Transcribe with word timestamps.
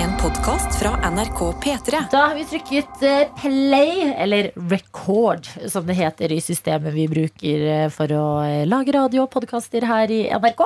En 0.00 0.16
podkast 0.16 0.78
fra 0.80 1.10
NRK 1.10 1.40
P3. 1.60 1.98
Da 2.08 2.20
har 2.30 2.34
vi 2.34 2.44
trykket 2.48 3.02
eh, 3.04 3.32
play, 3.36 4.06
eller 4.16 4.46
record, 4.70 5.44
som 5.68 5.84
det 5.84 5.98
heter 5.98 6.32
i 6.32 6.38
systemet 6.40 6.94
vi 6.94 7.04
bruker 7.10 7.66
eh, 7.74 7.84
for 7.92 8.14
å 8.16 8.22
eh, 8.46 8.62
lage 8.64 8.94
radio 8.96 9.26
og 9.26 9.32
podkaster 9.34 9.84
her 9.84 10.08
i 10.08 10.22
NRK. 10.32 10.64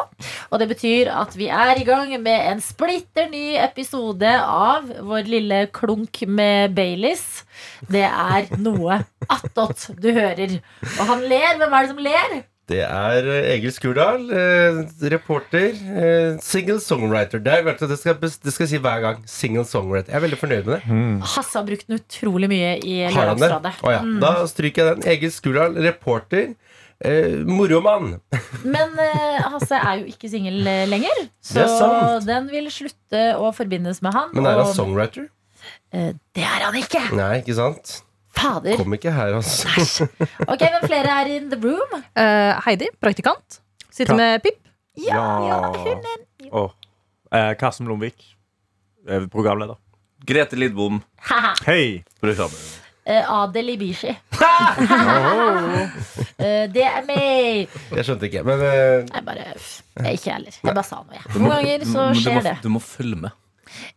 Og 0.52 0.62
det 0.62 0.70
betyr 0.70 1.10
at 1.10 1.34
vi 1.34 1.50
er 1.50 1.82
i 1.82 1.86
gang 1.88 2.14
med 2.22 2.46
en 2.52 2.62
splitter 2.62 3.26
ny 3.34 3.58
episode 3.58 4.36
av 4.38 4.86
vår 5.02 5.26
lille 5.34 5.64
klunk 5.74 6.22
med 6.30 6.78
Baileys. 6.78 7.42
Det 7.90 8.06
er 8.06 8.54
noe 8.54 9.02
attåt 9.26 9.90
du 9.98 10.12
hører. 10.14 10.60
Og 10.94 11.06
han 11.10 11.26
ler. 11.26 11.56
Hvem 11.58 11.72
er 11.72 11.80
det 11.82 11.96
som 11.96 12.04
ler? 12.06 12.42
Det 12.70 12.80
er 12.80 13.26
eh, 13.28 13.46
Egil 13.58 13.72
Skurdal, 13.76 14.22
eh, 14.32 14.78
reporter. 15.12 15.74
Eh, 15.76 16.36
single 16.40 16.78
songwriter. 16.80 17.42
Det, 17.44 17.52
er, 17.60 17.66
det, 17.76 17.98
skal, 18.00 18.16
det 18.22 18.54
skal 18.54 18.64
jeg 18.64 18.70
si 18.72 18.80
hver 18.80 19.02
gang. 19.04 19.18
Single 19.28 19.66
songwriter. 19.68 20.14
Jeg 20.14 20.16
er 20.20 20.24
veldig 20.24 20.38
fornøyd 20.40 20.70
med 20.70 20.78
det. 20.78 21.00
Hasse 21.34 21.58
har 21.58 21.66
brukt 21.68 21.84
den 21.90 21.98
utrolig 22.00 22.48
mye 22.48 22.70
i 22.80 22.96
Har 23.04 23.34
han 23.34 23.42
det? 23.42 23.50
Lørdagsrådet. 23.52 23.74
Å 23.84 23.92
ja. 23.92 24.00
Da 24.24 24.32
stryker 24.48 24.80
jeg 24.88 24.96
den. 24.96 25.06
Egil 25.12 25.34
Skurdal, 25.34 25.76
reporter. 25.84 26.54
Eh, 27.04 27.36
moromann. 27.44 28.14
Men 28.64 28.96
eh, 29.02 29.44
Hasse 29.52 29.76
er 29.76 30.00
jo 30.00 30.08
ikke 30.14 30.30
singel 30.32 30.62
eh, 30.70 30.84
lenger, 30.88 31.24
så 31.44 31.58
Det 31.58 31.64
er 31.66 31.72
sant. 31.76 32.28
den 32.30 32.46
vil 32.48 32.70
slutte 32.72 33.24
å 33.36 33.50
forbindes 33.52 34.00
med 34.06 34.14
han. 34.16 34.30
Men 34.32 34.46
er 34.48 34.60
han 34.62 34.70
og- 34.70 34.76
songwriter? 34.78 35.26
Eh, 35.92 36.12
det 36.36 36.44
er 36.46 36.64
han 36.64 36.78
ikke! 36.80 37.02
Nei, 37.18 37.42
ikke 37.42 37.56
sant? 37.58 37.98
Fader. 38.34 38.76
Kom 38.80 38.94
ikke 38.96 39.12
her, 39.14 39.34
altså. 39.38 40.08
Ok, 40.48 40.60
men 40.66 40.82
flere 40.88 41.18
er 41.22 41.30
in 41.36 41.50
the 41.52 41.58
room. 41.62 41.94
Uh, 42.18 42.54
Heidi, 42.66 42.88
praktikant. 43.02 43.60
Sitter 43.90 44.12
Ka- 44.14 44.18
med 44.18 44.42
Pip. 44.44 44.60
Ja, 44.98 45.22
ja, 45.46 45.46
Ja. 45.48 45.72
hun 45.72 46.04
er 46.12 46.52
oh. 46.54 46.70
uh, 47.34 47.52
Karsten 47.58 47.86
Blomvik, 47.88 48.20
uh, 49.10 49.24
programleder. 49.32 49.78
Grete 50.24 50.56
Lidbom, 50.56 51.02
Hei! 51.66 52.02
Eh, 53.06 53.24
Adel 53.28 53.68
Ibishi. 53.74 54.14
Eh, 56.34 56.64
det 56.72 56.82
er 56.82 57.04
meg. 57.06 57.70
Jeg 57.94 58.04
skjønte 58.04 58.26
ikke. 58.26 58.40
Men 58.46 58.60
eh, 58.64 59.04
Jeg 59.06 59.22
bare 59.24 59.44
Jeg 59.44 59.54
er 60.02 60.16
ikke 60.16 60.32
heller. 60.34 60.56
Jeg 60.64 60.74
bare 60.74 60.84
sa 60.86 60.98
noe, 60.98 61.14
jeg. 61.14 61.22
Noen 61.38 61.52
ganger 61.52 61.84
så 61.86 61.92
Men 61.92 61.94
du 61.94 62.18
må, 62.18 62.22
skjer 62.24 62.40
det. 62.46 62.54
Du 62.64 62.68
må 62.74 62.80
følge 62.82 63.18
med. 63.22 63.36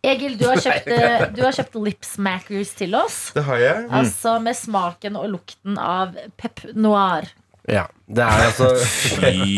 Egil, 0.03 0.38
du 0.39 0.45
har 0.50 0.61
kjøpt, 0.61 0.88
eh, 0.94 1.25
du 1.36 1.42
har 1.45 1.56
kjøpt 1.58 1.78
lipsmackers 1.88 2.73
til 2.80 2.95
oss. 2.95 3.20
det 3.36 3.44
har 3.47 3.61
jeg. 3.61 3.86
Altså 3.92 4.38
med 4.44 4.58
smaken 4.58 5.20
og 5.20 5.30
lukten 5.36 5.78
av 5.81 6.16
pep 6.38 6.64
noir. 6.75 7.30
Ja. 7.67 7.88
Det 8.08 8.24
er 8.24 8.46
altså 8.48 8.68
Fy 9.28 9.58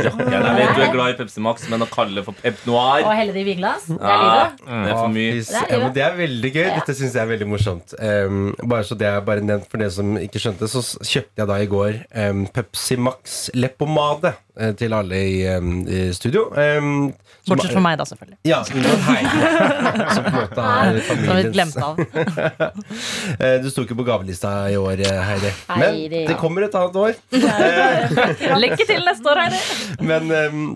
rakkeren. 0.00 0.32
Jeg 0.32 0.54
vet 0.56 0.70
du 0.78 0.82
er 0.86 0.92
glad 0.94 1.10
i 1.12 1.16
Pepsi 1.18 1.42
Max, 1.44 1.66
men 1.68 1.84
å 1.84 1.88
kalle 1.92 2.16
det 2.16 2.24
for 2.24 2.36
Pep 2.38 2.62
Noir 2.68 3.04
Og 3.04 3.12
helle 3.12 3.34
det 3.34 3.42
i 3.42 3.46
vinglass. 3.50 3.84
Det 3.90 3.98
er 3.98 4.22
livet. 4.24 4.62
Det 4.64 4.88
er 4.88 4.96
for 4.96 5.12
mye. 5.12 5.34
Det 5.36 5.60
er 5.60 5.74
ja, 5.84 5.90
det 5.98 6.04
er 6.06 6.16
veldig 6.22 6.52
gøy. 6.54 6.66
Dette 6.78 6.96
syns 6.96 7.16
jeg 7.18 7.22
er 7.26 7.30
veldig 7.34 7.48
morsomt. 7.50 7.92
Um, 8.00 8.40
bare 8.64 8.86
så 8.88 8.96
det 8.98 9.08
er 9.10 9.20
bare 9.26 9.44
nevnt 9.44 9.68
for 9.68 9.82
dere 9.82 9.92
som 9.94 10.16
ikke 10.20 10.40
skjønte, 10.42 10.68
så 10.72 10.80
kjøpte 11.04 11.42
jeg 11.44 11.50
da 11.52 11.60
i 11.60 11.68
går 11.70 12.00
um, 12.24 12.44
Pepsi 12.56 12.96
Max 13.04 13.36
Leppomade 13.58 14.32
eh, 14.56 14.72
til 14.80 14.96
alle 14.96 15.20
i, 15.28 15.38
um, 15.58 15.82
i 15.84 16.06
studio. 16.16 16.48
Um, 16.56 17.10
som- 17.44 17.56
Bortsett 17.56 17.72
fra 17.76 17.80
meg, 17.84 17.96
da, 18.00 18.04
selvfølgelig. 18.08 18.38
Ja, 18.48 18.58
unntatt 18.60 19.04
hei. 19.08 19.22
som 20.12 20.24
på 20.24 20.32
en 20.32 20.38
måte 20.40 20.64
er 20.68 20.88
Som 20.88 20.96
vi 20.98 21.04
familiens 21.08 21.54
glemte 21.56 21.84
av. 21.84 21.94
Eh, 23.38 23.58
Du 23.62 23.68
sto 23.70 23.82
ikke 23.84 23.96
på 23.98 24.04
gavelista 24.06 24.50
i 24.72 24.76
år, 24.80 25.00
eh, 25.04 25.18
Heidi. 25.28 25.50
Men 25.78 25.98
det 26.28 26.36
kommer 26.40 26.64
et 26.66 26.74
annet 26.80 26.98
år. 27.02 27.16
Lykke 28.64 28.86
til 28.88 29.06
neste 29.06 29.32
år, 29.32 29.42
Heidi. 29.44 29.62
Men, 30.10 30.30
um, 30.32 30.68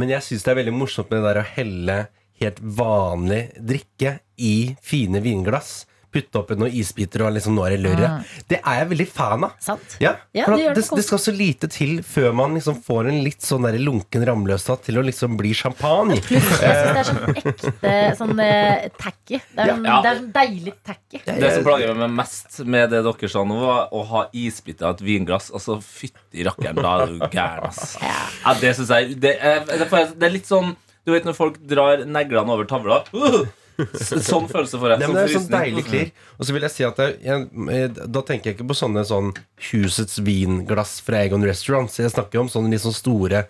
men 0.00 0.12
jeg 0.14 0.26
syns 0.26 0.46
det 0.46 0.54
er 0.54 0.60
veldig 0.62 0.76
morsomt 0.76 1.10
med 1.10 1.20
det 1.20 1.30
der 1.30 1.42
å 1.42 1.48
helle 1.54 1.98
helt 2.42 2.60
vanlig 2.78 3.42
drikke 3.62 4.18
i 4.42 4.54
fine 4.82 5.22
vinglass. 5.24 5.84
Putte 6.14 6.38
oppi 6.38 6.54
noen 6.60 6.70
isbiter 6.78 7.24
og 7.26 7.32
liksom 7.34 7.56
nå 7.58 7.64
er 7.66 7.74
det 7.74 7.80
lørre. 7.82 8.08
Det 8.50 8.60
er 8.60 8.76
jeg 8.80 8.88
veldig 8.92 9.06
fan 9.10 9.46
av. 9.48 9.56
Sant? 9.62 9.96
Ja, 10.02 10.12
Ja, 10.34 10.44
for 10.46 10.54
det 10.54 10.60
at 10.60 10.64
gjør 10.68 10.76
det 10.78 10.84
det, 10.84 10.98
det 11.00 11.04
skal 11.08 11.20
så 11.24 11.34
lite 11.34 11.70
til 11.74 11.96
før 12.06 12.32
man 12.38 12.54
liksom 12.54 12.76
får 12.86 13.08
en 13.10 13.18
litt 13.26 13.42
sånn 13.42 13.66
der 13.66 13.78
lunken 13.82 14.22
ramløshet 14.28 14.84
til 14.86 15.00
å 15.00 15.04
liksom 15.06 15.34
bli 15.40 15.50
champagne. 15.58 16.20
Jeg 16.30 16.44
syns 16.44 16.60
det 16.62 16.70
er 16.70 17.08
sånn 17.08 17.24
ekte 17.34 17.94
sånn 18.20 18.40
eh, 18.44 18.86
tacky. 19.00 19.40
Det 19.42 19.64
er, 19.64 19.72
sånn, 19.74 19.84
Ja. 19.90 19.96
det 20.04 20.12
er 20.12 20.20
sånn 20.20 20.30
deilig 20.38 20.74
tacky. 20.86 21.22
Det 21.26 21.50
som 21.56 21.66
plager 21.66 21.98
meg 21.98 22.14
mest 22.20 22.60
med 22.64 22.90
det 22.94 23.02
dere 23.08 23.32
sa 23.34 23.42
nå, 23.48 23.58
var 23.64 23.90
å 23.94 24.04
ha 24.12 24.22
isbiter 24.32 24.86
av 24.88 24.94
et 24.98 25.04
vinglass. 25.06 25.50
Altså, 25.54 25.80
fytti 25.82 26.46
rakkeren, 26.46 26.78
da 26.78 26.94
er 27.02 27.12
du 27.16 27.18
gæren, 27.26 27.66
ass. 27.72 27.96
Ja, 28.04 28.54
det 28.62 28.74
syns 28.78 28.94
jeg 28.94 29.18
det 29.24 29.34
er, 29.40 29.64
det, 29.66 29.88
får 29.90 30.14
det 30.14 30.28
er 30.30 30.34
litt 30.34 30.46
sånn 30.48 30.74
Du 31.04 31.12
vet 31.12 31.26
når 31.26 31.34
folk 31.36 31.58
drar 31.68 32.04
neglene 32.08 32.54
over 32.54 32.64
tavla? 32.70 33.02
Uh! 33.12 33.42
Sånn 34.30 34.46
følelse 34.50 34.78
får 34.78 34.94
jeg. 34.94 35.02
Ja, 35.02 35.08
men 35.08 35.16
det 35.18 35.24
er 35.24 35.32
sånn 35.34 35.48
deilig 35.50 35.84
klirr. 35.88 36.10
Og 36.38 36.46
så 36.46 36.54
vil 36.54 36.66
jeg 36.66 36.74
si 36.74 36.86
at 36.86 37.00
jeg, 37.02 37.16
jeg, 37.24 37.46
eh, 37.74 37.88
da 37.90 38.22
tenker 38.26 38.50
jeg 38.50 38.58
ikke 38.58 38.68
på 38.70 38.76
sånne 38.78 39.02
sånn 39.08 39.32
husets 39.70 40.20
vinglass 40.24 40.98
fra 41.04 41.24
Egon 41.26 41.46
Restaurants. 41.46 41.98
Jeg 41.98 42.14
snakker 42.14 42.44
om 42.44 42.52
sånne 42.52 42.74
litt 42.74 42.84
sånn 42.84 42.96
store 42.96 43.46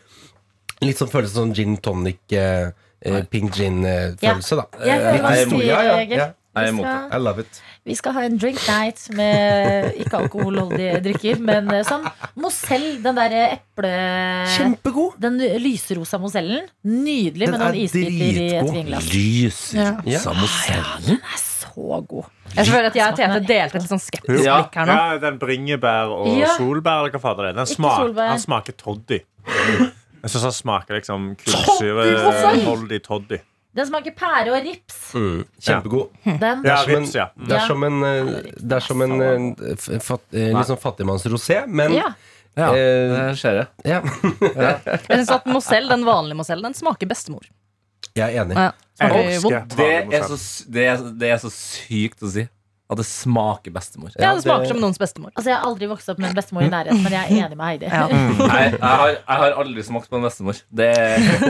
Litt 0.84 0.98
sånn 0.98 1.08
følelse 1.08 1.38
sånn 1.38 1.52
gin 1.56 1.76
tonic, 1.80 2.18
eh, 2.34 2.72
eh, 3.06 3.20
pink 3.30 3.54
gin-følelse, 3.54 4.56
da. 4.58 4.64
Jeg 4.84 5.00
hører 5.00 5.20
hva 5.22 5.30
Nei, 5.30 5.44
du 5.44 5.52
sier, 5.54 5.62
ja, 5.68 5.78
ja, 5.86 5.92
Egil. 6.02 6.18
Jeg 6.18 6.24
er 6.26 6.32
Vi 6.62 6.68
imot 6.70 6.86
skal, 6.86 7.08
I 7.10 7.18
love 7.24 7.40
it. 7.42 7.62
vi 7.84 7.94
skal 7.98 8.12
ha 8.14 8.22
en 8.28 8.36
drink 8.38 8.60
night 8.68 9.00
med 9.18 9.96
ikke-alkoholholdige 10.04 11.00
drikker, 11.02 11.40
men 11.42 11.70
eh, 11.74 11.82
sånn 11.88 12.04
Mozell, 12.38 12.86
den 13.02 13.18
derre 13.18 13.40
eple... 13.56 13.90
Kjempegod! 14.54 15.16
Den 15.24 15.38
lyserosa 15.62 16.20
Mozellen. 16.22 16.68
Nydelig 16.86 17.48
med 17.50 17.58
noen 17.58 17.72
er 17.72 17.80
isbiter 17.82 18.38
i 18.44 18.46
et 18.60 18.70
vinglass. 18.70 19.10
Lyserosa 19.10 19.98
Ja. 20.06 20.14
Ja. 20.14 20.94
Den 21.08 21.18
er 21.18 21.42
så 21.42 22.00
god. 22.06 22.30
Jeg 22.54 22.68
føler 22.70 22.86
at 22.92 22.96
jeg 23.00 23.08
og 23.10 23.16
Tete 23.18 23.40
delte 23.48 23.80
et 23.80 23.88
sånn 23.90 24.02
skeptisk 24.02 24.44
Ja. 24.46 24.60
blikk 24.62 24.76
her 24.78 24.86
nå. 24.86 24.94
Ja, 24.94 25.18
den 25.24 25.38
bringebær 25.42 26.12
og 26.14 26.28
Ja. 26.38 26.52
solbær, 26.54 27.00
eller 27.02 27.10
hva 27.16 27.20
fader 27.24 27.48
det 27.48 27.50
er. 27.54 27.58
Den 27.64 27.66
smak, 27.72 27.98
solbær. 28.04 28.28
han 28.30 28.38
smaker 28.38 28.76
toddy. 28.78 29.18
Jeg 30.24 30.30
syns 30.30 30.42
han 30.46 30.54
smaker 30.56 30.94
liksom 31.00 31.32
kullsyreholdig 31.42 33.02
toddy. 33.04 33.40
Den 33.74 33.88
smaker 33.88 34.14
pære 34.14 34.52
og 34.54 34.60
rips. 34.68 35.00
Mm, 35.18 35.40
kjempegod. 35.58 36.12
Den. 36.24 36.62
Rips, 36.62 37.16
ja. 37.16 37.26
Det 37.34 37.56
er 37.58 37.66
som 37.66 37.82
en, 37.88 37.98
det 38.04 38.76
er 38.76 38.84
som 38.84 39.02
litt 39.02 40.70
sånn 40.70 40.80
fattigmannsrosé, 40.84 41.64
men 41.66 41.98
Ja. 41.98 42.12
Ja, 42.54 42.68
eh, 42.70 43.10
det 43.10 43.38
skjer, 43.40 43.56
jeg. 43.58 43.66
ja. 43.90 43.96
Jeg 44.86 45.00
synes 45.08 45.30
at 45.34 45.46
Mozell, 45.50 45.88
den 45.90 46.04
vanlige 46.06 46.38
Mozell, 46.38 46.60
den 46.62 46.76
smaker 46.78 47.08
bestemor. 47.10 47.48
Jeg 48.14 48.30
er 48.30 48.44
enig. 48.44 48.54
Ja. 48.54 48.68
Det 49.74 49.88
er, 50.14 50.26
så, 50.28 50.36
det, 50.70 50.84
er, 50.86 51.02
det 51.18 51.32
er 51.34 51.40
så 51.42 51.50
sykt 51.50 52.22
å 52.22 52.30
si. 52.30 52.44
At 52.84 52.98
det 53.00 53.06
smaker 53.08 53.72
bestemor. 53.72 54.10
Ja, 54.20 54.34
det 54.36 54.42
smaker 54.44 54.68
som 54.68 54.80
noens 54.82 54.98
bestemor. 55.00 55.30
Altså, 55.32 55.48
jeg 55.48 55.56
har 55.56 55.64
aldri 55.64 55.86
vokst 55.88 56.10
opp 56.12 56.18
med 56.20 56.28
en 56.28 56.36
bestemor 56.36 56.66
i 56.66 56.68
nærheten, 56.68 57.00
men 57.00 57.14
jeg 57.16 57.22
er 57.24 57.46
enig 57.46 57.56
med 57.56 57.64
Heidi. 57.64 57.88
Ja. 57.88 58.02
Nei, 58.52 58.58
jeg 58.66 58.80
har, 58.84 59.12
jeg 59.14 59.40
har 59.40 59.56
aldri 59.62 59.84
smakt 59.86 60.10
på 60.12 60.18
en 60.18 60.26
bestemor. 60.26 60.58
Det 60.68 60.90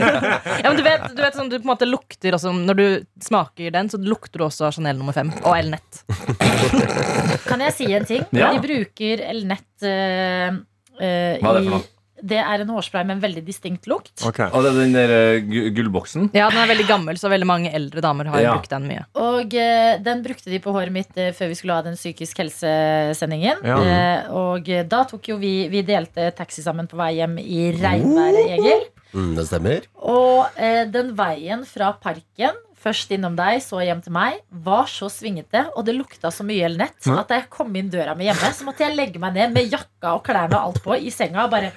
Ja, 0.63 0.69
men 0.69 0.79
du 0.79 0.83
vet, 0.85 1.03
du 1.11 1.19
vet 1.19 1.35
sånn, 1.35 1.51
du 1.51 1.57
på 1.57 1.65
en 1.65 1.71
måte 1.73 1.89
lukter 1.89 2.37
også 2.37 2.53
Når 2.55 2.79
du 2.79 2.85
smaker 3.25 3.73
den, 3.75 3.91
så 3.91 3.99
lukter 3.99 4.39
du 4.39 4.45
også 4.47 4.69
av 4.69 4.77
Chanel 4.77 4.95
nummer 5.01 5.17
fem 5.17 5.33
og 5.41 5.51
Elnett. 5.57 6.05
Kan 7.49 7.63
jeg 7.67 7.75
si 7.75 7.89
en 7.91 8.07
ting? 8.07 8.23
Ja. 8.31 8.53
De 8.55 8.63
bruker 8.63 9.25
Elnett 9.27 9.67
uh, 9.83 10.55
uh, 10.55 11.03
Hva 11.03 11.51
er 11.51 11.59
det 11.59 11.65
for 11.65 11.67
i 11.67 11.73
noe? 11.75 11.83
Det 12.25 12.39
er 12.41 12.63
en 12.63 12.71
hårspray 12.73 13.03
med 13.05 13.17
en 13.17 13.21
veldig 13.21 13.43
distinkt 13.45 13.85
lukt. 13.91 14.23
Okay. 14.25 14.47
Og 14.49 14.63
det 14.65 14.71
er 14.71 14.79
den 14.79 14.95
der 14.97 15.11
eh, 15.13 15.41
gu- 15.45 15.69
gullboksen. 15.77 16.31
Ja, 16.33 16.47
den 16.49 16.57
er 16.63 16.71
veldig 16.71 16.87
gammel, 16.89 17.19
så 17.21 17.29
veldig 17.29 17.45
mange 17.49 17.69
eldre 17.77 18.01
damer 18.01 18.25
har 18.33 18.41
Ja. 18.41 18.53
brukt 18.55 18.71
den 18.73 18.87
mye. 18.89 19.03
Og 19.21 19.53
eh, 19.53 19.97
den 20.01 20.23
brukte 20.25 20.49
de 20.49 20.59
på 20.63 20.73
håret 20.73 20.91
mitt 20.95 21.13
eh, 21.21 21.29
før 21.37 21.51
vi 21.51 21.55
skulle 21.59 21.77
ha 21.77 21.85
den 21.85 21.95
psykisk 21.99 22.41
helse-sendingen. 22.41 23.61
Ja. 23.65 23.77
Eh, 23.85 24.31
og 24.33 24.69
eh, 24.69 24.83
da 24.89 25.03
tok 25.09 25.29
jo 25.33 25.37
vi 25.41 25.53
Vi 25.69 25.81
delte 25.85 26.31
taxi 26.35 26.61
sammen 26.65 26.87
på 26.89 26.97
vei 26.99 27.13
hjem 27.19 27.37
i 27.41 27.71
regnværet, 27.77 28.49
Egil. 28.57 28.85
Mm, 29.15 29.31
det 29.37 29.45
stemmer. 29.47 29.85
Og 30.03 30.47
eh, 30.59 30.83
den 30.91 31.13
veien 31.15 31.61
fra 31.69 31.93
parken, 32.01 32.57
først 32.85 33.11
innom 33.17 33.35
deg, 33.37 33.59
så 33.65 33.81
hjem 33.83 34.01
til 34.05 34.13
meg, 34.15 34.39
var 34.65 34.85
så 34.91 35.09
svingete, 35.11 35.65
og 35.75 35.85
det 35.87 35.97
lukta 35.97 36.29
så 36.33 36.45
mye 36.47 36.67
elnett 36.69 37.09
at 37.09 37.27
da 37.31 37.39
jeg 37.41 37.49
kom 37.49 37.73
inn 37.75 37.89
døra 37.93 38.13
mi 38.15 38.29
hjemme, 38.29 38.53
så 38.53 38.67
måtte 38.67 38.85
jeg 38.85 38.95
legge 38.97 39.19
meg 39.21 39.33
ned 39.35 39.55
med 39.57 39.73
jakka 39.73 40.13
og 40.19 40.23
klærne 40.27 40.53
og 40.59 40.69
alt 40.69 40.83
på 40.85 40.95
i 41.01 41.09
senga 41.13 41.47
og 41.47 41.51
bare 41.57 41.73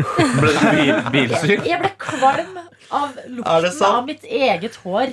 Ble 0.00 0.50
du 0.56 0.60
bil, 0.72 0.90
bilsyk? 1.12 1.64
Jeg 1.68 1.76
ble 1.82 1.90
kvalm 2.00 2.54
av 2.96 3.18
lukten 3.28 3.82
av 3.84 4.06
mitt 4.06 4.22
eget 4.24 4.78
hår. 4.80 5.10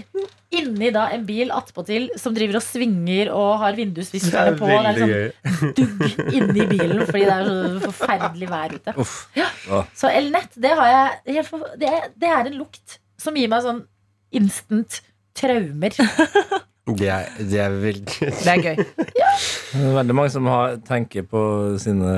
Inni 0.55 0.91
da 0.95 1.09
en 1.11 1.25
bil 1.27 1.51
attpåtil 1.51 2.05
som 2.15 2.31
driver 2.37 2.61
og 2.61 2.63
svinger 2.63 3.27
og 3.35 3.57
har 3.65 3.75
vindusviskerne 3.75 4.53
er 4.53 4.55
på. 4.61 4.69
Det 4.69 4.77
er 4.77 5.33
liksom 5.35 5.73
dugg 5.75 6.31
inni 6.39 6.67
bilen 6.71 7.03
fordi 7.03 7.25
det 7.27 7.35
er 7.35 7.49
så 7.51 7.81
forferdelig 7.89 8.49
vær 8.53 8.77
ute. 8.77 8.95
Uff. 9.03 9.17
Ja. 9.35 9.49
Så 9.97 10.07
Elnett, 10.13 10.55
det 10.55 10.71
har 10.79 10.87
jeg 11.27 11.35
er- 11.43 12.09
det 12.15 12.31
er 12.31 12.45
en 12.47 12.57
lukt 12.61 12.99
som 13.19 13.35
gir 13.35 13.51
meg 13.51 13.65
sånn 13.67 13.83
instant 14.31 15.01
traumer. 15.37 15.97
Det 16.87 17.09
er, 17.11 17.25
det 17.43 17.57
er 17.59 17.73
veldig 17.81 18.27
Det 18.31 18.47
er 18.47 18.61
gøy. 18.63 18.77
Det 18.79 19.81
er 19.81 19.95
veldig 19.97 20.13
mange 20.15 20.31
som 20.31 20.45
har, 20.47 20.77
tenker 20.87 21.25
på 21.27 21.41
sine 21.83 22.13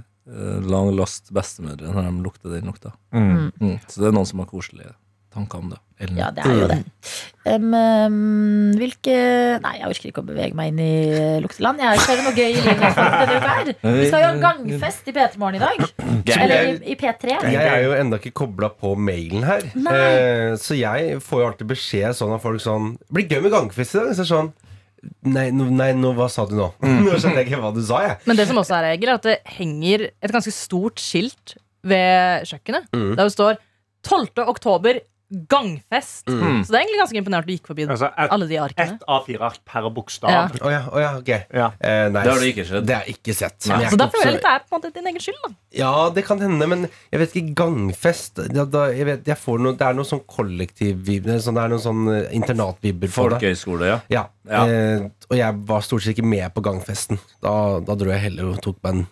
uh, 0.00 0.62
long 0.64 0.94
lost 0.96 1.28
bestemødre 1.36 1.92
når 1.92 2.06
de 2.08 2.24
lukter 2.24 2.54
den 2.54 2.70
lukta. 2.70 2.94
Mm. 3.12 3.50
Mm. 3.60 3.74
Så 3.84 4.00
det 4.00 4.08
er 4.08 4.16
noen 4.16 4.30
som 4.30 4.40
har 4.40 4.48
koselige 4.48 4.94
tanker 5.34 5.60
om 5.60 5.72
det. 5.72 5.80
Eller? 6.02 6.18
Ja, 6.18 6.28
det 6.34 6.42
er 6.42 6.56
jo 6.58 6.66
det. 6.70 6.78
Um, 7.44 8.72
hvilke 8.80 9.14
Nei, 9.62 9.74
jeg 9.78 9.90
orker 9.92 10.08
ikke 10.08 10.22
å 10.24 10.26
bevege 10.26 10.56
meg 10.58 10.72
inn 10.72 10.80
i 10.82 10.94
lukteland. 11.44 11.82
Jeg 11.82 12.00
skal 12.02 12.18
gjøre 12.18 12.26
noe 12.26 12.34
gøy 12.34 12.48
i 12.48 12.64
livet 12.64 12.98
denne 12.98 13.36
uka. 13.38 13.92
Vi 13.94 14.08
skal 14.08 14.24
jo 14.24 14.30
ha 14.30 14.40
gangfest 14.42 15.10
i 15.10 15.14
P3 15.14 15.40
Morgen 15.42 15.60
i 15.60 15.62
dag. 15.62 15.84
Eller 16.34 16.70
i, 16.72 16.74
i 16.94 16.98
P3. 16.98 17.38
Jeg 17.54 17.62
er 17.62 17.84
jo 17.84 17.94
enda 17.98 18.18
ikke 18.18 18.34
kobla 18.42 18.72
på 18.74 18.94
mailen 18.98 19.46
her. 19.46 19.68
Nei. 19.78 19.94
Eh, 19.94 20.50
så 20.60 20.78
jeg 20.78 21.20
får 21.24 21.42
jo 21.44 21.48
alltid 21.52 21.72
beskjed 21.74 22.18
sånn 22.18 22.34
av 22.34 22.42
folk 22.42 22.62
sånn 22.64 22.94
blir 23.14 23.28
gøy 23.30 23.44
med 23.46 23.54
gangfest 23.54 23.94
i 23.94 24.02
dag. 24.02 24.14
Så 24.18 24.28
sånn 24.28 24.54
Nei, 25.28 25.50
nå, 25.52 25.66
nei 25.68 25.90
no, 25.92 26.14
hva 26.16 26.30
sa 26.32 26.46
du 26.48 26.54
nå? 26.56 26.70
Nå 26.80 27.18
skjønner 27.18 27.42
jeg 27.42 27.50
ikke 27.50 27.58
hva 27.60 27.74
du 27.76 27.82
sa, 27.84 27.98
jeg. 28.06 28.16
Men 28.24 28.38
det 28.38 28.46
som 28.48 28.56
også 28.56 28.78
er 28.78 28.86
regel, 28.94 29.10
er 29.12 29.18
at 29.20 29.26
det 29.28 29.34
henger 29.52 30.06
et 30.08 30.32
ganske 30.32 30.52
stort 30.56 31.02
skilt 31.02 31.58
ved 31.84 32.46
kjøkkenet. 32.48 32.88
Der 32.94 33.20
det 33.20 33.34
står 33.34 33.58
12. 34.08 34.46
oktober 34.48 35.02
gangfest. 35.50 36.26
Mm. 36.28 36.62
Så 36.64 36.72
det 36.72 36.78
er 36.78 36.84
egentlig 36.84 37.00
ganske 37.02 37.20
imponert 37.20 37.46
du 37.48 37.52
gikk 37.54 37.66
forbi 37.70 37.86
Altså, 37.88 38.08
et, 38.12 38.30
alle 38.34 38.46
de 38.50 38.58
arkene. 38.62 38.94
ett 38.96 39.04
A4-ark 39.08 39.60
per 39.68 39.88
bokstav. 39.94 40.30
Ja. 40.30 40.42
Oh, 40.60 40.70
ja, 40.72 40.82
oh, 40.90 41.00
ja, 41.02 41.10
okay. 41.18 41.40
Ja. 41.52 41.70
Eh, 41.80 42.06
nice. 42.10 42.22
Det 42.24 42.32
har 42.32 42.40
du 42.40 42.48
ikke 42.48 42.66
sett. 42.68 42.86
Det 42.86 42.96
har 42.96 43.08
jeg 43.08 43.16
ikke 43.18 43.36
sett. 43.38 43.58
Jeg 43.68 43.90
Så 43.92 44.00
da 44.00 44.08
føler 44.12 44.30
jeg 44.30 44.36
litt 44.38 44.46
det 44.46 44.52
er 44.54 44.64
på 44.64 44.72
en 44.72 44.80
måte 44.80 44.92
din 44.94 45.10
egen 45.12 45.24
skyld. 45.26 45.40
da 45.44 45.52
Ja, 45.80 45.92
det 46.14 46.24
kan 46.26 46.40
hende, 46.44 46.68
men 46.70 46.86
jeg 47.12 47.20
vet 47.24 47.36
ikke. 47.36 47.54
Gangfest 47.64 48.40
da, 48.54 48.64
da, 48.64 48.86
jeg 48.94 49.06
vet, 49.06 49.26
jeg 49.28 49.38
får 49.38 49.60
noe, 49.62 49.76
Det 49.78 49.86
er 49.86 49.94
noe 49.98 50.08
sånn 50.08 50.22
kollektivvibber 50.26 51.38
sånn, 51.42 51.54
Det 51.58 51.64
er 51.64 51.74
noe 51.74 51.82
sånn 51.82 52.06
eh, 52.12 52.30
internatvibber 52.36 53.08
på 53.10 53.28
det. 53.28 53.38
Folkehøyskole, 53.38 53.90
ja. 53.90 53.98
Ja. 54.12 54.24
Ja. 54.48 54.64
Eh, 54.68 55.04
og 55.30 55.36
jeg 55.38 55.60
var 55.68 55.84
stort 55.84 56.04
sett 56.04 56.16
ikke 56.16 56.26
med 56.28 56.48
på 56.54 56.64
gangfesten. 56.64 57.20
Da, 57.44 57.80
da 57.84 57.96
dro 57.98 58.10
jeg 58.12 58.24
heller 58.28 58.52
og 58.54 58.62
tok 58.64 58.80
meg 58.84 58.94
en 58.94 59.06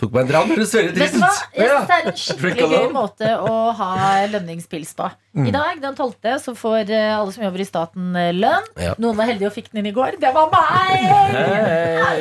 Tok 0.00 0.14
meg 0.14 0.22
en 0.24 0.28
dram. 0.30 0.48
Det 0.48 0.56
høres 0.56 0.70
veldig 0.74 0.92
trist 0.96 1.16
ut. 1.18 1.40
Det 1.52 1.66
er 1.68 2.06
en 2.08 2.16
skikkelig 2.16 2.68
gøy 2.72 2.86
måte 2.94 3.28
å 3.44 3.56
ha 3.76 3.90
lønningspils 4.32 4.94
på. 4.98 5.08
I 5.42 5.52
dag, 5.52 5.78
den 5.82 5.94
12., 5.96 6.38
så 6.42 6.54
får 6.56 6.90
eh, 6.92 7.10
alle 7.12 7.32
som 7.34 7.44
jobber 7.44 7.62
i 7.62 7.66
staten, 7.68 8.08
eh, 8.16 8.30
lønn. 8.36 8.66
Ja. 8.80 8.94
Noen 9.00 9.16
var 9.20 9.28
heldige 9.28 9.50
og 9.50 9.54
fikk 9.54 9.68
den 9.70 9.82
inn 9.82 9.90
i 9.92 9.94
går. 9.96 10.16
Det 10.20 10.32
var 10.34 10.48
meg! 10.52 11.04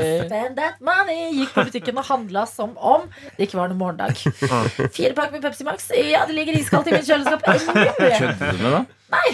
I 0.02 0.10
spend 0.26 0.60
that 0.60 0.80
money. 0.84 1.32
Gikk 1.40 1.56
på 1.56 1.66
butikken 1.70 2.00
og 2.00 2.08
handla 2.08 2.46
som 2.50 2.76
om 2.76 3.08
det 3.38 3.48
ikke 3.48 3.60
var 3.60 3.72
noen 3.72 3.82
morgendag. 3.82 4.20
Fire 4.20 5.16
pakker 5.18 5.38
med 5.38 5.48
Pepsi 5.48 5.68
Max. 5.68 5.88
Ja, 5.96 6.26
det 6.28 6.36
ligger 6.38 6.60
iskaldt 6.60 6.92
i 6.92 6.96
mitt 6.98 7.08
kjøleskap. 7.08 7.48
Kødder 7.48 8.52
du 8.52 8.68
med 8.68 8.76
det? 8.78 8.84
Nei. 9.16 9.30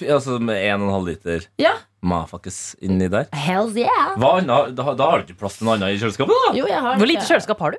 Altså 0.00 0.38
med 0.40 0.56
1,5 0.56 1.06
liter 1.06 1.42
Ja. 1.60 1.74
mafakkes 2.02 2.74
inni 2.80 3.08
der? 3.12 3.26
Hells 3.36 3.76
yeah. 3.76 4.14
Hva? 4.16 4.30
Da, 4.46 4.60
da 4.72 5.04
har 5.10 5.20
du 5.20 5.26
ikke 5.28 5.38
plass 5.42 5.58
til 5.58 5.68
noe 5.68 5.74
annet 5.76 5.96
i 5.96 6.00
kjøleskapet, 6.00 6.32
da? 6.48 6.54
Jo, 6.56 6.64
jeg 6.70 6.80
har 6.80 6.96
Hvor 6.96 7.10
lite 7.10 7.26
kjøleskap 7.28 7.60
har 7.60 7.76
du? 7.76 7.78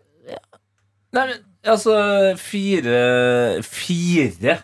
Nei, 1.14 1.24
men 1.30 1.40
altså 1.74 1.96
Fire 2.42 3.02
Fire? 3.66 4.60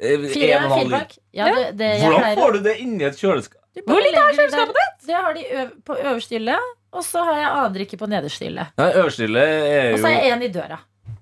Eh, 0.00 0.26
Fire, 0.32 0.60
pakk. 0.92 1.16
Ja, 1.36 1.48
det, 1.52 1.64
det, 1.80 1.88
jeg 1.96 2.04
Hvordan 2.04 2.22
pleier- 2.22 2.38
får 2.40 2.52
du 2.52 2.60
det 2.68 2.76
inni 2.80 3.04
et 3.08 3.18
kjøleskap? 3.20 3.56
Hvor 3.86 4.00
lite 4.04 4.20
er 4.20 4.36
kjøleskapet 4.38 4.78
ditt? 4.80 5.06
Det 5.08 5.14
har 5.16 5.34
de 5.36 5.42
øv 5.62 5.68
på 5.86 5.96
øverste 6.00 6.36
hylle, 6.36 6.56
og 6.92 7.04
så 7.06 7.24
har 7.24 7.36
jeg 7.40 7.50
annen 7.50 7.84
ikke 7.84 7.98
på 8.00 8.08
nederste 8.10 8.44
hylle. 8.48 8.64
Øverstille 8.80 9.44
er 9.48 9.92
Og 9.94 10.00
så 10.04 10.08
er 10.10 10.24
jeg 10.24 10.32
en 10.36 10.42
i 10.42 10.52
døra. 10.52 10.78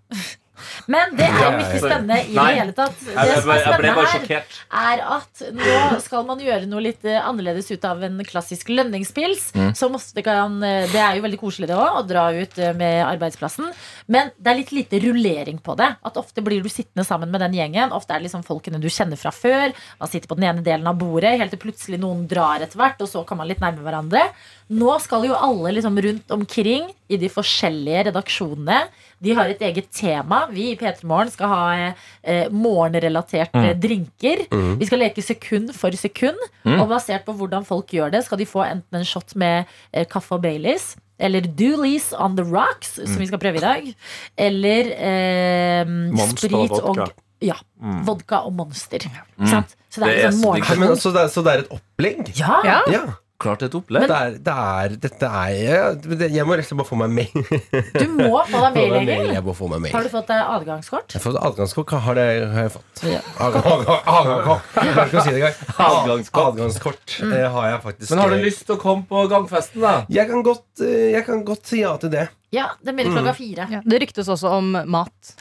Men 0.90 1.14
det 1.18 1.26
er 1.28 1.42
jo 1.44 1.62
ikke 1.64 1.82
spennende 1.82 2.18
i 2.24 2.36
det 2.36 2.46
hele 2.60 2.74
tatt. 2.76 2.96
Det 3.04 3.36
som 3.42 3.52
er 3.54 3.64
spennende 3.64 4.06
her, 4.08 4.46
er 4.84 5.04
at 5.18 5.44
nå 5.58 5.98
skal 6.04 6.26
man 6.28 6.42
gjøre 6.42 6.68
noe 6.70 6.84
litt 6.84 7.06
eh, 7.08 7.18
annerledes 7.20 7.70
ut 7.72 7.84
av 7.88 8.02
en 8.06 8.20
klassisk 8.28 8.70
lønningspils. 8.72 9.50
Så 9.54 9.88
Som 9.88 9.96
ofte 9.96 10.22
kan 10.26 10.58
eh, 10.66 10.88
Det 10.92 11.00
er 11.00 11.16
jo 11.16 11.24
veldig 11.24 11.40
koselig 11.40 11.68
det 11.70 11.76
òg, 11.78 12.00
å 12.00 12.04
dra 12.06 12.28
ut 12.34 12.58
eh, 12.60 12.74
med 12.76 13.00
arbeidsplassen. 13.06 13.70
Men 14.06 14.32
det 14.36 14.52
er 14.52 14.60
litt 14.60 14.74
lite 14.76 15.00
rullering 15.04 15.62
på 15.64 15.76
det. 15.78 15.88
At 16.04 16.20
ofte 16.20 16.44
blir 16.44 16.62
du 16.64 16.68
sittende 16.72 17.06
sammen 17.08 17.32
med 17.32 17.42
den 17.44 17.56
gjengen. 17.56 17.94
Ofte 17.96 18.14
er 18.14 18.20
det 18.22 18.28
liksom 18.28 18.44
folkene 18.46 18.80
du 18.82 18.88
kjenner 18.92 19.20
fra 19.20 19.32
før. 19.34 19.72
Man 20.00 20.10
sitter 20.12 20.30
på 20.30 20.38
den 20.38 20.48
ene 20.50 20.64
delen 20.66 20.86
av 20.90 20.98
bordet, 21.00 21.36
helt 21.40 21.54
til 21.54 21.62
plutselig 21.62 22.00
noen 22.02 22.26
drar 22.30 22.64
etter 22.64 22.80
hvert, 22.80 23.00
og 23.04 23.10
så 23.10 23.24
kan 23.28 23.40
man 23.40 23.48
litt 23.50 23.62
nærme 23.64 23.84
hverandre. 23.84 24.26
Nå 24.68 24.94
skal 25.00 25.24
jo 25.24 25.32
alle 25.36 25.70
liksom 25.78 25.96
rundt 26.04 26.30
omkring 26.34 26.90
i 27.08 27.16
de 27.16 27.28
forskjellige 27.32 28.02
redaksjonene 28.10 28.82
de 29.24 29.32
har 29.34 29.48
et 29.50 29.62
eget 29.64 29.88
tema. 29.96 30.42
Vi 30.52 30.68
i 30.70 30.76
P3 30.78 31.06
Morgen 31.08 31.30
skal 31.32 31.48
ha 31.50 31.62
eh, 32.22 32.50
morgenrelaterte 32.54 33.72
drinker. 33.80 34.44
Vi 34.78 34.86
skal 34.86 35.00
leke 35.02 35.24
sekund 35.24 35.72
for 35.74 35.90
sekund. 35.98 36.38
Og 36.68 36.84
basert 36.92 37.24
på 37.26 37.34
hvordan 37.38 37.64
folk 37.66 37.90
gjør 37.96 38.12
det, 38.14 38.24
skal 38.28 38.38
de 38.38 38.46
få 38.46 38.62
enten 38.66 39.00
en 39.00 39.08
shot 39.08 39.34
med 39.40 39.64
eh, 39.92 40.04
kaffe 40.06 40.36
og 40.36 40.44
Baileys. 40.44 40.92
Eller 41.18 41.40
Doolies 41.42 42.12
on 42.14 42.36
the 42.38 42.44
rocks, 42.46 42.92
som 43.00 43.18
vi 43.18 43.26
skal 43.26 43.40
prøve 43.42 43.58
i 43.58 43.64
dag. 43.64 43.88
Eller 44.38 44.92
eh, 44.94 45.88
Monster 46.14 46.44
sprit 46.46 46.76
og 46.78 46.92
vodka. 46.92 47.08
ja, 47.42 47.56
vodka 48.06 48.44
og 48.46 48.54
Monster. 48.60 49.08
Sant? 49.48 49.74
Så 49.90 50.04
det 50.04 50.12
Det 50.12 50.12
er 50.12 50.28
er 50.28 50.28
liksom 50.28 50.42
så 50.44 50.52
Nei, 50.52 50.60
morgen... 50.60 50.84
men, 50.84 51.00
så, 51.00 51.10
det 51.16 51.24
er, 51.24 51.32
så 51.32 51.42
det 51.42 51.54
er 51.56 51.64
et 51.64 51.74
opplegg? 51.74 52.30
Ja! 52.38 52.60
Ja. 52.92 53.02
Klart 53.38 53.60
et 53.62 53.74
opplegg. 53.78 54.02
Det 54.10 54.14
er, 54.18 54.32
det 54.42 54.52
er, 54.58 54.94
dette 54.98 55.28
er 55.30 55.50
jeg, 55.54 56.30
jeg 56.34 56.46
må 56.48 56.56
rett 56.58 56.64
og 56.64 56.70
slett 56.72 56.78
bare 56.80 56.88
få 56.88 56.96
meg 56.98 57.12
mail. 57.14 57.44
Du 57.94 58.06
må 58.16 58.40
få 58.48 58.62
deg 58.64 58.74
mail, 58.78 58.94
Egil. 58.98 59.28
Jeg 59.36 59.44
må 59.46 59.52
få 59.54 59.68
meg 59.70 59.84
mail. 59.84 59.92
Har 59.94 60.02
du 60.02 60.10
fått 60.10 60.26
deg 60.32 60.40
adgangskort? 60.56 61.14
Jeg 61.14 61.20
har 61.20 61.24
fått 61.28 61.38
adgangskort. 61.46 61.92
Hva 61.94 62.00
har, 62.08 62.18
det, 62.18 62.24
har 62.50 62.66
jeg 62.66 62.72
fått? 62.74 63.04
Ja. 63.06 63.20
Adgang- 63.46 63.86
adgang- 64.02 64.64
Adgangskort. 64.82 65.28
Si. 65.28 65.76
Adgangskort. 65.86 66.48
Adgangskort 66.48 67.14
eh, 67.28 67.46
har 67.54 67.68
jeg 67.70 67.78
faktisk. 67.86 68.10
Men 68.10 68.24
har 68.24 68.34
du 68.34 68.42
lyst 68.48 68.64
til 68.66 68.74
å 68.74 68.80
komme 68.82 69.06
på 69.12 69.22
gangfesten, 69.30 69.84
da? 69.86 69.94
Jeg 70.18 70.26
kan 70.32 70.42
godt, 70.50 70.66
eh, 70.82 71.06
jeg 71.14 71.22
kan 71.30 71.46
godt 71.46 71.70
si 71.70 71.84
ja 71.84 71.94
til 72.02 72.10
det. 72.16 72.26
Ja, 72.58 72.72
Det 72.82 72.90
begynner 72.96 73.20
klokka 73.20 73.36
fire. 73.38 73.68
Ja. 73.70 73.84
Det 73.86 74.02
ryktes 74.02 74.34
også 74.34 74.50
om 74.58 74.74
mat. 74.90 75.36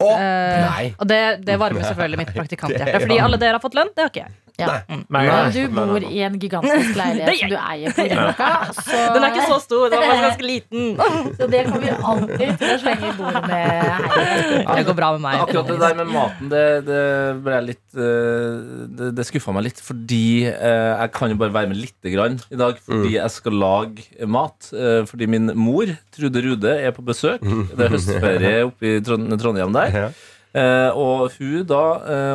Oh, 0.00 0.06
uh, 0.16 0.16
nei. 0.16 0.94
og 0.96 1.04
det, 1.10 1.18
det 1.44 1.58
varmer 1.60 1.82
selvfølgelig 1.84 2.22
mitt 2.22 2.30
praktikanthjerte. 2.32 3.02
Fordi 3.02 3.18
alle 3.20 3.36
dere 3.42 3.58
har 3.58 3.60
fått 3.66 3.74
lønn, 3.76 3.90
det 3.96 4.06
har 4.06 4.14
ikke 4.14 4.22
jeg. 4.22 4.36
Ja. 4.60 4.76
Nei, 4.88 5.22
Men 5.26 5.52
du 5.54 5.60
bor 5.74 6.04
i 6.06 6.20
en 6.26 6.36
gigantisk 6.42 6.96
leilighet 6.98 7.30
er 7.30 7.38
som 7.40 7.50
du 7.52 7.56
eier 7.60 7.94
på 7.96 8.04
Grünerløkka. 8.06 8.48
Den 9.14 9.24
er 9.26 9.30
ikke 9.34 9.46
så 9.50 9.58
stor, 9.64 9.84
den 9.92 10.02
var 10.04 10.20
ganske 10.26 10.46
liten. 10.46 10.84
så 11.40 11.48
det 11.50 11.62
kommer 11.66 11.84
vi 11.86 11.94
alltid 12.12 12.52
til 12.60 12.72
å 12.74 12.78
slenge 12.82 13.10
i 13.10 13.14
bordet 13.18 13.42
med 13.48 13.64
her. 13.88 14.74
Det 14.76 14.84
går 14.90 14.96
bra 15.00 15.10
med 15.16 15.24
meg. 15.24 15.38
Akkurat 15.44 15.70
det 15.72 15.78
der 15.82 15.98
med 16.00 16.12
maten, 16.14 16.50
det, 16.52 16.64
det 16.88 17.00
ble 17.46 17.60
litt 17.70 17.98
eh, 17.98 18.86
Det, 19.00 19.10
det 19.18 19.26
skuffa 19.28 19.54
meg 19.56 19.66
litt, 19.70 19.80
fordi 19.84 20.22
eh, 20.50 20.90
jeg 21.02 21.12
kan 21.16 21.32
jo 21.34 21.38
bare 21.40 21.54
være 21.56 21.70
med 21.72 21.80
lite 21.80 22.12
grann 22.14 22.38
i 22.52 22.58
dag. 22.60 22.78
Fordi 22.86 23.14
jeg 23.16 23.34
skal 23.36 23.58
lage 23.60 24.06
mat. 24.30 24.70
eh, 24.76 25.02
fordi 25.10 25.26
min 25.30 25.50
mor, 25.58 25.90
Trude 26.14 26.42
Rude, 26.44 26.74
er 26.86 26.94
på 26.96 27.04
besøk. 27.06 27.40
Det 27.42 27.86
er 27.86 27.94
høstferie 27.96 28.54
oppe 28.68 28.96
i 28.96 29.00
Trondheim 29.04 29.74
der. 29.76 30.10
Eh, 30.50 30.90
og 30.98 31.30
hun 31.38 31.60
da, 31.68 31.82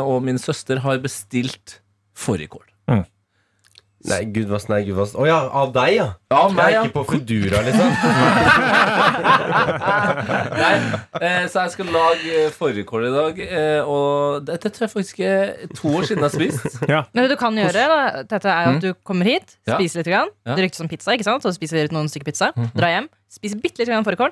og 0.06 0.22
min 0.24 0.38
søster, 0.40 0.80
har 0.86 1.02
bestilt 1.04 1.80
fårikål. 2.16 2.64
Nei, 4.06 4.20
gudvast, 4.30 4.68
nei, 4.70 4.84
gud 4.86 5.00
Å 5.00 5.06
oh, 5.18 5.26
ja, 5.26 5.38
av 5.50 5.72
deg, 5.74 5.96
ja. 5.98 6.06
Ja, 6.30 6.42
Jeg 6.52 6.76
er 6.76 6.84
ikke 6.86 7.00
på 7.00 7.06
Foodora, 7.10 7.62
liksom. 7.66 7.90
Nei, 10.62 10.74
eh, 11.22 11.46
så 11.50 11.64
jeg 11.64 11.72
skal 11.74 11.90
lage 11.96 12.36
eh, 12.44 12.52
fårikål 12.54 13.08
i 13.08 13.14
dag. 13.16 13.34
Eh, 13.46 13.90
og 13.90 14.46
det, 14.46 14.60
det 14.66 14.72
tror 14.76 14.86
jeg 14.86 14.94
faktisk 14.94 15.22
er 15.26 15.40
to 15.74 15.88
år 15.96 16.04
siden 16.10 16.22
jeg 16.22 16.28
har 16.28 16.36
spist. 16.36 16.64
Men 17.16 17.22
det 17.24 17.32
du 17.34 17.38
kan 17.42 17.58
gjøre, 17.58 17.88
da, 17.90 18.00
Tete, 18.30 18.50
er 18.54 18.66
at 18.76 18.82
du 18.84 18.92
kommer 19.08 19.26
hit, 19.32 19.48
spiser 19.64 20.04
litt. 20.04 20.12
Grann. 20.12 20.30
Ja. 20.46 20.54
Det 20.54 20.62
ryktes 20.68 20.84
om 20.86 20.90
pizza, 20.92 21.10
ikke 21.16 21.26
sant? 21.26 21.42
Så 21.46 21.50
spiser 21.56 21.76
vi 21.82 21.96
noen 21.96 22.10
stykker 22.12 22.30
pizza. 22.30 22.48
Drar 22.78 22.92
hjem, 22.94 23.08
spiser 23.34 23.58
bitte 23.64 23.82
litt 23.82 23.90
fårikål. 24.06 24.32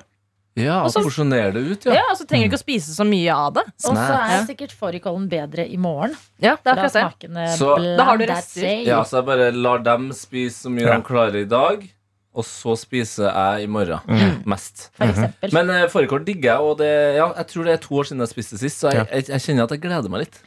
Ja, 0.56 0.84
Og 0.84 0.90
så- 0.92 1.02
porsjonerer 1.02 1.52
det 1.52 1.62
ut, 1.66 1.84
Ja. 1.86 1.94
ja. 1.94 2.02
og 2.12 2.16
så 2.16 2.26
trenger 2.26 2.46
du 2.48 2.54
ikke 2.54 2.60
å 2.60 2.64
spise 2.66 2.94
så 2.94 3.04
mye 3.04 3.32
av 3.34 3.54
det. 3.54 3.64
Og 3.84 3.96
så 3.96 4.20
er 4.22 4.44
sikkert 4.46 4.70
fårikålen 4.72 5.28
bedre 5.28 5.66
i 5.68 5.76
morgen. 5.76 6.14
Ja, 6.38 6.54
det 6.62 6.76
er 6.76 6.84
akkurat 6.84 7.20
det. 7.20 7.48
Så- 7.58 7.96
Da 7.96 8.04
har 8.04 8.16
du 8.18 8.24
rester. 8.26 8.84
Ja, 8.86 9.02
så 9.02 9.16
jeg 9.18 9.26
bare 9.26 9.50
lar 9.52 9.78
dem 9.78 10.10
spise 10.12 10.62
så 10.68 10.70
mye 10.70 10.86
Ja. 10.86 10.96
de 10.96 11.02
klarer 11.02 11.40
i 11.42 11.44
dag. 11.44 11.90
Og 12.36 12.42
så 12.44 12.76
spiser 12.76 13.30
jeg 13.32 13.62
i 13.62 13.66
morgen. 13.66 14.00
Mest. 14.44 14.90
For 14.94 15.04
eksempel. 15.06 15.52
Men 15.52 15.70
uh, 15.70 15.86
fårikål 15.86 16.24
digger 16.24 16.42
jeg, 16.50 16.60
og 16.60 16.78
det, 16.78 17.14
ja, 17.16 17.32
jeg 17.36 17.46
tror 17.46 17.64
det 17.64 17.72
er 17.74 17.76
to 17.86 17.94
år 17.94 18.04
siden 18.08 18.18
jeg 18.18 18.28
spiste 18.28 18.58
sist. 18.58 18.80
Så 18.82 18.90
jeg, 18.92 19.06
jeg, 19.12 19.28
jeg 19.28 19.40
kjenner 19.40 19.62
at 19.62 19.70
jeg 19.70 19.80
gleder 19.80 20.08
meg 20.10 20.20
litt. 20.26 20.40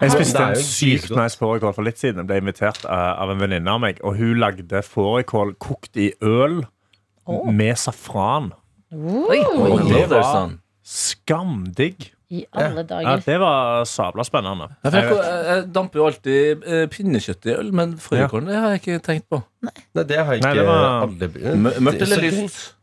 Jeg 0.00 0.10
spiste 0.14 0.38
en 0.38 0.54
sykt 0.54 1.10
nice 1.16 1.36
fårikål 1.36 1.74
for 1.74 1.82
litt 1.82 1.98
siden. 1.98 2.22
Jeg 2.22 2.26
ble 2.28 2.36
invitert 2.38 2.84
eh, 2.84 3.20
av 3.22 3.30
en 3.30 3.38
venninne 3.38 3.66
av 3.68 3.80
meg, 3.80 3.98
og 4.04 4.16
hun 4.16 4.38
lagde 4.38 4.82
fårikål 4.86 5.56
kokt 5.58 5.96
i 5.96 6.12
øl 6.22 6.64
med 7.50 7.74
safran. 7.76 8.52
Oi. 8.92 9.40
Oh, 9.44 9.78
det 9.88 10.08
var- 10.10 10.54
skamdigg. 10.84 12.12
I 12.30 12.42
alle 12.52 12.66
alle 12.68 12.80
Ja, 12.80 12.82
dager. 12.82 13.22
det 13.24 13.38
var 13.40 13.84
sabla 13.88 14.22
spennende. 14.24 14.66
Jeg 14.84 14.92
jeg, 14.92 15.44
jeg, 15.48 15.62
damper 15.72 15.98
jo 15.98 16.06
alltid 16.10 16.64
uh, 16.68 16.86
pinnekjøtt 16.92 17.46
i 17.48 17.54
øl, 17.56 17.70
men 17.72 17.94
frøkorn 17.96 18.44
det 18.50 18.54
har 18.56 18.74
jeg 18.74 18.80
ikke 18.82 18.98
tenkt 19.06 19.28
på. 19.32 19.38
Nei, 19.64 19.72
det 20.04 20.18
har 20.18 20.34
jeg 20.34 20.42
Nei, 20.44 20.50
ikke 20.52 20.58
det 20.60 20.66
var- 20.66 21.06
aldri 21.06 21.28
Mørkt 21.80 22.02
eller 22.02 22.16
Så- 22.16 22.20
lyst? 22.20 22.74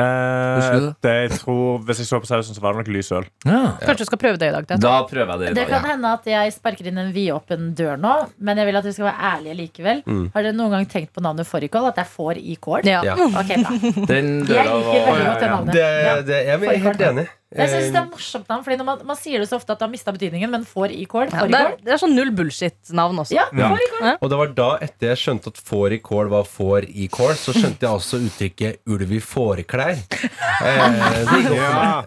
Eh, 0.00 0.70
det? 0.80 0.94
det 1.04 1.14
jeg 1.14 1.30
tror, 1.40 1.78
Hvis 1.86 1.98
jeg 2.02 2.06
så 2.08 2.20
på 2.20 2.26
sausen, 2.26 2.54
så 2.56 2.60
var 2.60 2.74
det 2.74 2.82
nok 2.84 2.90
lys 2.96 3.10
øl. 3.12 3.26
Ja. 3.46 3.60
Kanskje 3.82 4.04
du 4.04 4.08
skal 4.10 4.18
prøve 4.18 4.38
det 4.40 4.48
i 4.48 4.54
dag, 4.54 4.66
Det. 4.66 4.80
Da 4.82 4.94
prøver 5.08 5.30
jeg 5.34 5.38
det 5.40 5.50
i 5.50 5.54
Det 5.60 5.66
kan 5.68 5.82
Ja. 5.82 5.90
hende 5.92 6.12
at 6.12 6.24
jeg 6.24 6.52
sparker 6.52 6.86
inn 6.90 6.98
en 6.98 7.12
vidåpen 7.12 7.74
dør 7.74 7.96
nå, 8.00 8.14
men 8.38 8.56
jeg 8.56 8.66
vil 8.66 8.76
at 8.76 8.84
vi 8.84 8.92
skal 8.92 9.04
være 9.10 9.30
ærlige 9.34 9.56
likevel. 9.62 10.02
Mm. 10.06 10.30
Har 10.34 10.42
dere 10.42 10.52
noen 10.58 10.70
gang 10.70 10.86
tenkt 10.86 11.12
på 11.12 11.22
navnet 11.22 11.46
fårikål? 11.46 11.88
At 11.88 11.96
det 11.96 12.04
er 12.06 12.10
får 12.16 12.36
i 12.38 12.56
kål? 12.60 12.84
Ja. 12.84 13.02
Ja. 13.04 13.14
Okay, 13.14 13.56
Jeg 13.56 14.66
liker 14.66 15.06
veldig 15.06 15.26
godt 15.26 15.40
det 15.40 15.50
navnet. 15.50 15.72
Det, 15.74 16.26
det, 16.26 16.46
jeg 16.46 16.62
er 16.62 16.84
helt 16.88 17.00
enig. 17.00 17.28
Jeg 17.54 17.70
synes 17.70 17.92
det 17.94 17.98
er 18.00 18.06
morsomt 18.10 18.48
navn, 18.50 18.64
fordi 18.66 18.76
når 18.80 18.86
man, 18.88 19.02
man 19.06 19.18
sier 19.18 19.42
det 19.42 19.46
så 19.50 19.58
ofte 19.60 19.70
at 19.74 19.78
det 19.78 19.86
har 19.86 19.92
mista 19.92 20.12
betydningen, 20.14 20.50
men 20.50 20.64
får 20.66 20.94
i 20.94 21.04
kål. 21.10 21.28
Ja, 21.30 21.44
det, 21.46 21.60
er, 21.60 21.76
det 21.86 21.92
er 21.94 22.00
sånn 22.02 22.16
null 22.16 22.32
bullshit-navn 22.34 23.20
også. 23.22 23.36
Ja, 23.36 23.46
Ja. 23.54 24.16
Og 24.18 24.30
det 24.32 24.38
var 24.40 24.54
da, 24.58 24.70
etter 24.84 25.12
jeg 25.12 25.20
skjønte 25.22 25.52
at 25.54 25.60
får 25.62 25.94
i 25.96 26.00
kål 26.04 26.32
var 26.32 26.48
får 26.50 26.88
i 26.90 27.06
kål, 27.12 27.34
så 27.38 27.54
skjønte 27.54 27.86
jeg 27.86 27.94
også 28.00 28.20
uttrykket 28.26 28.82
ulv 28.90 29.14
i 29.14 29.20
fåreklær. 29.22 29.94
Eh. 30.64 30.82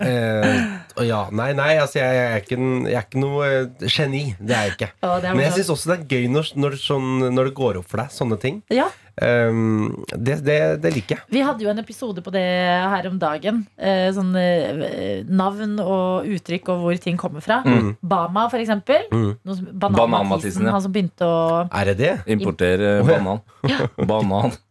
Eh, 0.08 0.62
ja, 1.06 1.24
nei, 1.36 1.52
nei, 1.58 1.74
altså 1.82 2.00
jeg, 2.00 2.14
jeg, 2.18 2.30
er 2.34 2.46
ikke 2.46 2.58
en, 2.58 2.70
jeg 2.88 2.98
er 3.00 3.06
ikke 3.06 3.22
noe 3.22 3.48
eh, 3.48 3.90
geni. 3.92 4.24
Det 4.40 4.56
er 4.56 4.70
jeg 4.70 4.78
ikke. 4.78 4.90
Å, 5.02 5.18
er 5.20 5.36
Men 5.36 5.46
jeg 5.46 5.58
syns 5.60 5.74
også 5.76 5.92
det 5.92 5.98
er 5.98 6.16
gøy 6.16 6.30
når, 6.34 6.54
når, 6.58 6.78
sånn, 6.82 7.12
når 7.34 7.52
det 7.52 7.58
går 7.60 7.82
opp 7.82 7.92
for 7.92 8.02
deg, 8.02 8.16
sånne 8.16 8.40
ting. 8.42 8.62
Ja. 8.74 8.88
Um, 9.18 10.04
det, 10.12 10.36
det, 10.46 10.58
det 10.84 10.92
liker 10.94 11.16
jeg. 11.16 11.26
Vi 11.34 11.42
hadde 11.42 11.66
jo 11.66 11.72
en 11.72 11.82
episode 11.82 12.22
på 12.22 12.34
det 12.36 12.44
her 12.46 13.08
om 13.10 13.18
dagen. 13.22 13.64
Eh, 13.78 14.10
sånn 14.14 14.30
eh, 14.38 15.24
navn 15.26 15.80
og 15.82 16.30
uttrykk 16.38 16.70
og 16.76 16.86
hvor 16.86 17.02
ting 17.02 17.18
kommer 17.18 17.42
fra. 17.46 17.64
Bama, 18.02 18.46
for 18.54 18.62
eksempel. 18.62 19.10
Mm. 19.10 19.32
Banan-Mathisen, 19.74 20.70
ja. 20.70 20.76
Han 20.78 20.86
som 20.86 20.94
begynte 20.94 21.26
å 21.26 21.66
Er 21.66 21.92
det 21.92 21.98
det? 22.04 22.14
Importer 22.38 22.88
banan. 23.08 23.42
Ja. 23.66 23.90
banan. 23.98 24.54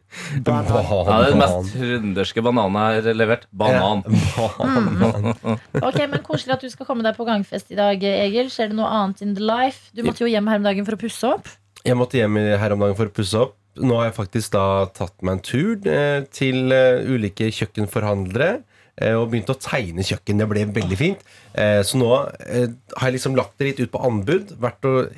Banan. 0.47 0.71
Banan. 0.73 1.07
Ja, 1.07 1.17
det 1.21 1.27
er 1.27 1.35
den 1.35 1.41
mest 1.43 1.75
trønderske 1.77 2.43
bananen 2.47 2.79
jeg 2.97 3.05
har 3.07 3.19
levert. 3.21 3.47
Banan. 3.53 4.03
Ok, 5.87 5.99
men 6.11 6.23
Koselig 6.27 6.57
at 6.57 6.65
du 6.65 6.71
skal 6.73 6.89
komme 6.89 7.05
deg 7.07 7.17
på 7.19 7.27
gangfest 7.29 7.71
i 7.75 7.79
dag, 7.79 8.03
Egil. 8.03 8.49
Skjer 8.53 8.73
det 8.73 8.79
noe 8.79 8.89
annet 8.91 9.23
in 9.25 9.35
the 9.37 9.45
life? 9.45 9.91
Du 9.97 10.03
måtte 10.07 10.25
jo 10.25 10.31
hjem 10.33 10.49
her 10.51 10.61
om 10.63 10.67
dagen 10.69 10.87
for 10.89 10.97
å 10.97 11.01
pusse 11.01 11.31
opp. 11.37 11.51
Jeg 11.87 11.97
måtte 11.99 12.19
hjem 12.19 12.39
her 12.59 12.75
om 12.75 12.83
dagen 12.83 12.97
for 12.99 13.11
å 13.11 13.15
pusse 13.15 13.43
opp. 13.47 13.55
Nå 13.77 13.99
har 13.99 14.09
jeg 14.09 14.17
faktisk 14.17 14.55
da 14.57 14.65
tatt 14.97 15.15
meg 15.27 15.37
en 15.37 15.45
tur 15.45 15.91
eh, 15.93 16.23
til 16.33 16.73
eh, 16.73 17.03
ulike 17.13 17.51
kjøkkenforhandlere. 17.53 18.63
eh, 18.97 19.13
Og 19.21 19.29
begynt 19.35 19.53
å 19.53 19.59
tegne 19.61 20.01
kjøkken. 20.07 20.41
Det 20.41 20.47
ble 20.49 20.65
veldig 20.79 20.97
fint. 20.99 21.27
Eh, 21.53 21.83
Så 21.85 22.01
nå 22.01 22.09
har 22.17 23.11
jeg 23.11 23.19
liksom 23.19 23.37
lagt 23.37 23.59
det 23.61 23.69
litt 23.75 23.83
ut 23.85 23.93
på 23.93 24.01
anbud. 24.09 24.55
Vært 24.65 24.89
og, 24.89 25.13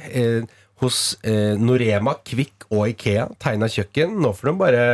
hos 0.83 1.19
eh, 1.27 1.57
Norema, 1.59 2.17
Kvikk 2.25 2.69
og 2.71 2.87
Ikea. 2.93 3.29
Tegna 3.43 3.69
kjøkken. 3.73 4.17
Nå 4.23 4.33
får 4.37 4.51
de 4.51 4.55
bare. 4.61 4.85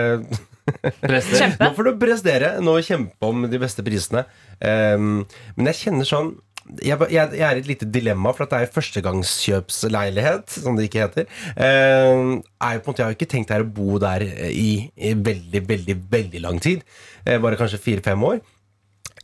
Nå 1.60 1.70
får 1.76 1.90
du 1.90 1.92
prestere. 2.00 2.56
Nå 2.64 2.78
kjempe 2.86 3.28
om 3.28 3.44
de 3.50 3.60
beste 3.60 3.84
prisene. 3.86 4.24
Um, 4.60 5.22
men 5.58 5.72
jeg 5.72 5.84
kjenner 5.84 6.08
sånn 6.08 6.34
jeg, 6.80 6.96
jeg, 7.12 7.34
jeg 7.36 7.44
er 7.44 7.58
i 7.58 7.60
et 7.60 7.66
lite 7.68 7.86
dilemma, 7.92 8.30
for 8.32 8.46
at 8.46 8.54
det 8.54 8.60
er 8.64 8.70
førstegangskjøpsleilighet, 8.72 10.54
som 10.62 10.78
det 10.78 10.86
ikke 10.88 11.02
heter. 11.02 11.26
Uh, 11.58 12.40
er 12.40 12.78
jo 12.78 12.80
på 12.80 12.88
en 12.88 12.88
måte, 12.88 13.02
jeg 13.02 13.04
har 13.04 13.12
jo 13.12 13.18
ikke 13.18 13.32
tenkt 13.34 13.52
her 13.52 13.66
å 13.66 13.68
bo 13.68 13.98
der 14.00 14.24
i, 14.48 14.70
i 14.96 15.12
veldig, 15.12 15.60
veldig, 15.68 15.98
veldig 16.14 16.40
lang 16.40 16.62
tid. 16.64 16.80
Uh, 17.26 17.36
bare 17.44 17.60
kanskje 17.60 17.82
fire-fem 17.84 18.24
år. 18.30 18.40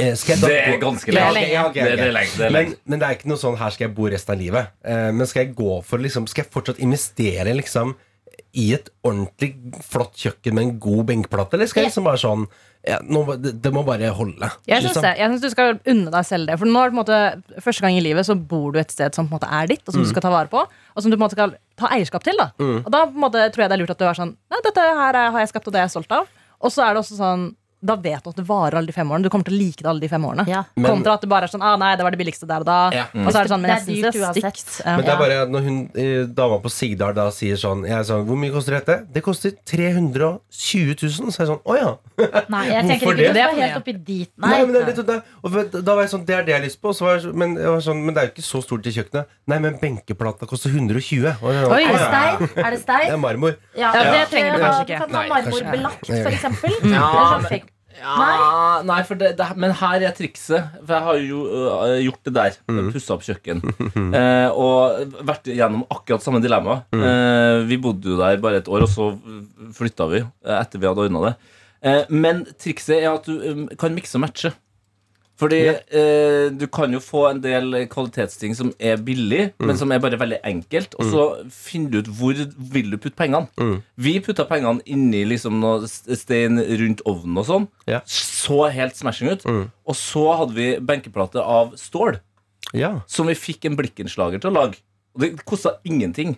Eh, 0.00 0.14
skal 0.18 0.34
jeg 0.36 0.40
da 0.42 0.48
Det 0.48 0.58
er 0.74 0.78
ganske 0.82 1.12
Ja, 1.14 1.30
lenge. 1.32 1.52
ja, 1.52 1.66
okay, 1.68 1.84
Det- 1.84 1.96
det 1.98 2.06
er 2.08 2.12
lenge, 2.12 2.36
det 2.36 2.46
er 2.46 2.50
Men, 2.50 2.64
lenge. 2.64 2.76
men 2.86 2.98
det 2.98 3.08
er 3.08 3.14
ikke 3.18 3.26
noe 3.28 3.36
sånn 3.38 3.56
her 3.58 3.70
skal 3.70 3.88
jeg 3.88 3.94
bo 3.96 4.08
resten 4.08 4.34
av 4.34 4.40
livet. 4.40 4.66
Eh, 4.84 5.10
men 5.12 5.26
skal 5.26 5.44
jeg 5.46 5.54
gå 5.56 5.82
for 5.84 5.98
liksom, 5.98 6.28
Skal 6.28 6.44
jeg 6.44 6.52
fortsatt 6.52 6.78
investere 6.80 7.54
liksom 7.54 7.94
i 8.54 8.72
et 8.74 8.88
ordentlig 9.04 9.54
flott 9.84 10.14
kjøkken 10.16 10.54
med 10.54 10.64
en 10.64 10.78
god 10.80 11.06
benkplate, 11.06 11.54
eller 11.54 11.66
skal 11.70 11.84
jeg 11.84 11.90
liksom 11.92 12.04
bare 12.04 12.18
sånn 12.18 12.46
ja, 12.88 12.96
nå, 13.04 13.26
det, 13.36 13.60
det 13.60 13.70
må 13.74 13.84
bare 13.84 14.08
holde. 14.16 14.48
Jeg 14.66 14.80
syns 14.82 14.96
liksom. 14.96 15.40
du 15.42 15.50
skal 15.50 15.78
unne 15.86 16.10
deg 16.10 16.24
selv 16.24 16.46
det. 16.48 16.58
For 16.58 16.64
nå 16.64 16.80
er 16.80 16.88
det 16.88 16.94
på 16.94 16.96
en 16.96 17.04
måte 17.04 17.60
Første 17.60 17.80
gang 17.82 17.92
i 17.98 18.00
livet 18.00 18.24
så 18.24 18.34
bor 18.34 18.72
du 18.72 18.78
et 18.80 18.90
sted 18.90 19.14
som 19.14 19.28
på 19.28 19.34
en 19.34 19.38
måte 19.38 19.52
er 19.52 19.66
ditt, 19.66 19.82
og 19.86 19.92
som 19.92 20.02
du 20.02 20.08
skal 20.08 20.22
ta 20.22 20.30
vare 20.30 20.48
på. 20.48 20.62
Og 20.64 21.02
som 21.02 21.10
du 21.10 21.16
på 21.18 21.20
en 21.20 21.26
måte 21.28 21.36
skal 21.36 21.52
ta 21.76 21.88
eierskap 21.92 22.22
til. 22.24 22.36
da 22.38 22.50
Og 22.58 22.90
da 22.90 23.04
på 23.04 23.12
en 23.14 23.20
måte 23.20 23.52
tror 23.52 23.56
jeg 23.66 23.68
det 23.68 23.76
er 23.76 23.82
lurt 23.84 23.90
at 23.90 23.98
du 23.98 24.06
er 24.06 24.14
sånn 24.14 24.34
Nei, 24.50 24.60
dette 24.64 24.80
her 24.80 25.12
er- 25.14 25.30
har 25.30 25.38
jeg 25.40 25.48
skapt, 25.52 25.66
og 25.66 25.72
det 25.74 25.78
er 25.80 25.84
jeg 25.88 25.90
stolt 25.90 26.10
av. 26.12 26.26
Og 26.62 26.70
så 26.72 26.88
er 26.88 26.94
det 26.94 27.02
også 27.04 27.18
sånn 27.20 27.54
da 27.82 27.94
vet 27.96 28.22
du 28.24 28.28
at 28.30 28.36
det 28.36 28.44
varer 28.46 28.76
alle 28.76 28.86
de 28.86 28.92
fem 28.92 29.08
årene. 29.08 29.24
Du 29.24 29.30
kommer 29.32 29.44
til 29.48 29.54
å 29.56 29.58
like 29.60 29.80
det 29.82 29.88
alle 29.88 30.00
de 30.04 30.08
fem 30.08 30.24
årene. 30.28 30.44
Ja. 30.48 30.64
Men- 30.76 30.90
Kontra 30.90 31.14
at 31.14 31.22
det 31.24 31.28
bare 31.32 31.44
er 31.48 31.52
sånn 31.52 31.62
ah, 31.64 31.76
nei, 31.80 31.94
det 31.96 32.04
var 32.04 32.10
det 32.12 32.18
billigste 32.20 32.46
der 32.46 32.60
og 32.60 32.66
da. 32.68 32.90
Ja. 32.92 33.04
Og 33.14 33.32
så 33.32 33.38
er 33.40 33.48
det 33.48 33.52
sånn, 33.54 33.62
men 33.62 33.70
jeg 33.72 33.84
synes 33.86 34.12
det 34.12 34.22
er 34.22 34.34
stygt. 34.36 34.80
Ja. 34.84 34.96
Men 34.96 35.04
det 35.06 35.12
er 35.14 35.20
bare 35.22 35.38
når 35.48 35.62
hun, 35.64 35.78
eh, 35.96 36.24
dama 36.26 36.58
på 36.60 36.70
Sigdal 36.70 37.14
da 37.16 37.30
sier 37.30 37.56
sånn, 37.56 37.86
jeg 37.88 37.96
er 37.96 38.04
sånn 38.04 38.26
Hvor 38.28 38.36
mye 38.36 38.52
koster 38.52 38.76
dette? 38.78 38.98
Det 39.12 39.22
koster 39.24 39.54
320 39.64 40.94
000. 41.00 41.32
Så 41.32 41.40
er 41.40 41.46
jeg 41.46 41.50
sånn 41.50 41.62
Å 41.64 41.76
ja. 41.78 41.90
Nei, 42.52 42.64
jeg 42.68 42.84
tenker 42.86 43.06
Hvorfor 43.06 43.16
ikke 43.16 43.32
det? 43.32 43.34
det 43.34 43.44
er 43.46 43.56
helt 43.60 43.80
oppi 43.80 43.94
dit. 43.96 44.30
Nei, 44.36 44.50
Nei. 44.50 44.60
men, 44.66 44.72
det 44.74 44.82
er 44.82 44.86
litt, 44.92 45.06
da, 45.06 45.16
og 45.42 45.56
da 45.84 45.94
var 45.96 46.02
jeg 46.04 46.12
sånn 46.14 46.26
Det 46.28 46.36
er 46.36 46.44
det 46.46 46.52
jeg 46.54 46.60
har 46.60 46.66
lyst 46.66 46.80
på. 46.84 46.92
Så 46.96 47.06
var 47.06 47.16
jeg, 47.18 47.32
men, 47.34 47.56
jeg 47.56 47.72
var 47.74 47.80
sånn, 47.86 48.04
men 48.04 48.14
det 48.16 48.22
er 48.22 48.28
jo 48.28 48.34
ikke 48.36 48.46
så 48.50 48.62
stort 48.64 48.86
i 48.90 48.94
kjøkkenet. 48.94 49.32
Nei, 49.50 49.58
men 49.64 49.78
benkeplata 49.80 50.48
koster 50.50 50.70
120. 50.74 51.32
Og 51.40 51.48
jeg, 51.54 51.64
sånn, 51.64 51.74
Oi. 51.74 51.82
Er 51.84 51.90
det 51.90 51.96
«Å, 51.96 52.10
stein? 52.10 52.50
Er 52.60 52.70
det 52.76 52.84
Det 52.86 53.14
er 53.16 53.20
marmor. 53.24 53.56
Ja, 53.76 53.92
Ja, 53.94 54.04
det 54.12 54.28
trenger 54.30 54.56
du 54.56 54.64
kanskje 54.64 54.86
Du 54.86 54.92
ikke. 54.92 55.00
kan 55.00 55.10
ha 55.10 55.20
Nei, 55.20 55.28
kanskje- 55.30 55.64
marmorbelagt, 55.64 56.06
for 56.06 56.30
eksempel. 56.34 56.78
Ja, 56.90 57.69
Ja, 57.98 58.80
nei, 58.86 59.00
for 59.08 59.18
det, 59.20 59.32
det, 59.38 59.46
men 59.60 59.74
her 59.80 60.04
er 60.06 60.14
trikset. 60.16 60.70
For 60.78 60.94
jeg 60.94 61.06
har 61.08 61.22
jo 61.24 61.40
uh, 61.50 61.96
gjort 62.00 62.28
det 62.28 62.34
der. 62.36 62.58
Mm. 62.70 62.90
Pussa 62.94 63.16
opp 63.16 63.26
kjøkken. 63.26 63.64
Uh, 63.64 64.48
og 64.64 65.16
vært 65.26 65.50
gjennom 65.50 65.86
akkurat 65.90 66.24
samme 66.24 66.42
dilemma. 66.44 66.82
Mm. 66.94 67.02
Uh, 67.04 67.56
vi 67.68 67.80
bodde 67.82 68.14
jo 68.14 68.20
der 68.20 68.40
bare 68.42 68.62
et 68.62 68.70
år, 68.70 68.86
og 68.86 68.92
så 68.92 69.12
flytta 69.76 70.08
vi 70.12 70.22
etter 70.60 70.80
vi 70.80 70.88
hadde 70.88 71.08
ordna 71.08 71.30
det. 71.30 71.34
Eh, 71.80 72.02
men 72.12 72.42
trikset 72.60 72.98
er 72.98 73.08
at 73.14 73.28
du 73.28 73.38
um, 73.40 73.64
kan 73.80 73.94
mikse 73.96 74.18
og 74.18 74.26
matche. 74.26 74.52
Fordi 75.40 75.60
eh, 75.72 76.50
du 76.52 76.66
kan 76.68 76.92
jo 76.92 76.98
få 77.00 77.22
en 77.30 77.40
del 77.40 77.72
kvalitetsting 77.88 78.52
som 78.58 78.72
er 78.78 78.98
billig, 79.00 79.52
Mm. 79.56 79.66
men 79.70 79.76
som 79.80 79.90
er 79.92 79.98
bare 80.02 80.18
veldig 80.20 80.40
enkelt. 80.44 80.94
Og 81.00 81.08
så 81.10 81.22
finner 81.50 81.90
du 81.90 81.98
ut 82.02 82.10
hvor 82.18 82.34
vil 82.74 82.90
du 82.92 82.98
putte 83.00 83.16
pengene. 83.16 83.48
Mm. 83.56 83.78
Vi 83.96 84.12
putta 84.20 84.44
pengene 84.48 84.82
inni 84.86 85.24
liksom 85.24 85.56
noe 85.62 85.88
stein 85.88 86.60
rundt 86.60 87.00
ovnen 87.08 87.38
og 87.40 87.46
sånn. 87.48 87.68
Ja. 87.88 88.00
Så 88.04 88.66
helt 88.72 88.96
smashing 89.00 89.32
ut. 89.32 89.44
Mm. 89.48 89.70
Og 89.88 89.96
så 89.96 90.26
hadde 90.36 90.54
vi 90.58 90.68
benkeplate 90.78 91.40
av 91.42 91.72
stål, 91.80 92.20
Ja. 92.76 93.00
som 93.06 93.26
vi 93.26 93.34
fikk 93.34 93.64
en 93.64 93.76
blikkenslager 93.80 94.40
til 94.40 94.50
å 94.50 94.54
lage. 94.60 94.76
Og 95.16 95.20
det 95.24 95.44
kosta 95.44 95.78
ingenting. 95.84 96.36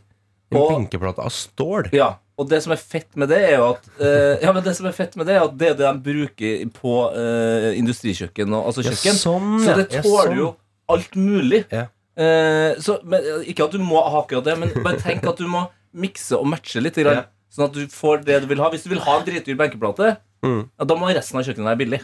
En 0.52 0.58
Og- 0.60 0.70
benkeplate 0.76 1.18
av 1.18 1.30
stål. 1.32 1.90
Ja, 1.92 2.18
og 2.42 2.48
det 2.50 2.58
som 2.64 2.74
er 2.74 2.80
fett 2.82 3.08
med 3.18 3.30
det, 3.32 3.38
er 3.48 3.56
jo 3.60 3.68
at 3.72 3.86
uh, 4.00 4.34
Ja, 4.42 4.52
men 4.52 4.62
det 4.66 4.74
som 4.78 4.86
er 4.90 4.94
fett 4.96 5.14
med 5.16 5.28
det, 5.30 5.36
er 5.38 5.46
at 5.46 5.54
det 5.60 5.68
er 5.72 5.76
det 5.78 5.86
de 5.88 6.04
bruker 6.10 6.64
på 6.76 6.96
uh, 7.14 7.70
industrikjøkken 7.78 8.52
og 8.58 8.68
altså 8.72 8.84
Ja, 8.84 8.92
kjøkken. 8.92 9.20
sånn, 9.22 9.52
så 9.62 9.76
det 9.78 9.86
det 9.92 10.00
Ja, 10.00 10.02
tåler 10.06 10.32
sånn. 10.32 10.40
jo 10.42 10.48
alt 10.92 11.14
mulig. 11.16 11.62
Ja. 11.72 11.86
Uh, 12.18 12.74
så, 12.82 12.98
men, 13.08 13.24
ikke 13.48 13.64
at 13.70 13.72
du 13.72 13.80
må 13.80 14.02
ha 14.04 14.20
akkurat 14.24 14.44
det, 14.50 14.58
men 14.60 14.74
bare 14.84 14.98
tenk 15.00 15.24
at 15.30 15.38
du 15.40 15.46
må 15.48 15.64
mikse 15.94 16.36
og 16.36 16.46
matche 16.52 16.82
litt. 16.84 16.98
Grann, 17.00 17.22
Ja. 17.22 17.28
Sånn 17.52 17.66
at 17.68 17.74
du 17.76 17.82
får 17.92 18.22
det 18.24 18.38
du 18.40 18.46
vil 18.48 18.60
ha. 18.64 18.70
Hvis 18.72 18.84
du 18.86 18.88
vil 18.94 19.00
ha 19.04 19.18
en 19.18 19.24
dritdyr 19.26 19.56
benkeplate, 19.60 20.16
Mm. 20.42 20.64
ja, 20.74 20.84
da 20.90 20.94
må 20.98 21.06
resten 21.14 21.38
av 21.38 21.44
kjøkkenet 21.46 21.68
være 21.70 21.78
billig. 21.78 21.98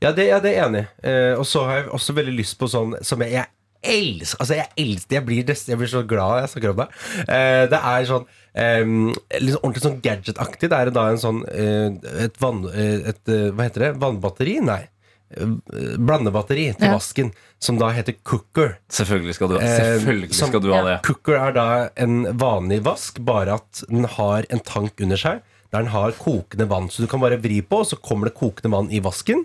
Ja, 0.00 0.08
det, 0.16 0.24
ja, 0.30 0.38
det 0.40 0.54
er 0.54 0.54
jeg 0.56 0.68
enig 0.70 0.80
i. 0.80 0.88
Eh, 1.10 1.34
og 1.36 1.44
så 1.44 1.66
har 1.66 1.82
jeg 1.82 1.90
også 1.98 2.14
veldig 2.16 2.32
lyst 2.38 2.56
på 2.56 2.64
sånn 2.70 2.94
som 3.04 3.20
jeg, 3.20 3.34
jeg 3.34 3.44
elsker 3.82 4.40
Altså, 4.42 4.56
jeg 4.58 4.68
elsker 4.76 5.18
Jeg 5.18 5.24
blir, 5.26 5.54
jeg 5.54 5.78
blir 5.78 5.90
så 5.90 6.02
glad 6.08 6.42
jeg 6.42 6.52
snakker 6.54 6.74
om 6.74 6.82
det. 6.82 6.88
Eh, 7.28 7.64
det 7.70 7.80
er 7.92 8.08
sånn 8.08 8.28
Litt 8.58 9.42
liksom 9.44 9.62
ordentlig 9.62 9.82
sånn 9.84 9.98
gadget-aktig. 10.02 10.70
Det 10.72 10.78
er 10.78 10.90
da 10.90 11.04
en 11.12 11.20
sånn 11.22 11.44
uh, 11.46 12.24
et 12.24 12.40
vann... 12.42 12.64
Uh, 12.66 13.06
et, 13.06 13.20
uh, 13.30 13.50
hva 13.54 13.68
heter 13.68 13.84
det? 13.84 13.90
Vannbatteri? 14.02 14.56
Nei. 14.66 14.80
Blandebatteri 15.28 16.64
til 16.74 16.88
Ja. 16.88 16.94
vasken, 16.96 17.30
som 17.60 17.78
da 17.78 17.90
heter 17.92 18.16
Cooker. 18.24 18.78
Selvfølgelig 18.88 19.34
skal 19.36 19.48
du, 19.52 19.58
selvfølgelig 19.60 20.34
som- 20.34 20.48
skal 20.48 20.60
du 20.64 20.72
ha 20.72 20.82
det. 20.86 20.96
Cooker 21.04 21.36
er 21.36 21.52
da 21.52 21.88
en 21.96 22.24
vanlig 22.40 22.80
vask, 22.82 23.20
bare 23.20 23.60
at 23.60 23.84
den 23.88 24.04
har 24.04 24.46
en 24.50 24.60
tank 24.60 24.98
under 25.00 25.16
seg. 25.16 25.42
Der 25.70 25.82
den 25.82 25.92
har 25.92 26.12
kokende 26.12 26.66
vann. 26.66 26.88
Så 26.88 27.04
du 27.04 27.06
kan 27.06 27.20
bare 27.20 27.36
vri 27.36 27.60
på, 27.60 27.84
og 27.84 27.86
så 27.86 28.00
kommer 28.00 28.24
det 28.30 28.34
kokende 28.34 28.72
vann 28.72 28.90
i 28.90 29.00
vasken. 29.04 29.44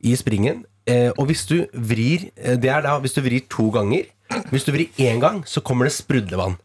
I 0.00 0.14
springen. 0.14 0.64
Eh, 0.86 1.10
og 1.18 1.26
hvis 1.26 1.42
du 1.50 1.56
vrir 1.74 2.28
eh, 2.36 2.54
Det 2.62 2.70
er 2.70 2.84
da 2.84 2.92
hvis 3.02 3.16
du 3.16 3.20
vrir 3.24 3.42
to 3.50 3.70
ganger. 3.74 4.06
Hvis 4.52 4.64
du 4.66 4.72
vrir 4.74 4.88
én 5.02 5.20
gang, 5.22 5.42
så 5.46 5.60
kommer 5.62 5.86
det 5.86 5.92
sprudlevann. 5.94 6.56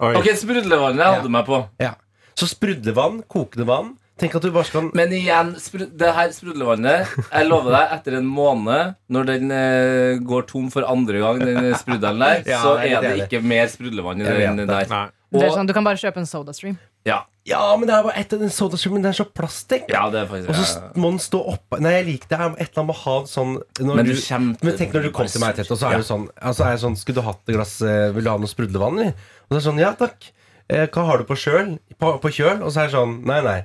Oi. 0.00 0.14
Ok, 0.16 0.28
Sprudlevannet 0.38 1.02
jeg 1.02 1.16
hadde 1.18 1.32
meg 1.34 1.46
på. 1.48 1.62
Ja. 1.82 1.94
Så 2.38 2.46
sprudlevann, 2.46 3.22
kokende 3.28 3.66
vann 3.66 3.96
Tenk 4.18 4.34
at 4.34 4.42
du 4.42 4.50
bare 4.54 4.66
skal 4.66 4.88
Men 4.94 5.12
igjen, 5.14 5.52
spru- 5.62 5.88
det 5.98 6.12
her 6.14 6.30
sprudlevannet 6.34 7.06
Jeg 7.32 7.46
lover 7.48 7.70
deg, 7.74 7.92
etter 7.98 8.16
en 8.18 8.26
måned 8.30 8.94
Når 9.14 9.26
den 9.26 9.50
eh, 9.54 10.18
går 10.26 10.46
tom 10.50 10.68
for 10.74 10.86
andre 10.90 11.18
gang 11.22 11.42
Den 11.42 11.68
sprudelen 11.78 12.22
der 12.22 12.42
Ja, 12.52 12.60
Så 12.62 12.76
jeg 12.82 12.94
er 12.94 13.02
er 13.02 13.08
det 13.16 13.26
ikke 13.28 13.42
mer 13.46 13.66
sprudlevann 13.70 14.22
i 14.22 14.26
Jeg 14.26 14.38
vet 14.38 14.46
den 14.54 14.62
det. 14.62 14.68
der 14.70 14.90
Nei. 14.94 15.04
Det 15.34 15.42
er 15.42 15.48
Og, 15.50 15.54
sånn, 15.58 15.66
du 15.68 15.74
kan 15.76 15.84
bare 15.86 15.98
kjøpe 16.00 16.22
en 16.22 16.26
SodaStream. 16.30 16.78
Ja, 17.06 17.24
Ja, 17.48 17.76
men 17.78 17.88
det 17.88 17.94
er 17.96 18.02
bare 18.04 18.20
av 18.20 18.40
den 18.42 18.50
sodastreamen. 18.52 19.00
Det 19.02 19.08
er 19.08 19.16
så 19.22 19.24
plastikk. 19.32 19.86
ja, 19.88 20.02
det 20.12 20.20
er 20.20 20.26
faktisk 20.28 20.50
Og 20.50 20.66
så 20.68 20.82
må 21.00 21.10
den 21.14 21.18
stå 21.22 21.38
opp 21.54 21.78
Nei, 21.80 21.92
jeg 21.94 22.06
liker 22.06 22.28
det. 22.28 22.38
Et 22.38 22.68
eller 22.68 22.82
annet 22.82 22.88
med 22.90 22.96
å 22.96 22.98
ha 23.04 23.14
sånn 23.24 23.54
når 23.80 23.94
Men 24.00 24.04
du 24.10 24.12
kommer 24.20 24.66
Men 24.68 24.76
tenk 24.76 24.92
når 24.92 25.02
du 25.06 25.10
kom 25.16 25.26
til 25.32 25.40
meg, 25.40 25.54
Tete, 25.56 25.72
og 25.72 25.78
så 25.80 25.86
er 25.88 25.92
Ja. 25.96 25.98
det 26.02 26.08
sånn, 26.10 26.26
altså 26.42 26.66
er 26.66 26.76
sånn 26.82 26.96
Skulle 27.00 27.22
du 27.22 27.24
hatt 27.28 27.40
et 27.48 27.54
glass 27.56 27.80
eh, 27.80 28.10
Vil 28.12 28.24
du 28.24 28.30
ha 28.30 28.36
noe 28.42 28.50
sprudlevann, 28.52 28.98
eller? 29.00 29.14
Og 29.48 29.48
så 29.48 29.54
er 29.54 29.60
det 29.60 29.66
sånn 29.70 29.80
Ja, 29.80 29.92
takk. 29.96 30.28
Eh, 30.68 30.86
hva 30.92 31.06
har 31.08 31.18
du 31.18 31.24
på 31.24 31.38
kjøl? 31.40 31.78
På, 31.98 32.18
på 32.20 32.28
kjøl? 32.28 32.60
Og 32.62 32.72
så 32.74 32.82
er 32.84 32.90
det 32.90 32.96
sånn 32.98 33.24
Nei, 33.24 33.40
nei. 33.46 33.58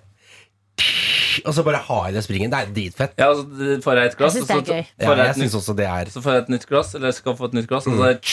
Og 1.46 1.54
så 1.58 1.64
bare 1.66 1.80
har 1.88 2.06
jeg 2.10 2.14
det 2.18 2.24
springen. 2.26 2.52
Det 2.54 2.60
er 2.60 2.72
dritfett. 2.76 3.14
Ja, 3.18 3.30
og 3.32 3.42
så 3.44 3.80
får 3.84 4.00
jeg 4.02 4.06
et 4.12 4.18
glass, 4.18 4.36
Jeg 4.36 4.44
og 4.44 4.48
synes 4.48 4.48
så 4.48 4.60
det 4.62 4.74
er 4.74 4.74
gøy. 4.74 4.86
Ja, 5.00 5.08
får 5.08 5.16
jeg 5.16 5.24
jeg 5.24 5.30
et 5.34 5.38
nytt 5.38 5.52
syns 5.52 5.60
også 5.62 5.76
det 5.80 5.88
er 5.90 6.12
så 6.14 6.22
får 6.24 6.32
jeg 6.38 6.42
et 6.44 6.50
nytt 6.54 6.66
glass, 6.70 6.94
eller 6.96 7.12
skal 7.18 7.36
få 7.40 7.46
et 7.50 7.54
nytt 7.60 7.68
glass, 7.72 7.88
og 7.88 7.98
så 7.98 8.04
er 8.04 8.14
det 8.14 8.24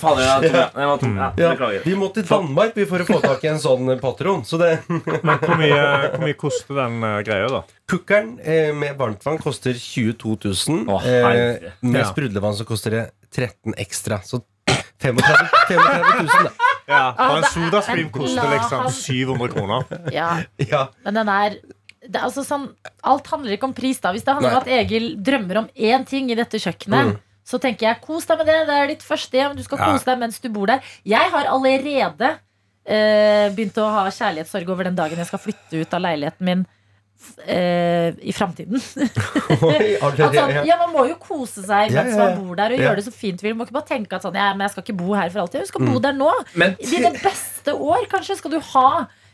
Fader, 0.00 0.22
jeg 0.22 0.50
tror 0.50 0.58
jeg- 0.58 0.70
jeg 0.74 0.86
var 0.88 0.96
tom. 0.98 1.16
Ja, 1.16 1.30
ja, 1.36 1.50
Beklager. 1.54 1.82
Vi 1.84 1.94
må 1.94 2.08
til 2.14 2.22
Danmark 2.28 2.74
vi 2.76 2.84
for 2.86 2.98
å 2.98 3.06
få 3.06 3.20
tak 3.22 3.44
i 3.44 3.48
en 3.48 3.58
sånn 3.58 4.00
patron. 4.00 4.42
Så 4.44 4.58
det 4.58 4.72
Men 4.88 5.38
hvor 5.38 5.56
mye, 5.58 6.10
hvor 6.12 6.24
mye 6.26 6.34
koster 6.38 6.74
den 6.82 7.02
eh, 7.02 7.22
greia, 7.26 7.48
da? 7.48 7.62
Kukkeren 7.88 8.38
eh, 8.40 8.72
med 8.74 8.96
varmtvann 8.98 9.38
koster 9.42 9.72
22 9.74 10.36
000. 10.68 10.86
Å, 10.88 11.00
eh, 11.04 11.70
med 11.82 12.00
Ja. 12.02 12.08
sprudlevann 12.10 12.56
så 12.58 12.64
koster 12.68 12.90
det 12.90 13.04
13 13.34 13.74
ekstra. 13.78 14.20
Så 14.24 14.42
35, 15.02 15.48
35 15.68 16.26
000, 16.26 16.44
da. 16.46 16.71
Ja, 16.88 17.12
For 17.16 17.36
en 17.38 17.44
sodastream 17.52 18.10
koster 18.10 18.48
liksom 18.50 18.88
700 18.90 19.48
kroner. 19.54 19.84
Ja, 20.12 20.42
Ja. 20.58 20.88
men 21.04 21.14
den 21.14 21.28
er 21.28 21.56
det 22.02 22.16
er 22.18 22.24
altså 22.26 22.42
sånn, 22.42 22.64
Alt 23.06 23.28
handler 23.30 23.52
ikke 23.54 23.68
om 23.68 23.74
pris. 23.74 24.00
da 24.02 24.10
Hvis 24.12 24.24
det 24.26 24.34
handler 24.34 24.56
om 24.56 24.62
at 24.64 24.66
Egil 24.66 25.16
drømmer 25.22 25.58
om 25.60 25.68
én 25.76 26.04
ting 26.04 26.30
i 26.30 26.34
dette 26.34 26.58
kjøkkenet, 26.58 27.12
Mm. 27.12 27.18
så 27.46 27.60
tenker 27.62 27.86
jeg 27.86 28.00
kos 28.02 28.26
deg 28.26 28.38
med 28.38 28.46
det. 28.46 28.66
Det 28.66 28.74
er 28.74 28.86
ditt 28.88 29.02
første 29.06 29.32
hjem. 29.38 29.54
Du 29.56 29.62
skal 29.62 29.78
Ja. 29.78 29.92
kose 29.92 30.04
deg 30.04 30.18
mens 30.18 30.40
du 30.40 30.48
bor 30.48 30.66
der. 30.66 30.80
Jeg 31.06 31.30
har 31.30 31.44
allerede 31.46 32.38
eh, 32.84 33.48
begynt 33.54 33.78
å 33.78 33.86
ha 33.94 34.08
kjærlighetssorg 34.10 34.68
over 34.68 34.82
den 34.84 34.96
dagen 34.96 35.16
jeg 35.16 35.26
skal 35.28 35.38
flytte 35.38 35.80
ut 35.80 35.94
av 35.94 36.00
leiligheten 36.02 36.40
min 36.44 36.66
eh, 37.46 38.12
i 38.22 38.32
framtiden. 38.36 38.80
Sånn, 39.62 40.52
ja. 40.66 40.76
Man 40.82 40.92
må 40.94 41.04
jo 41.08 41.16
kose 41.22 41.62
seg 41.64 41.92
mens 41.94 42.12
ja, 42.12 42.18
ja. 42.18 42.18
man 42.36 42.38
bor 42.46 42.58
der 42.58 42.74
og 42.74 42.78
Ja. 42.80 42.88
gjøre 42.90 43.00
det 43.02 43.06
så 43.08 43.14
fint 43.14 43.42
vil. 43.44 43.54
Man 43.54 43.62
må 43.64 43.68
ikke 43.68 43.78
bare 43.80 43.90
tenke 43.94 44.18
at 44.18 44.26
sånn, 44.26 44.36
ja, 44.38 44.50
men 44.54 44.66
jeg 44.66 44.74
skal 44.76 44.86
ikke 44.86 44.98
bo 45.02 45.14
her 45.18 45.30
for 45.32 45.44
alltid. 45.44 45.64
Du 45.66 45.72
skal 45.72 45.86
bo 45.88 45.98
der 46.02 46.16
nå. 46.16 46.30
Men 46.58 46.76
I 46.80 46.90
dine 46.92 47.12
beste 47.22 47.74
år 47.76 48.06
kanskje 48.12 48.38
skal 48.40 48.54
du 48.56 48.60
ha 48.72 48.86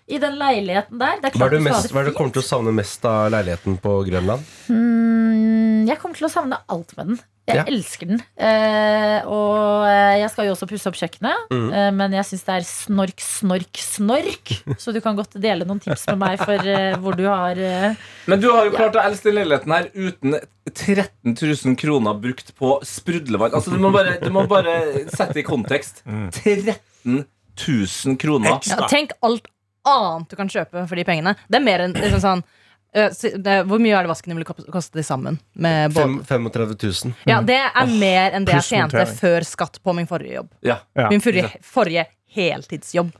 i 0.08 0.16
den 0.22 0.38
leiligheten 0.40 0.98
der. 1.00 1.18
Det 1.20 1.28
er 1.32 1.38
Hva 1.38 1.46
er 1.48 1.50
det 1.56 1.58
du 1.60 1.64
mest- 1.68 1.92
hva 1.92 2.00
er 2.00 2.04
det 2.08 2.12
du 2.14 2.18
kommer 2.18 2.32
til 2.32 2.40
å 2.42 2.48
savne 2.48 2.72
mest 2.72 3.04
av 3.08 3.30
leiligheten 3.34 3.76
på 3.84 3.96
Grønland? 4.08 4.46
Mm, 4.72 5.88
jeg 5.88 5.98
kommer 6.00 6.16
til 6.16 6.28
å 6.28 6.32
savne 6.32 6.60
alt 6.68 6.94
med 6.96 7.12
den. 7.12 7.20
Jeg 7.48 7.56
Ja. 7.56 7.64
elsker 7.70 8.10
den. 8.10 8.18
Eh, 8.36 9.24
og 9.24 9.86
eh, 9.88 10.18
jeg 10.20 10.28
skal 10.34 10.46
jo 10.48 10.52
også 10.52 10.66
pusse 10.68 10.90
opp 10.90 10.98
kjøkkenet. 11.00 11.46
Mm. 11.50 11.68
Eh, 11.72 11.88
men 11.96 12.12
jeg 12.18 12.26
syns 12.28 12.44
det 12.44 12.56
er 12.58 12.66
snork, 12.68 13.22
snork, 13.24 13.80
snork. 13.80 14.52
Så 14.82 14.92
du 14.92 15.00
kan 15.04 15.16
godt 15.16 15.38
dele 15.40 15.64
noen 15.68 15.80
tips 15.80 16.04
med 16.12 16.20
meg 16.20 16.42
for 16.42 16.68
eh, 16.68 16.98
hvor 17.00 17.16
du 17.16 17.24
har 17.24 17.56
eh, 17.56 17.96
Men 18.28 18.42
du 18.44 18.50
har 18.52 18.68
jo 18.68 18.74
klart 18.76 18.98
å 19.00 19.04
elske 19.08 19.32
leiligheten 19.32 19.72
her 19.72 19.88
uten 19.96 20.36
13 20.68 21.32
000 21.32 21.78
kroner 21.80 22.20
brukt 22.20 22.52
på 22.58 22.74
sprudlevann. 22.84 23.54
Altså, 23.56 23.72
du, 23.72 23.80
må 23.80 23.90
bare, 23.96 24.18
du 24.20 24.28
må 24.34 24.44
bare 24.50 24.76
sette 25.08 25.32
det 25.38 25.46
i 25.46 25.48
kontekst. 25.48 26.04
13 26.04 27.24
000 27.66 28.18
kroner. 28.20 28.60
Ja, 28.68 28.84
tenk 28.92 29.16
alt 29.24 29.48
annet 29.88 30.28
du 30.28 30.36
kan 30.36 30.50
kjøpe 30.52 30.84
for 30.84 31.00
de 31.00 31.04
pengene. 31.08 31.32
Det 31.48 31.58
er 31.62 31.64
mer 31.64 31.86
enn 31.86 31.96
liksom 31.96 32.20
sånn 32.20 32.44
det, 32.92 33.56
Hvor 33.68 33.78
mye 33.78 33.94
er 33.98 34.02
det 34.06 34.10
vaskene 34.10 34.34
ville 34.38 34.48
koste 34.72 34.96
de 34.98 35.02
sammen? 35.04 35.38
Med 35.54 35.92
35 35.92 36.76
000. 36.82 37.14
ja, 37.28 37.40
det 37.42 37.60
er 37.60 37.86
mer 38.00 38.32
enn 38.38 38.44
det 38.48 38.54
jeg 38.62 38.68
tjente 38.72 39.06
før 39.20 39.44
skatt 39.44 39.80
på 39.84 39.94
min 39.94 40.06
forrige 40.06 40.34
jobb. 40.40 40.50
Ja. 40.62 40.78
Ja. 40.96 41.08
Min 41.12 41.20
forrige, 41.20 41.50
forrige 41.62 42.06
heltidsjobb. 42.34 43.12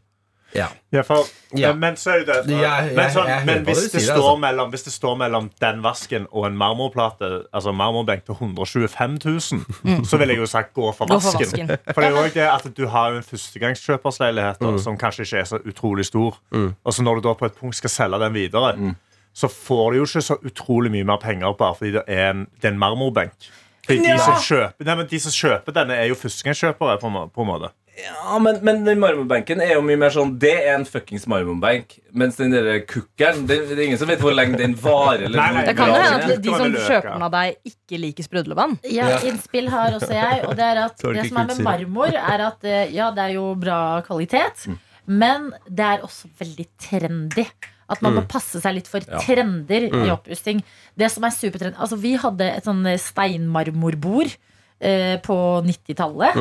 Ja. 0.56 0.70
Ja, 0.90 1.02
for, 1.04 1.26
Ja. 1.52 1.74
Men 1.76 1.96
så 2.00 2.14
er 2.14 2.24
det 2.24 2.46
det 2.46 2.56
Ja, 2.56 2.80
jeg- 2.80 2.94
men, 2.96 3.10
sånn, 3.12 3.44
men 3.44 3.64
hvis, 3.66 3.82
det 3.92 4.00
sier, 4.00 4.14
står 4.16 4.30
altså. 4.32 4.40
mellom, 4.40 4.70
hvis 4.72 4.84
det 4.84 4.92
står 4.94 5.16
mellom 5.20 5.50
den 5.60 5.82
vasken 5.82 6.26
og 6.32 6.46
en 6.46 6.56
marmorplate, 6.56 7.44
altså 7.52 7.74
marmorbenk 7.76 8.24
til 8.24 8.34
125 8.34 9.18
000, 9.24 10.04
så 10.08 10.16
ville 10.16 10.32
jeg 10.32 10.38
jo 10.40 10.46
sagt 10.46 10.72
gå 10.74 10.88
for 10.96 11.04
Gå 11.06 11.20
for 11.20 11.36
vasken. 11.38 11.68
vasken. 11.68 11.78
For 11.94 12.00
det 12.00 12.08
er 12.08 12.16
jo 12.16 12.24
ikke 12.24 12.40
det 12.40 12.48
at 12.48 12.74
du 12.74 12.86
har 12.88 13.10
jo 13.10 13.16
en 13.18 13.22
førstegangskjøpersleilighet 13.22 14.58
Mm. 14.60 14.78
som 14.80 14.96
kanskje 14.96 15.24
ikke 15.26 15.38
er 15.40 15.44
så 15.44 15.58
utrolig 15.68 16.04
stor. 16.06 16.34
Og 16.52 16.92
så 16.94 17.02
når 17.02 17.16
du 17.20 17.28
da 17.28 17.34
på 17.34 17.44
et 17.46 17.54
punkt 17.60 17.76
skal 17.76 17.90
selge 17.90 18.18
den 18.18 18.32
videre, 18.32 18.94
så 19.38 19.46
får 19.52 19.92
du 19.94 20.00
jo 20.00 20.06
ikke 20.08 20.24
så 20.26 20.36
utrolig 20.50 20.90
mye 20.96 21.06
mer 21.06 21.20
penger 21.22 21.54
bare 21.58 21.78
fordi 21.78 21.94
det 22.00 22.04
er 22.10 22.30
en, 22.32 22.46
det 22.58 22.70
er 22.70 22.74
en 22.74 22.80
marmorbenk. 22.82 23.50
Fordi 23.88 24.02
de, 24.04 24.14
som 24.20 24.40
kjøper, 24.44 24.84
nei, 24.84 24.94
men 25.00 25.06
de 25.08 25.18
som 25.24 25.32
kjøper 25.32 25.76
denne, 25.78 25.94
er 25.96 26.10
jo 26.10 26.16
førstegangskjøpere. 26.20 26.98
På, 27.00 27.12
på 27.32 27.44
en 27.44 27.48
måte 27.48 27.70
Ja, 28.02 28.34
men, 28.42 28.58
men 28.66 28.82
den 28.84 29.00
marmorbenken 29.00 29.62
er 29.64 29.72
jo 29.72 29.84
mye 29.86 29.96
mer 29.98 30.12
sånn 30.12 30.34
Det 30.42 30.50
er 30.58 30.74
en 30.74 30.84
fuckings 30.86 31.24
marmorbenk. 31.30 31.94
Mens 32.18 32.36
den 32.36 32.52
der 32.52 32.82
kukkelen 32.90 33.46
det, 33.48 33.56
det 33.70 33.78
er 33.78 33.84
ingen 33.86 34.02
som 34.02 34.10
vet 34.10 34.20
hvor 34.20 34.36
lenge 34.36 34.60
den 34.60 34.76
varer. 34.82 35.24
Eller 35.30 35.40
Nei, 35.40 35.48
nei, 35.56 35.64
Det 35.70 35.76
kan 35.78 35.94
hende 35.94 36.28
at 36.36 36.44
de 36.44 36.52
som 36.52 36.76
kjøper 36.76 37.08
den 37.14 37.26
av 37.30 37.32
deg, 37.38 37.56
ikke 37.72 38.02
liker 38.04 38.28
sprudlevann. 38.28 38.76
Ja, 38.92 39.08
innspill 39.30 39.72
har 39.72 39.96
også 39.96 40.12
jeg. 40.18 40.44
Og 40.50 40.58
det 40.58 40.68
er 40.68 40.82
at 40.84 41.00
det 41.00 41.24
som 41.30 41.40
er 41.46 41.50
med 41.54 41.64
marmor, 41.70 42.20
er 42.34 42.46
at 42.50 42.68
eh, 42.68 42.92
ja, 42.98 43.08
det 43.16 43.24
er 43.30 43.34
jo 43.38 43.48
bra 43.58 43.80
kvalitet, 44.06 44.68
men 45.08 45.48
det 45.64 45.90
er 45.94 46.04
også 46.04 46.28
veldig 46.42 46.68
trendy. 46.90 47.48
At 47.88 48.02
man 48.04 48.14
må 48.18 48.26
passe 48.28 48.60
seg 48.60 48.74
litt 48.76 48.88
for 48.90 49.00
trender 49.24 49.88
i 49.88 50.10
oppussing. 50.12 50.60
Det 50.98 51.08
som 51.10 51.24
er 51.24 51.32
supertrend 51.32 51.78
Altså, 51.80 51.96
vi 51.96 52.16
hadde 52.20 52.50
et 52.58 52.64
sånn 52.68 52.84
steinmarmorbord. 53.00 54.34
eh, 54.80 55.16
På 55.24 55.34
90-tallet. 55.66 56.36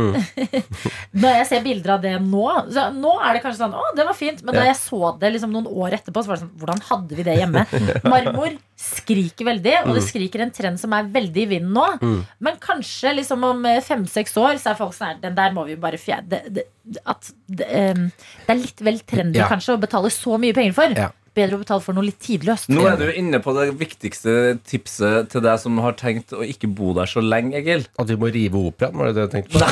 Når 1.18 1.38
jeg 1.40 1.46
ser 1.50 1.64
bilder 1.66 1.94
av 1.96 2.02
det 2.04 2.12
nå 2.22 2.44
så 2.70 2.84
Nå 2.94 3.16
er 3.26 3.34
det 3.34 3.42
kanskje 3.42 3.64
sånn 3.64 3.74
Å, 3.74 3.86
det 3.98 4.06
var 4.06 4.14
fint. 4.18 4.44
Men 4.46 4.54
da 4.60 4.66
jeg 4.68 4.78
så 4.78 5.14
det 5.18 5.32
liksom 5.34 5.56
noen 5.56 5.66
år 5.72 5.96
etterpå, 5.98 6.22
så 6.22 6.30
var 6.30 6.38
det 6.38 6.44
sånn 6.46 6.54
Hvordan 6.62 6.84
hadde 6.90 7.18
vi 7.18 7.26
det 7.26 7.38
hjemme? 7.40 7.64
Marmor 8.14 8.54
skriker 8.78 9.48
veldig, 9.48 9.74
og 9.88 9.96
det 9.98 10.04
skriker 10.06 10.44
en 10.46 10.52
trend 10.54 10.78
som 10.78 10.94
er 10.94 11.08
veldig 11.10 11.42
i 11.48 11.50
vinden 11.56 11.74
nå. 11.74 11.88
Men 12.46 12.60
kanskje 12.62 13.16
liksom 13.18 13.42
om 13.48 13.66
eh, 13.66 13.80
fem-seks 13.82 14.36
år 14.38 14.60
så 14.62 14.76
er 14.76 14.78
folk 14.84 14.94
sånn 14.94 15.16
her 15.16 15.22
Den 15.24 15.38
der 15.40 15.56
må 15.56 15.64
vi 15.66 15.80
bare 15.82 15.98
fjerne. 15.98 16.28
Det, 16.30 16.44
det, 16.60 16.68
at 17.10 17.32
det, 17.50 17.66
um, 17.98 18.04
det 18.46 18.54
er 18.54 18.62
litt 18.62 18.84
vel 18.86 19.00
trendy 19.10 19.42
Ja. 19.42 19.48
kanskje 19.50 19.74
å 19.74 19.82
betale 19.82 20.12
så 20.14 20.38
mye 20.38 20.54
penger 20.54 20.78
for. 20.78 20.94
Ja. 20.94 21.10
Bedre 21.38 21.58
å 21.58 21.62
betale 21.62 21.84
for 21.86 21.94
noe 21.98 22.08
litt 22.08 22.18
tidløst. 22.24 22.72
Nå 22.74 22.84
er 22.90 22.98
du 22.98 23.08
inne 23.12 23.40
på 23.44 23.54
det 23.54 23.68
viktigste 23.78 24.58
tipset 24.68 25.30
til 25.32 25.44
deg 25.46 25.60
som 25.62 25.78
har 25.84 25.98
tenkt 26.00 26.34
å 26.34 26.42
ikke 26.46 26.70
bo 26.80 26.96
der 26.98 27.10
så 27.10 27.22
lenge, 27.22 27.54
Egil. 27.60 27.86
At 28.02 28.10
vi 28.10 28.18
må 28.20 28.32
rive 28.34 28.64
operaen, 28.72 28.98
var 28.98 29.12
det 29.12 29.20
det 29.20 29.28
du 29.28 29.36
tenkte 29.36 29.58
på? 29.58 29.66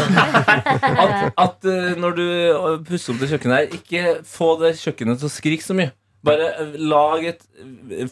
At, 1.06 1.32
at 1.42 1.70
eh, 1.70 1.96
når 2.00 2.18
du 2.20 2.26
eh, 2.28 2.68
pusser 2.86 3.16
opp 3.16 3.24
det 3.24 3.32
kjøkkenet 3.34 3.58
her, 3.58 3.80
ikke 3.80 4.18
få 4.30 4.52
det 4.62 4.76
kjøkkenet 4.80 5.22
til 5.22 5.30
å 5.30 5.34
skrike 5.34 5.66
så 5.66 5.78
mye. 5.78 5.96
Bare 6.26 6.52
eh, 6.54 6.78
lag 6.82 7.26
et 7.34 7.44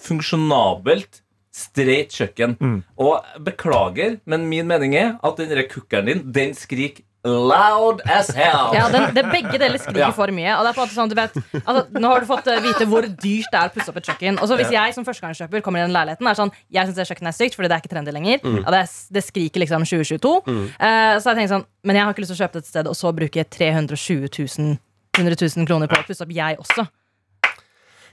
funksjonabelt, 0.01 1.21
streit 1.53 2.13
kjøkken. 2.17 2.57
Og 2.97 3.37
beklager, 3.45 4.17
men 4.25 4.47
min 4.49 4.65
mening 4.69 4.97
er 4.97 5.15
at 5.21 5.37
den 5.37 5.67
kukkeren 5.69 6.09
din, 6.09 6.23
den 6.33 6.57
skriker 6.57 7.05
loud 7.23 8.01
as 8.09 8.29
hell. 8.35 8.73
Ja, 8.75 8.89
den, 8.91 9.13
det 9.15 9.23
Begge 9.31 9.57
deler 9.61 9.79
skriker 9.79 9.99
Ja. 10.05 10.11
for 10.11 10.27
mye. 10.35 10.51
Og 10.57 10.65
det 10.65 10.71
er 10.71 10.75
på 10.75 10.83
en 10.83 10.87
måte 10.87 10.97
sånn, 10.97 11.09
du 11.11 11.15
vet 11.15 11.37
altså, 11.63 11.83
Nå 11.95 12.09
har 12.11 12.19
du 12.19 12.27
fått 12.27 12.47
eh, 12.51 12.59
vite 12.65 12.87
hvor 12.89 13.07
dyrt 13.07 13.47
det 13.53 13.59
er 13.61 13.69
å 13.69 13.73
pusse 13.73 13.89
opp 13.93 13.99
et 14.01 14.09
kjøkken. 14.11 14.39
Og 14.43 14.49
så 14.51 14.57
Hvis 14.59 14.71
jeg 14.75 14.93
som 14.97 15.05
førstegangskjøper 15.07 15.63
kommer 15.63 15.79
i 15.79 15.85
den 15.87 15.95
leiligheten 15.95 16.27
er 16.27 16.39
sånn, 16.39 16.51
Jeg 16.73 16.87
synes 16.89 16.99
det 16.99 17.07
kjøkkenet 17.11 17.31
er 17.31 17.37
stygt 17.39 17.55
fordi 17.55 17.71
det 17.71 17.77
er 17.77 17.83
ikke 17.85 17.93
trendy 17.95 18.11
lenger. 18.15 18.39
Ja, 18.43 18.69
det, 18.75 18.81
er, 18.83 18.89
det 19.17 19.23
skriker 19.23 19.63
liksom 19.63 19.85
2022. 19.87 20.33
Eh, 20.79 21.13
så 21.19 21.31
jeg 21.31 21.37
tenker 21.39 21.53
sånn 21.55 21.65
Men 21.87 21.95
jeg 21.99 22.03
har 22.07 22.11
ikke 22.15 22.25
lyst 22.25 22.33
til 22.35 22.39
å 22.39 22.43
kjøpe 22.43 22.59
det 22.59 22.65
et 22.65 22.71
sted 22.73 22.87
og 22.91 22.95
så 22.99 23.13
bruke 23.15 23.43
320 23.47 24.27
000 24.59 24.77
100 25.13 25.35
000 25.37 25.67
kroner 25.69 25.85
på 25.87 25.93
å 25.99 26.05
pusse 26.07 26.23
opp, 26.25 26.31
jeg 26.33 26.57
også. 26.57 26.87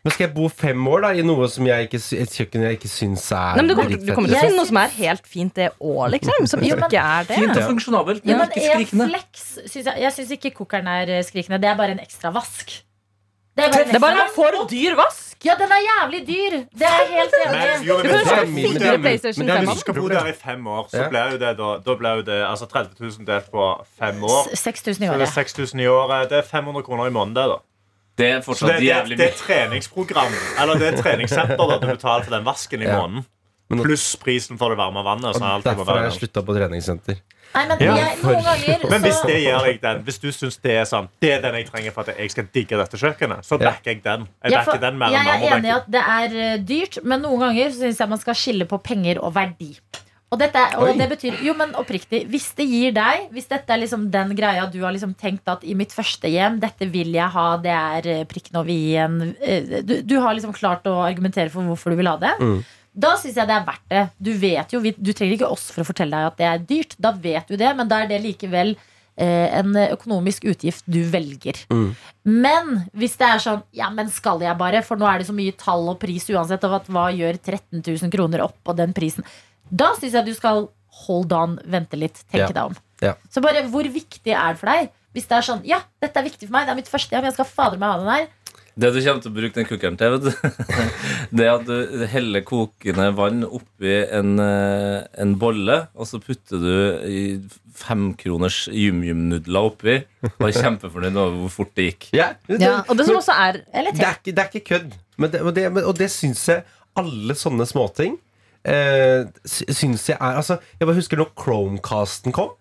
Men 0.05 0.13
skal 0.15 0.27
jeg 0.27 0.35
bo 0.35 0.49
fem 0.49 0.87
år 0.89 1.03
da 1.05 1.09
i 1.13 1.23
noe 1.23 1.47
som 1.53 1.67
jeg 1.69 1.89
ikke, 1.89 1.99
sy- 2.01 2.17
et 2.23 2.31
kjøkken 2.33 2.63
jeg 2.65 2.79
ikke 2.79 2.89
syns 2.89 3.27
er 3.37 3.57
Nei, 3.59 3.63
men 3.63 3.69
du 3.69 3.75
kommer, 3.77 3.91
du 4.01 4.13
kommer 4.17 4.29
til 4.33 4.37
å 4.39 4.45
finne 4.47 4.57
noe 4.57 4.69
som 4.71 4.79
er 4.81 4.89
helt 4.97 5.27
fint 5.29 5.55
det 5.61 5.67
òg, 5.77 6.11
liksom. 6.15 6.47
Som 6.55 6.61
Jo, 6.65 6.77
men- 6.81 6.89
ikke 6.89 7.03
er 7.05 7.25
det. 7.29 7.37
Fint 7.43 7.57
og 7.57 7.67
funksjonabelt, 7.75 8.23
Ja, 8.25 8.37
men 8.39 8.49
men 8.49 8.55
ikke 8.57 8.71
en 8.71 8.79
skrikende. 8.81 9.09
flex 9.13 9.43
synes 9.67 9.85
jeg, 9.91 10.01
jeg 10.07 10.13
syns 10.17 10.31
ikke 10.39 10.55
kokeren 10.63 10.89
er 10.89 11.13
eh, 11.19 11.23
skrikende. 11.29 11.61
Det 11.61 11.69
er 11.69 11.77
bare 11.77 11.93
en 11.99 12.01
ekstra 12.01 12.33
vask. 12.33 12.79
Det 13.57 13.65
er 13.67 13.73
bare 13.75 13.83
en 13.83 13.89
Det 13.91 13.95
er 13.99 14.01
bare 14.07 14.25
en 14.25 14.33
for 14.33 14.57
dyr 14.71 14.95
vask! 14.97 15.27
Ja, 15.45 15.55
den 15.59 15.73
er 15.73 15.81
jævlig 15.85 16.21
dyr! 16.29 16.55
Det 16.77 16.85
er 16.87 16.99
jeg 17.01 17.09
helt 17.17 17.35
enig 17.37 17.53
Men, 17.53 17.83
i. 17.83 17.87
jo, 17.89 17.95
men, 17.97 18.05
Du 18.07 18.11
hvis 18.13 18.29
kjøpe 18.29 18.45
du- 18.47 18.51
min- 18.53 18.73
fire 18.79 18.91
min- 18.93 19.01
PlayStation 19.05 19.47
men 19.47 19.57
hvis 19.67 19.75
du 19.75 19.81
skal 19.81 19.95
bo 20.01 20.09
der 20.09 20.27
i 20.29 20.33
fem 20.33 20.67
år, 20.67 20.85
så 20.93 20.97
Ja. 21.03 21.09
blir 21.13 21.31
jo 21.33 21.39
det 21.45 21.53
da, 21.59 21.69
da 21.87 21.95
blir 21.97 22.15
jo 22.21 22.23
det 22.23 22.41
altså 22.47 22.67
30 22.69 22.95
000 23.01 23.27
delt 23.27 23.51
på 23.53 23.67
fem 23.99 24.23
år. 24.25 24.49
6000 24.55 25.03
i 25.05 25.09
Så 25.09 25.13
det 25.13 25.21
er 25.21 25.27
året. 25.27 25.35
6000 25.35 25.81
i 25.81 25.87
året. 25.93 26.29
Det 26.31 26.39
er 26.39 26.43
500 26.49 26.83
kroner 26.85 27.07
i 27.07 27.11
måneden. 27.11 27.35
det 27.35 27.49
da 27.53 27.57
Det 28.19 28.27
er 28.35 28.41
fortsatt 28.45 28.77
det, 28.77 28.87
jævlig 28.89 29.17
det 29.19 29.27
er 29.31 29.37
treningsprogram 29.39 30.33
Eller 30.61 30.75
det 30.81 30.89
er 30.95 31.03
treningssenter 31.03 31.57
da 31.57 31.79
du 31.79 31.87
betaler 31.87 32.25
for 32.27 32.31
den 32.37 32.45
vasken 32.45 32.83
i 32.83 32.89
Ja. 32.89 33.01
måneden. 33.01 33.25
Pluss 33.71 34.17
prisen 34.19 34.59
for 34.59 34.69
det 34.71 34.79
varme 34.79 35.05
vannet. 35.07 35.37
Så 35.37 35.63
Derfor 35.63 35.85
har 35.87 36.03
jeg 36.09 36.19
slutta 36.19 36.43
på 36.43 36.57
treningssenter. 36.57 37.21
Nei, 37.55 37.67
men 37.67 37.81
Ja, 37.83 37.95
jeg, 37.99 38.19
noen 38.23 38.45
ganger 38.47 38.85
Men 38.91 39.03
hvis 39.03 39.21
det 39.27 39.39
gir 39.43 39.57
deg 39.65 39.81
den 39.83 40.03
Hvis 40.07 40.21
du 40.23 40.29
syns 40.31 40.59
det 40.63 40.71
er 40.71 40.85
sånn 40.87 41.09
Det 41.23 41.33
er 41.35 41.41
den 41.43 41.57
jeg 41.59 41.67
trenger 41.67 41.91
for 41.97 42.07
at 42.07 42.19
jeg 42.19 42.31
skal 42.31 42.47
digge 42.55 42.79
dette 42.79 42.97
kjøkkenet, 43.01 43.43
så 43.47 43.59
Ja. 43.59 43.71
backer 43.73 43.91
jeg 43.91 44.03
den. 44.05 44.29
Jeg 44.45 44.53
Ja, 44.53 44.63
for 44.63 44.79
den 44.79 44.99
mer 44.99 45.11
jeg 45.11 45.27
er 45.27 45.57
enig 45.57 45.67
i 45.67 45.75
at 45.75 45.91
det 45.91 46.03
er 46.07 46.37
eh, 46.53 46.59
dyrt, 46.59 46.99
men 47.05 47.23
noen 47.23 47.41
ganger 47.41 47.71
så 47.71 47.79
syns 47.83 47.99
jeg 47.99 48.09
man 48.09 48.19
skal 48.19 48.35
skille 48.35 48.67
på 48.71 48.79
penger 48.83 49.19
og 49.19 49.35
verdi. 49.35 49.77
Og, 50.31 50.39
dette, 50.39 50.61
og 50.79 50.93
det 50.95 51.09
betyr, 51.11 51.41
jo, 51.43 51.57
men 51.59 51.73
oppriktig, 51.75 52.21
hvis 52.31 52.53
det 52.55 52.69
gir 52.71 52.93
deg 52.95 53.33
Hvis 53.35 53.49
dette 53.51 53.73
er 53.75 53.81
liksom 53.83 54.05
den 54.15 54.37
greia 54.39 54.69
du 54.71 54.79
har 54.85 54.95
liksom 54.95 55.17
tenkt 55.19 55.51
at 55.51 55.65
i 55.67 55.75
mitt 55.75 55.91
første 55.91 56.31
hjem, 56.31 56.61
dette 56.63 56.87
vil 56.93 57.11
jeg 57.17 57.35
ha, 57.35 57.47
det 57.59 57.73
er 57.75 58.07
eh, 58.13 58.27
prikken 58.31 58.61
over 58.61 58.71
i-en 58.71 59.33
eh, 59.43 59.81
du, 59.83 59.97
du 60.07 60.15
har 60.23 60.37
liksom 60.37 60.55
klart 60.55 60.87
å 60.87 61.01
argumentere 61.03 61.51
for 61.51 61.67
hvorfor 61.67 61.91
du 61.91 61.99
vil 61.99 62.11
ha 62.13 62.15
det. 62.21 62.37
Mm. 62.39 62.61
Da 63.03 63.17
syns 63.19 63.39
jeg 63.39 63.51
det 63.51 63.57
er 63.57 63.67
verdt 63.67 63.91
det. 63.91 64.05
Du 64.19 64.31
vet 64.39 64.73
jo, 64.75 64.81
du 64.83 65.11
trenger 65.11 65.37
ikke 65.37 65.51
oss 65.51 65.69
for 65.75 65.83
å 65.83 65.89
fortelle 65.91 66.15
deg 66.15 66.31
at 66.31 66.39
det 66.39 66.49
er 66.49 66.65
dyrt. 66.71 66.97
Da 67.03 67.13
vet 67.27 67.51
du 67.51 67.59
det, 67.59 67.75
men 67.79 67.91
da 67.91 68.01
er 68.03 68.11
det 68.11 68.23
likevel 68.23 68.75
eh, 68.75 69.47
en 69.59 69.75
økonomisk 69.83 70.47
utgift 70.51 70.87
du 70.91 71.01
velger. 71.11 71.59
Mm. 71.71 71.93
Men 72.31 72.73
hvis 72.95 73.19
det 73.21 73.29
er 73.29 73.43
sånn 73.43 73.63
Ja, 73.77 73.91
men 73.95 74.11
skal 74.13 74.43
jeg 74.43 74.59
bare? 74.61 74.83
For 74.87 75.01
nå 75.01 75.07
er 75.11 75.21
det 75.21 75.31
så 75.31 75.37
mye 75.37 75.55
tall 75.59 75.91
og 75.93 76.01
pris 76.03 76.27
uansett. 76.31 76.67
Og 76.67 76.91
hva 76.91 77.09
gjør 77.15 77.39
13 77.39 77.83
000 77.83 78.15
kroner 78.15 78.47
opp 78.47 78.59
på 78.67 78.79
den 78.79 78.95
prisen? 78.97 79.27
Da 79.71 79.93
syns 79.99 80.13
jeg 80.19 80.27
du 80.27 80.35
skal 80.35 80.69
hold 81.07 81.33
on, 81.33 81.59
vente 81.71 81.97
litt, 81.99 82.19
tenke 82.31 82.49
Ja. 82.49 82.53
deg 82.53 82.65
om. 82.73 82.77
Ja. 83.01 83.15
Så 83.33 83.41
bare 83.41 83.63
hvor 83.71 83.87
viktig 83.87 84.33
er 84.35 84.53
det 84.53 84.59
for 84.61 84.67
deg? 84.67 84.91
Hvis 85.15 85.27
det 85.27 85.39
er 85.39 85.43
sånn 85.47 85.63
Ja, 85.67 85.81
dette 86.03 86.21
er 86.21 86.27
viktig 86.27 86.47
for 86.49 86.53
meg, 86.59 86.67
det 86.67 86.73
er 86.75 86.79
mitt 86.83 86.91
første 86.91 87.11
hjem, 87.17 87.25
jeg 87.25 87.35
skal 87.39 87.49
fader 87.49 87.79
meg 87.79 87.89
ha 87.91 87.99
den 87.99 88.11
her. 88.11 88.29
Det 88.81 88.93
du 88.95 89.01
kommer 89.03 89.21
til 89.23 89.31
å 89.33 89.35
bruke 89.35 89.55
den 89.59 89.67
kukkeren 89.67 89.97
til, 89.99 90.13
vet 90.15 90.23
du 90.23 90.31
Det 91.37 91.47
er 91.47 91.55
at 91.57 91.67
du 91.67 92.05
heller 92.07 92.45
kokende 92.47 93.09
vann 93.19 93.43
oppi 93.45 93.97
en, 94.07 94.39
eh, 94.39 95.03
en 95.21 95.35
bolle, 95.41 95.89
og 95.97 96.07
så 96.07 96.21
putter 96.23 96.63
du 96.63 96.77
i 97.11 97.23
femkroners 97.81 98.69
yum-yum-nudler 98.71 99.69
oppi, 99.73 99.97
og 100.39 100.47
er 100.49 100.57
kjempefornøyd 100.57 101.17
over 101.19 101.37
hvor 101.45 101.53
fort 101.61 101.75
det 101.79 101.89
gikk. 101.91 102.09
Ja, 102.17 102.31
det, 102.47 102.61
Ja, 102.63 102.79
og 102.87 102.97
det 102.99 103.07
som 103.09 103.17
også 103.19 103.35
er 103.35 103.63
Eller 103.73 103.93
det, 103.97 104.05
er 104.07 104.19
ikke, 104.21 104.35
det 104.37 104.45
er 104.45 104.51
ikke 104.53 104.67
kødd. 104.75 104.97
Men 105.21 105.31
det, 105.35 105.41
og 105.43 105.55
det, 105.57 105.67
og 105.85 105.95
det 105.99 106.11
syns 106.13 106.47
jeg 106.49 106.65
alle 107.01 107.35
sånne 107.39 107.67
småting 107.69 108.19
eh, 108.65 109.25
syns 109.47 110.09
jeg 110.11 110.19
er 110.19 110.37
Altså, 110.41 110.59
jeg 110.79 110.87
bare 110.89 110.99
husker 110.99 111.21
når 111.21 111.33
Chromecasten 111.39 112.33
kom. 112.37 112.53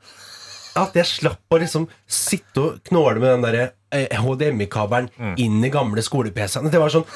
At 0.79 0.93
jeg 0.95 1.05
slapp 1.09 1.51
å 1.51 1.57
liksom 1.59 1.87
sitte 2.07 2.61
og 2.61 2.83
knåle 2.87 3.19
med 3.19 3.31
den 3.33 3.45
der 3.47 3.57
eh, 3.91 4.19
HDMI-kabelen 4.21 5.09
inn 5.41 5.63
i 5.65 5.71
gamle 5.73 6.03
skole-PC-ene. 6.05 6.69
Det 6.71 6.79
var 6.79 6.93
sånn 6.93 7.07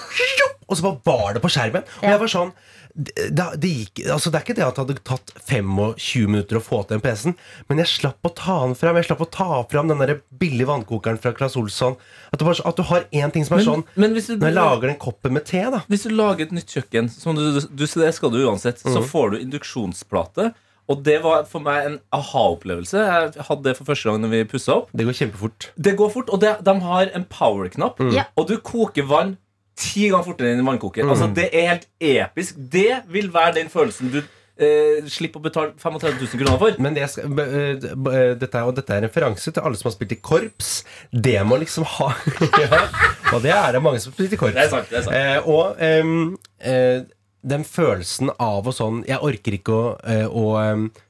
Og 0.67 0.78
så 0.78 0.86
bare 0.86 1.02
var 1.06 1.36
det 1.36 1.43
på 1.43 1.52
skjermen. 1.54 1.86
Og 2.02 2.10
jeg 2.10 2.21
var 2.23 2.34
sånn 2.34 2.56
det, 2.93 3.45
det, 3.58 3.69
gikk, 3.69 4.04
altså 4.13 4.30
det 4.30 4.38
er 4.38 4.43
ikke 4.45 4.56
det 4.60 4.65
at 4.67 4.78
det 4.78 4.84
hadde 4.84 5.04
tatt 5.08 5.32
25 5.49 6.28
minutter 6.30 6.60
å 6.60 6.62
få 6.62 6.84
til 6.84 6.99
den 6.99 7.02
PC-en, 7.02 7.34
men 7.65 7.82
jeg 7.82 7.89
slapp 7.89 8.30
å 8.30 8.32
ta 8.38 8.60
den 8.62 8.76
fram. 8.78 8.99
Jeg 8.99 9.08
slapp 9.08 9.23
å 9.26 9.30
ta 9.34 9.47
fram 9.71 9.89
den 9.89 10.04
der 10.04 10.19
billige 10.30 10.69
vannkokeren 10.69 11.17
fra 11.21 11.34
Claes 11.34 11.58
Olsson. 11.58 11.97
At, 12.30 12.38
du, 12.38 12.45
bare, 12.45 12.62
at 12.69 12.78
du 12.78 12.86
har 12.91 13.08
én 13.10 13.34
ting 13.34 13.47
som 13.47 13.58
er 13.58 13.65
sånn 13.65 13.86
Men 13.97 14.13
hvis 14.13 14.30
du, 14.30 14.36
Når 14.38 14.52
jeg 14.52 14.58
lager 14.60 14.91
den 14.91 14.99
koppen 15.02 15.34
med 15.34 15.47
te, 15.49 15.63
da 15.73 15.82
hvis 15.89 16.06
du 16.06 16.13
lager 16.13 16.45
et 16.45 16.54
nytt 16.54 16.69
kjøkken, 16.69 17.10
som 17.10 17.38
du, 17.38 17.47
du, 17.65 17.86
det 17.86 18.13
skal 18.13 18.34
du 18.34 18.43
uansett, 18.45 18.82
så 18.86 19.02
får 19.06 19.34
du 19.34 19.41
induksjonsplate. 19.41 20.52
Og 20.91 20.99
det 21.06 21.19
var 21.23 21.45
for 21.47 21.63
meg 21.63 21.86
en 21.88 21.93
aha-opplevelse. 22.13 22.99
Jeg 22.99 23.45
hadde 23.47 23.63
det 23.69 23.76
for 23.78 23.88
første 23.88 24.10
gang 24.10 24.19
når 24.23 24.34
vi 24.34 24.41
pussa 24.52 24.82
opp. 24.82 24.89
Det 24.91 25.06
går 25.08 25.15
kjempefort. 25.15 25.69
Det 25.80 25.93
går 25.99 26.12
fort, 26.12 26.34
og 26.34 26.41
det, 26.43 26.58
de 26.67 26.73
har 26.84 27.13
en 27.15 27.26
power-knapp. 27.32 28.02
Ja. 28.13 28.28
Og 28.39 28.49
du 28.52 28.58
koker 28.60 29.08
vann 29.08 29.38
ti 29.79 30.07
ganger 30.09 30.25
fortere 30.27 30.53
enn 30.53 30.62
en 30.62 30.69
vannkoker. 30.71 31.07
Altså, 31.09 31.27
det 31.33 31.49
er 31.51 31.69
helt 31.73 31.89
episk. 31.99 32.57
Det 32.57 33.03
vil 33.12 33.29
være 33.33 33.59
den 33.59 33.71
følelsen 33.73 34.12
du 34.13 34.19
eh, 34.21 35.01
slipper 35.09 35.41
å 35.41 35.45
betale 35.47 35.73
35 35.79 36.19
000 36.19 36.41
kroner 36.41 36.62
for. 36.62 36.77
Men 36.83 36.97
det 36.97 37.07
skal, 37.12 37.31
eh, 37.41 37.71
eh, 37.73 38.31
dette, 38.38 38.51
er, 38.51 38.67
og 38.67 38.75
dette 38.77 38.93
er 38.93 39.01
en 39.01 39.07
referanse 39.07 39.53
til 39.53 39.65
alle 39.65 39.79
som 39.79 39.89
har 39.89 39.95
spilt 39.95 40.15
i 40.15 40.21
korps. 40.21 40.71
Det 41.12 41.39
må 41.47 41.59
liksom 41.62 41.88
ha 41.97 42.12
ja, 42.63 42.83
Og 43.33 43.43
det 43.45 43.53
er 43.55 43.75
det 43.75 43.83
mange 43.83 44.01
som 44.03 44.13
har 44.13 44.19
spilt 44.19 44.38
i 44.38 44.41
korps. 44.41 44.57
Det 44.57 44.65
er 44.67 44.73
sant, 44.73 44.89
det 44.91 45.01
er 45.01 45.07
sant. 45.07 45.17
Eh, 45.17 45.49
og 45.49 45.81
eh, 45.81 47.05
den 47.43 47.65
følelsen 47.67 48.31
av 48.39 48.69
og 48.69 48.71
sånn 48.71 49.01
Jeg 49.03 49.19
orker 49.19 49.57
ikke 49.57 49.73
å, 49.75 49.88
eh, 50.07 50.27
å 50.27 50.45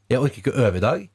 Jeg 0.10 0.22
orker 0.22 0.42
ikke 0.42 0.56
å 0.56 0.64
øve 0.68 0.80
i 0.80 0.86
dag. 0.88 1.10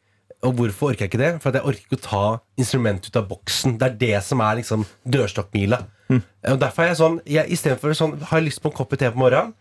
Og 0.46 0.54
hvorfor 0.54 0.92
orker 0.92 1.06
jeg 1.06 1.10
ikke 1.10 1.24
det? 1.24 1.32
For 1.42 1.56
jeg 1.56 1.66
orker 1.66 1.86
ikke 1.88 1.98
å 1.98 2.04
ta 2.04 2.24
instrumentet 2.60 3.10
ut 3.10 3.18
av 3.18 3.26
boksen. 3.30 3.78
Det 3.80 3.88
er 3.88 3.96
det 3.98 4.18
som 4.22 4.42
er 4.44 4.60
liksom 4.60 4.84
dørstokkmila. 5.02 5.80
Hm. 6.08 6.22
Og 6.54 6.60
derfor 6.62 6.84
er 6.84 6.92
jeg 6.92 7.00
sånn 7.02 7.16
jeg, 7.28 7.44
Istedenfor 7.52 7.92
sånn 7.96 8.14
Har 8.30 8.40
jeg 8.40 8.46
lyst 8.46 8.62
på 8.64 8.70
en 8.70 8.76
kopp 8.78 8.94
te 8.96 9.10
på 9.12 9.20
morgenen? 9.20 9.52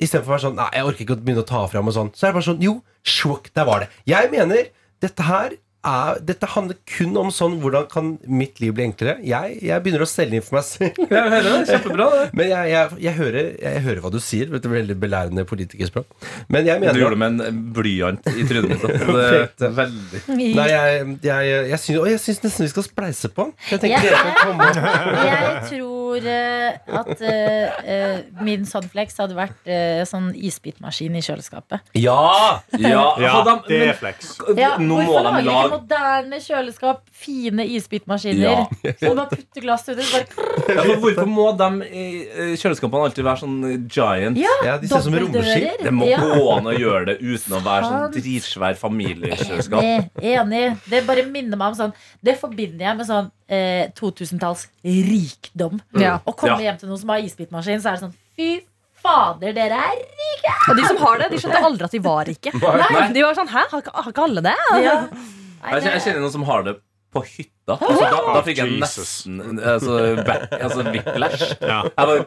Istedenfor 0.00 0.32
å 0.32 0.36
være 0.36 0.44
sånn 0.46 0.56
Nei, 0.56 0.68
jeg 0.78 0.86
orker 0.88 1.04
ikke 1.04 1.16
å 1.18 1.20
begynne 1.20 1.44
å 1.44 1.48
ta 1.50 1.60
fram 1.68 1.90
og 1.90 1.96
sånn. 1.96 2.12
Så 2.16 2.24
er 2.24 2.30
det 2.30 2.38
bare 2.38 2.48
sånn 2.48 2.64
Jo, 2.64 2.76
sjokk, 3.04 3.50
der 3.56 3.68
var 3.68 3.84
det. 3.84 3.90
Jeg 4.08 4.30
mener 4.32 4.70
dette 5.04 5.26
her 5.28 5.58
er, 5.86 6.18
dette 6.24 6.48
handler 6.52 6.76
kun 6.88 7.14
om 7.16 7.30
sånn 7.32 7.56
hvordan 7.62 7.86
kan 7.90 8.10
mitt 8.28 8.60
liv 8.60 8.74
bli 8.76 8.84
enklere. 8.90 9.16
Jeg, 9.24 9.56
jeg 9.64 9.84
begynner 9.84 10.04
å 10.04 10.08
selge 10.10 10.36
inn 10.36 10.44
for 10.44 10.58
meg 10.58 10.66
selv. 10.68 10.98
Jeg 11.00 11.32
hører 11.34 11.48
det, 11.48 11.60
kjempebra 11.70 12.08
det. 12.14 12.24
Men 12.40 12.50
jeg, 12.50 12.72
jeg, 12.74 12.98
jeg, 13.06 13.14
hører, 13.16 13.48
jeg 13.64 13.84
hører 13.86 14.02
hva 14.04 14.12
du 14.12 14.18
sier. 14.24 14.50
Vet 14.52 14.66
du, 14.66 14.70
veldig 14.72 14.96
belærende 15.00 15.46
politikerspråk. 15.48 16.10
Men 16.52 16.68
jeg 16.68 16.82
mener 16.82 16.98
Du 16.98 17.04
gjorde 17.04 17.16
det 17.16 17.22
med 17.24 17.46
en 17.48 17.62
blyant 17.76 18.30
i 18.34 18.46
trynet 18.48 18.84
er 19.70 19.74
veldig 19.76 20.20
Nei, 20.30 20.66
jeg, 20.68 21.16
jeg, 21.24 21.50
jeg, 21.70 21.80
syns, 21.80 21.98
og 22.00 22.10
jeg 22.10 22.20
syns 22.26 22.44
nesten 22.44 22.66
vi 22.66 22.74
skal 22.74 22.86
spleise 22.86 23.32
på 23.32 23.48
den. 23.48 23.56
Jeg 23.70 23.84
tenker 23.86 24.10
dere 24.10 24.22
kan 24.26 24.52
komme. 24.52 24.68
Jeg 25.30 25.56
tror 25.70 25.99
eh, 26.18 26.78
at 26.88 27.20
eh, 27.22 27.70
eh, 27.84 28.18
min 28.42 28.64
Sunflex 28.66 29.16
hadde 29.18 29.34
vært 29.38 29.66
eh, 29.70 30.02
sånn 30.04 30.32
isbitmaskin 30.34 31.14
i 31.16 31.20
kjøleskapet. 31.22 31.80
Ja! 31.94 32.60
Ja, 32.78 33.14
Ja, 33.20 33.32
hadde 33.42 33.54
de- 33.62 33.68
det 33.68 33.80
er 33.80 33.86
men- 33.86 33.94
flex. 34.00 34.38
Ja, 34.56 34.76
Nå 34.78 34.98
må 34.98 35.04
hvorfor 35.06 35.22
de 35.22 35.30
lager 35.30 35.40
ikke 35.40 35.54
lage 35.54 35.80
moderne 35.80 36.40
kjøleskap 36.40 37.00
fine 37.12 37.66
isbitmaskiner? 37.66 38.66
Ja. 38.82 38.92
Så 39.00 39.10
du 39.10 39.14
bare 39.14 39.28
putter 39.36 39.60
glass 39.60 39.86
uti, 39.88 40.02
så 40.02 40.12
bare 40.18 40.26
ja, 40.76 40.84
men 40.84 41.00
Hvorfor 41.00 41.26
må 41.26 41.46
de 41.56 41.70
i 41.90 42.04
eh, 42.28 42.56
kjøleskapene 42.56 43.04
alltid 43.08 43.24
være 43.24 43.42
sånn 43.44 43.88
giant? 43.88 44.36
Ja, 44.38 44.56
Ja, 44.64 44.78
de 44.78 44.88
ser 44.88 44.98
ut 44.98 45.04
som 45.04 45.14
romskip. 45.14 45.82
Det 45.82 45.92
må 45.94 46.06
Ja. 46.10 46.18
gå 46.18 46.56
an 46.56 46.64
å 46.64 46.74
gjøre 46.78 47.06
det 47.06 47.18
uten 47.20 47.56
å 47.56 47.62
være 47.62 47.84
sånn 47.84 47.98
Sant. 48.10 48.14
dritsvær 48.14 48.76
familiekjøleskap. 48.76 49.82
Enig, 49.82 50.10
enig. 50.22 50.78
Det 50.90 51.04
bare 51.06 51.24
minner 51.26 51.56
meg 51.56 51.72
om 51.72 51.74
sånn 51.74 51.92
Det 52.22 52.36
forbinder 52.40 52.86
jeg 52.86 52.96
med 52.96 53.06
sånn 53.06 53.30
eh, 53.50 53.90
2000-talls 53.98 54.66
rikdom. 54.86 55.80
Ja. 55.98 56.18
Å 56.24 56.32
komme 56.36 56.58
Ja. 56.60 56.70
hjem 56.70 56.78
til 56.80 56.88
noen 56.92 57.00
som 57.02 57.12
har 57.14 57.24
isbitmaskin, 57.26 57.82
så 57.82 57.90
er 57.92 57.98
det 57.98 58.04
sånn 58.06 58.14
Fy 58.38 58.50
fader, 59.00 59.52
dere 59.56 59.76
er 59.80 60.00
Og 60.70 60.76
de 60.76 60.84
som 60.86 60.96
har 61.00 61.18
det, 61.20 61.30
de 61.32 61.38
skjønte 61.40 61.62
aldri 61.70 61.84
at 61.88 61.94
de 61.96 62.00
var 62.04 62.24
rike. 62.28 62.52
Nei. 62.54 63.08
De 63.16 63.22
var 63.24 63.34
sånn 63.38 63.48
Hæ, 63.52 63.66
har 63.72 63.82
ikke, 63.84 63.94
har 63.96 64.10
ikke 64.12 64.26
alle 64.28 64.44
det? 64.44 64.56
ja. 64.84 64.94
Nei, 65.60 65.74
det... 65.80 65.90
jeg 65.98 66.02
kjenner 66.06 66.22
noen 66.24 66.32
som 66.38 66.44
har 66.48 66.62
det 66.64 66.78
på 67.10 67.22
hytta. 67.26 67.74
Altså, 67.74 68.06
da, 68.06 68.18
da 68.34 68.40
fikk 68.46 68.60
jeg 68.60 68.76
nesten 68.80 69.40
altså, 69.58 69.94
back, 70.26 70.46
altså 70.56 70.84
whiplash. 70.86 71.54
Ja. 71.62 71.80
Bare, 71.96 72.24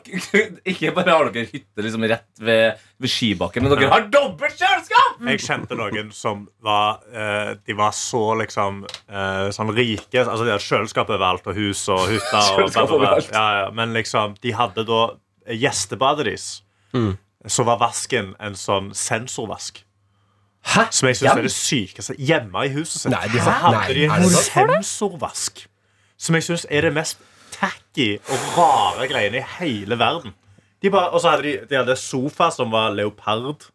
ikke 0.71 0.91
bare 0.95 1.15
har 1.15 1.31
dere 1.31 1.47
hytte 1.49 1.85
liksom 1.85 2.05
rett 2.11 2.43
ved, 2.43 2.81
ved 3.03 3.11
skibakken, 3.11 3.63
men 3.63 3.73
dere 3.73 3.91
har 3.91 4.07
dobbelt 4.11 4.59
kjøleskap! 4.59 5.21
Jeg 5.29 5.43
kjente 5.43 5.77
noen 5.79 6.11
som 6.15 6.45
var 6.63 7.03
eh, 7.11 7.53
De 7.63 7.75
var 7.79 7.95
så 7.95 8.23
liksom 8.41 8.83
eh, 8.83 9.47
sånn 9.55 9.71
rike. 9.75 10.23
Altså 10.25 10.43
De 10.43 10.53
hadde 10.53 10.67
kjøleskap 10.67 11.13
overalt, 11.15 11.47
og 11.47 11.59
hus 11.59 11.85
og 11.93 12.05
hytter. 12.11 12.83
Og 12.83 13.07
ja, 13.31 13.47
ja. 13.63 13.71
Men 13.75 13.95
liksom, 13.95 14.35
de 14.43 14.55
hadde 14.55 14.87
da 14.89 15.01
gjestebadet 15.63 16.27
deres. 16.27 16.51
Så 17.47 17.65
var 17.67 17.81
vasken 17.81 18.35
en 18.39 18.55
sånn 18.55 18.93
sensorvask. 18.95 19.81
Hæ? 20.63 20.85
Som 20.91 21.07
jeg 21.09 21.17
syns 21.19 21.27
Ja. 21.27 21.37
er 21.37 21.41
det 21.41 21.51
sykeste. 21.51 22.15
Hjemme 22.17 22.65
i 22.65 22.69
huset 22.73 23.01
sitt 23.01 23.11
Nei, 23.11 23.27
de 23.27 23.39
så 23.43 23.51
hadde 23.51 23.93
de 23.93 24.05
en 24.05 24.29
sensorvask. 24.29 25.65
Som 26.17 26.35
jeg 26.35 26.43
syns 26.47 26.65
er 26.71 26.81
det 26.87 26.93
mest 26.95 27.17
tacky 27.51 28.17
og 28.31 28.37
rare 28.57 29.07
greiene 29.11 29.41
i 29.41 29.45
hele 29.59 29.97
verden. 29.99 30.33
De 30.81 30.89
bare, 30.91 31.11
og 31.15 31.21
så 31.21 31.29
hadde 31.35 31.43
de, 31.43 31.53
de 31.69 31.75
hadde 31.79 31.95
sofa 31.99 32.49
som 32.51 32.71
var 32.71 32.91
leopard. 32.95 33.67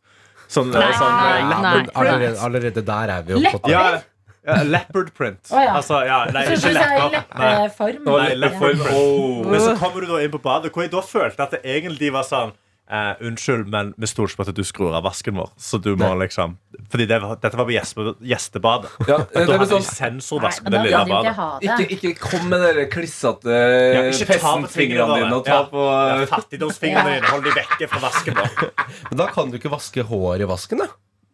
Sånn, 0.49 0.71
Nei, 0.73 0.93
sånn 0.97 1.13
nei, 1.13 1.39
Ja, 1.41 1.49
Nei. 1.61 1.73
men 1.77 1.91
allerede, 1.95 2.39
allerede 2.41 2.83
der 2.87 3.11
er 3.19 3.23
vi 3.23 3.33
jo 3.37 3.41
på 3.53 3.69
ja, 3.69 4.01
ja, 4.47 4.63
leopard 4.65 5.11
print. 5.15 5.51
Oh, 5.53 5.61
ja. 5.61 5.75
Altså, 5.77 5.99
ja, 6.09 6.23
nei, 6.33 6.45
Så 6.49 6.57
ikke 6.57 6.73
lepper. 6.79 7.11
Leppeform. 7.13 8.09
Leppe 8.09 8.71
leopard. 8.73 8.95
Oh. 8.97 9.45
Men 9.51 9.61
så 9.61 9.75
kommer 9.77 10.01
du 10.01 10.07
da 10.15 10.23
inn 10.25 10.33
på 10.33 10.41
badet, 10.41 10.73
hvor 10.73 10.83
jeg 10.87 10.93
da 10.93 11.03
følte 11.05 11.43
at 11.45 11.51
det 11.57 11.61
egentlig 11.65 12.13
var 12.17 12.25
sånn 12.25 12.55
eh, 12.91 13.15
Unnskyld, 13.21 13.67
men 13.69 13.95
vi 13.99 14.07
stoler 14.07 14.29
ikke 14.33 14.41
på 14.45 14.49
at 14.49 14.55
du 14.57 14.63
skrur 14.65 14.95
av 14.97 15.03
vasken 15.05 15.37
vår. 15.37 15.51
Så 15.61 15.81
du 15.83 15.95
må 15.97 16.09
liksom 16.19 16.57
Fordi 16.91 17.07
det 17.07 17.19
var, 17.23 17.37
dette 17.37 17.57
var 17.59 17.67
på 17.69 17.75
gjeste, 17.75 18.15
gjestebadet. 18.25 18.91
Ja, 19.09 19.19
Da 19.19 19.27
det 19.35 19.47
hadde 19.47 19.59
de 19.59 19.71
sånn, 19.75 19.87
sensorvask 19.89 20.63
Nei, 20.63 20.71
på 20.71 20.75
det 20.77 20.83
lille 20.87 21.05
badet. 21.13 21.35
ha 21.37 21.49
ikke, 21.61 21.89
ikke 21.99 22.13
kom 22.21 22.49
med 22.49 22.61
dere 22.65 22.87
klissete 22.93 23.59
Ja, 23.95 24.03
pessentfingrene 24.33 25.19
dine 25.21 25.35
og 25.37 25.45
ta 25.45 25.59
Ja. 25.59 25.65
på 25.71 25.83
Ja, 25.85 26.27
Fattigdomsfingrene 26.27 27.17
dine, 27.19 27.27
hold 27.33 27.45
de 27.45 27.51
vekke 27.51 27.89
fra 27.89 28.01
vasken 28.09 28.35
vår. 28.35 28.71
Men 29.11 29.17
da 29.19 29.27
kan 29.27 29.51
du 29.51 29.59
ikke 29.59 29.71
vaske 29.71 30.03
hår 30.09 30.41
i 30.41 30.49
vasken, 30.49 30.79
da. 30.79 30.87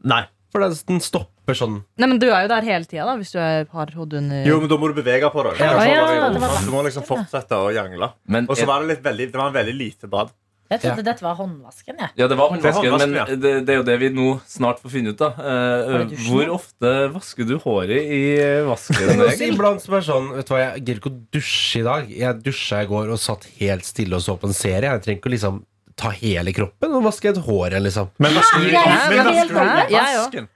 Nei. 0.04 0.24
For 0.54 0.60
den- 0.62 1.00
stopper 1.02 1.54
sånn 1.58 1.80
Nei, 1.98 2.06
men 2.06 2.18
Du 2.22 2.28
er 2.30 2.42
jo 2.44 2.48
der 2.48 2.62
hele 2.62 2.84
tida 2.86 3.16
hvis 3.18 3.32
du 3.34 3.38
har 3.40 3.86
hodet 3.90 4.18
under 4.22 4.44
Jo, 4.46 4.60
men 4.60 4.68
da 4.70 4.76
må 4.78 4.86
du 4.86 4.94
bevege 5.02 5.26
på 5.34 5.42
det. 5.42 5.58
Ja. 5.58 5.72
Så 5.74 5.88
ja, 5.90 6.30
det- 6.30 6.40
det 6.40 6.64
Du 6.66 6.70
må 6.70 6.84
liksom 6.86 7.02
fortsette 7.02 7.50
å 7.58 7.72
jangle. 7.74 8.12
Men 8.28 8.46
Og 8.48 8.56
så 8.56 8.64
var 8.64 8.80
det 8.82 8.88
litt 8.94 9.02
veldig 9.02 9.32
Det 9.32 9.34
var 9.34 9.48
en 9.48 9.54
veldig 9.54 9.74
lite 9.76 10.06
bad. 10.06 10.30
Jeg 10.72 10.80
trodde 10.80 11.04
dette 11.06 11.24
var 11.24 11.34
håndvasken. 11.38 11.98
Jeg. 12.00 12.10
Ja, 12.18 12.26
det 12.30 12.38
var 12.40 12.48
håndvasken, 12.54 12.88
håndvasken, 12.88 13.12
men 13.12 13.18
ja. 13.20 13.24
det, 13.36 13.52
det 13.68 13.74
er 13.74 13.78
jo 13.78 13.84
det 13.86 13.96
vi 14.00 14.08
nå 14.16 14.28
snart 14.48 14.80
får 14.82 14.94
finne 14.94 15.12
ut. 15.12 15.20
da 15.20 15.28
Eh, 15.44 16.06
dusjen 16.08 16.24
Hvor 16.30 16.54
ofte 16.56 16.92
vasker 17.12 17.48
du 17.48 17.54
håret 17.60 18.14
i 18.16 18.22
vasken? 18.66 19.12
Også 19.20 19.28
Egil? 19.34 19.54
iblant 19.54 19.84
som 19.84 19.98
er 19.98 20.06
sånn 20.06 20.32
Vet 20.38 20.48
du 20.48 20.54
hva, 20.54 20.62
jeg 20.62 20.80
gidder 20.80 21.02
ikke 21.02 21.12
å 21.12 21.20
dusje 21.36 21.82
i 21.82 21.86
dag. 21.86 22.10
Jeg 22.24 22.40
dusja 22.46 22.80
i 22.82 22.90
går 22.90 23.12
og 23.12 23.20
satt 23.20 23.46
helt 23.60 23.86
stille 23.86 24.16
og 24.18 24.24
så 24.24 24.38
på 24.40 24.50
en 24.50 24.56
serie. 24.56 24.96
Jeg 24.96 25.04
trenger 25.04 25.20
ikke 25.20 25.32
å 25.32 25.36
liksom 25.36 25.62
ta 26.00 26.10
hele 26.16 26.54
kroppen 26.56 26.96
og 26.96 27.04
vaske 27.06 27.30
et 27.30 27.38
hår. 27.44 27.78
Liksom. 27.84 28.10
Men 28.18 28.34
vasker 28.40 28.64
du, 28.64 28.72
Ja, 28.72 28.84
men 29.10 29.20
ja, 29.20 29.28
vasker 29.28 29.54
du 29.54 29.60
ja, 29.60 29.86
ja, 29.92 30.04
ja. 30.16 30.24
vasken? 30.24 30.48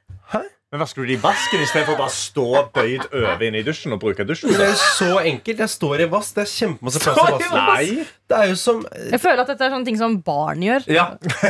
Men 0.69 0.83
vasker 0.83 1.01
du 1.01 1.09
det 1.09 1.15
i 1.17 1.21
vasken 1.23 1.63
istedenfor 1.65 1.97
bare 1.97 2.11
å 2.11 2.13
stå 2.13 2.43
bøyd 2.77 3.07
over 3.09 3.45
inne 3.47 3.63
i 3.63 3.65
dusjen 3.65 3.95
og 3.97 4.03
bruke 4.03 4.27
dusjen? 4.29 4.51
det 4.53 4.67
er 4.67 4.75
jo 4.75 4.81
så 4.83 5.07
enkelt. 5.23 5.63
Jeg 5.65 5.73
står 5.73 6.03
i 6.05 6.09
vask. 6.13 6.35
Det 6.37 6.43
er 6.43 6.51
kjempemasse 6.53 7.01
plass 7.07 7.17
i 7.17 7.23
vasken. 7.25 7.55
Nei. 7.57 8.05
Det 8.29 8.37
er 8.37 8.51
jo 8.51 8.59
som 8.61 8.83
Jeg 9.15 9.21
føler 9.23 9.41
at 9.47 9.53
dette 9.55 9.65
er 9.65 9.73
sånne 9.73 9.89
ting 9.89 9.97
som 9.97 10.19
barn 10.27 10.61
gjør. 10.67 10.85
Ja, 10.93 11.07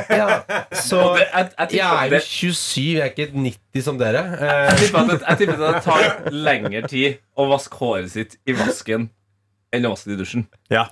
ja, 0.07 0.28
Så 0.70 1.00
jeg, 1.18 1.81
er 1.83 2.14
jo 2.14 2.20
27, 2.22 2.78
jeg 2.78 3.02
er 3.02 3.11
ikke 3.11 3.26
90 3.35 3.87
som 3.88 3.98
dere. 3.98 4.22
jeg 4.38 4.46
Eh, 4.68 4.83
tipper 4.85 5.00
at 5.02 5.11
det, 5.11 5.18
jeg 5.26 5.40
tipper 5.42 5.59
at 5.59 5.74
det 5.74 5.85
tar 5.88 6.33
lengre 6.38 6.85
tid 6.87 7.18
å 7.35 7.48
vaske 7.50 7.83
håret 7.83 8.14
sitt 8.14 8.38
i 8.46 8.54
vasken 8.54 9.11
enn 9.74 9.90
å 9.90 9.96
vaske 9.96 10.12
det 10.12 10.20
i 10.20 10.22
dusjen. 10.22 10.46
Ja. 10.70 10.87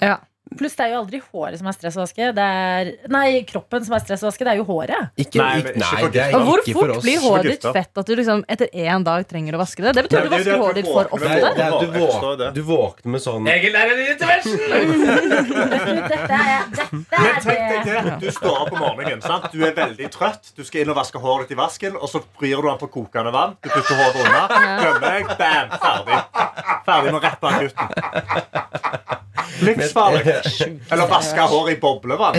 Pluss 0.55 0.77
det 0.79 0.85
er 0.87 0.93
jo 0.95 0.99
aldri 1.03 1.19
håret 1.21 1.59
som 1.59 1.67
er 1.67 1.75
stress 1.75 1.97
å 1.99 2.01
vaske. 2.05 2.29
Det 2.37 2.45
er, 2.47 2.91
nei, 3.11 3.43
kroppen 3.49 3.83
som 3.85 3.97
er 3.97 4.03
stress 4.05 4.23
å 4.23 4.29
vaske. 4.29 4.45
Det 4.47 4.53
er 4.55 4.61
jo 4.61 4.67
håret. 4.69 5.11
ikke, 5.19 5.41
Nei, 5.43 5.59
ikke, 5.59 5.73
nei, 5.83 6.11
det 6.15 6.21
er. 6.23 6.37
Hvor 6.47 6.63
ikke 6.63 6.73
for 6.77 6.87
fort 6.87 6.93
oss. 6.97 7.03
blir 7.05 7.19
håret 7.25 7.49
ditt 7.51 7.67
fett 7.75 8.01
at 8.01 8.07
du 8.07 8.13
liksom 8.21 8.45
etter 8.55 8.71
én 8.71 9.03
dag 9.05 9.27
trenger 9.29 9.59
å 9.59 9.61
vaske 9.61 9.83
det? 9.83 9.93
Det 9.99 10.05
betyr 10.07 10.21
at 10.21 10.23
du 10.23 10.31
Det 10.31 10.39
er 10.39 10.39
vasker 10.39 10.63
håret 10.63 10.79
ditt 10.79 10.87
for 10.87 11.11
ofte. 11.19 11.27
Det 11.27 11.41
det 11.59 11.67
du, 11.67 11.87
Jeg 11.91 11.91
våk, 11.99 12.55
du 12.55 12.63
våkner 12.71 13.11
med 13.17 13.25
sånn 13.27 13.51
Egil 13.53 13.75
er 13.83 13.93
en 13.97 14.03
intervention! 14.07 14.63
Dette 16.07 16.39
er, 16.39 16.63
dette 16.79 17.17
er 17.19 17.43
tenk 17.43 17.61
deg 17.67 17.91
det. 17.91 17.99
det. 18.07 18.17
Du 18.23 18.31
står 18.39 18.57
opp 18.63 18.73
om 18.73 18.81
morgenen. 18.87 19.23
sant? 19.27 19.51
Du 19.53 19.61
er 19.67 19.75
veldig 19.77 20.09
trøtt. 20.15 20.53
Du 20.57 20.63
skal 20.65 20.85
inn 20.87 20.95
og 20.95 20.99
vaske 21.03 21.19
håret 21.27 21.51
ditt 21.51 21.57
i 21.57 21.61
vasken, 21.61 21.99
og 21.99 22.09
så 22.13 22.23
vrir 22.39 22.55
du 22.63 22.71
den 22.71 22.81
på 22.81 22.89
kokende 22.97 23.35
vann. 23.35 23.59
Du 23.61 23.69
putter 23.75 23.99
håret 23.99 24.23
unna. 24.23 24.47
Glemmer 24.81 25.01
deg. 25.11 25.23
Bam! 25.43 25.77
Ferdig. 25.83 26.23
Ferdig 26.87 27.13
med 27.13 27.21
å 27.21 27.25
rappe 27.27 27.55
gutten. 27.67 27.87
Livsfarlig. 29.67 30.36
Eller 30.93 31.07
vaske 31.11 31.41
håret 31.51 31.77
i 31.77 31.81
boblevann. 31.83 32.37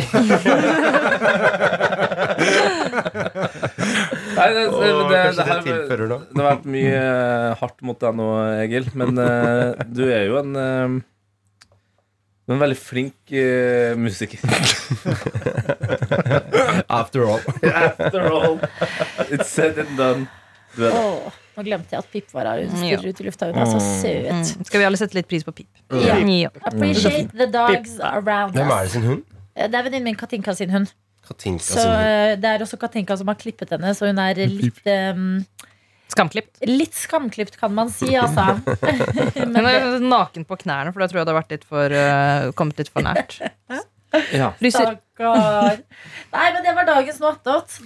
Nei, 4.37 4.47
det, 4.53 4.53
det, 4.53 4.69
det, 4.69 5.09
det, 5.09 5.21
det 5.35 5.45
her- 5.47 5.63
det 5.65 6.37
har 6.37 6.47
vært 6.51 6.65
mye 6.69 6.99
hardt 7.61 7.79
mot 7.87 7.99
deg 8.01 8.11
nå, 8.19 8.27
Egil. 8.63 8.85
Men 8.99 9.09
uh, 9.17 9.73
du 9.97 10.03
er 10.13 10.23
jo 10.29 10.35
en 10.41 10.51
uh, 10.57 10.89
Du 12.47 12.51
er 12.53 12.57
en 12.57 12.61
veldig 12.63 12.79
flink 12.79 13.15
uh, 13.33 13.93
musiker. 13.99 14.39
After 16.99 17.19
all. 17.27 17.41
After 17.73 18.21
all. 18.31 18.55
It's 19.27 19.49
said 19.51 19.77
and 19.83 19.97
done. 19.99 20.27
Du 20.77 20.81
er 20.87 20.91
det. 20.93 21.01
Nå 21.57 21.63
glemte 21.65 21.95
jeg 21.95 22.03
at 22.03 22.09
Pip 22.13 22.29
var 22.37 22.45
her. 22.51 22.59
Hun 22.69 22.77
stirrer 22.77 23.09
ut 23.09 23.19
i 23.21 23.25
lufta. 23.25 23.47
Hun 23.49 23.57
er 23.63 23.69
så 23.71 23.79
søt. 23.81 24.29
Mm. 24.29 24.65
Skal 24.69 24.79
vi 24.83 24.85
alle 24.85 24.99
sette 25.01 25.17
litt 25.17 25.27
pris 25.31 25.43
på 25.47 25.53
pip? 25.57 25.81
Ja. 25.91 26.19
Ja. 26.21 26.51
Appreciate 26.69 27.33
the 27.33 27.47
dogs 27.49 27.97
around 27.99 28.53
us. 28.53 28.59
Hvem 28.61 28.71
er 28.77 28.83
det 28.85 28.91
sin 28.93 29.07
hund? 29.09 29.23
Eh, 29.57 29.65
Det 29.67 29.79
er 29.79 29.87
venninnen 29.87 30.03
min 30.11 30.15
Katinka 30.19 30.53
sin 30.55 30.69
hund. 30.69 30.91
Katinka 31.27 31.63
Så 31.65 31.81
sin 31.81 31.89
hund. 31.89 32.05
eh, 32.05 32.35
Det 32.37 32.45
er 32.53 32.59
også 32.67 32.77
Katinka 32.79 33.17
som 33.17 33.27
har 33.33 33.35
klippet 33.41 33.73
henne, 33.73 33.95
så 33.97 34.05
hun 34.11 34.19
er 34.21 34.35
litt 34.47 34.85
um, 34.85 35.45
Skamklipt. 36.13 36.61
Litt 36.63 36.93
skamklipt, 36.95 37.57
kan 37.59 37.73
man 37.75 37.89
si, 37.91 38.13
altså. 38.15 38.45
Hun 39.35 39.57
er 39.65 39.99
naken 39.99 40.45
på 40.47 40.55
knærne, 40.61 40.93
for 40.93 41.03
da 41.03 41.07
tror 41.09 41.19
jeg 41.19 41.27
det 41.27 41.33
har 41.33 41.41
vært 41.41 41.51
litt 41.57 41.65
for, 41.67 41.91
uh, 41.91 42.51
kommet 42.55 42.77
litt 42.79 42.93
for 42.93 43.03
nært. 43.03 43.41
Ja. 44.33 44.51
Fryser. 44.59 44.97
Stakkar. 45.17 45.81
Nei, 46.35 46.47
men 46.53 46.63
det 46.65 46.73
var 46.77 46.87
dagens 46.87 47.21
noe. 47.23 47.35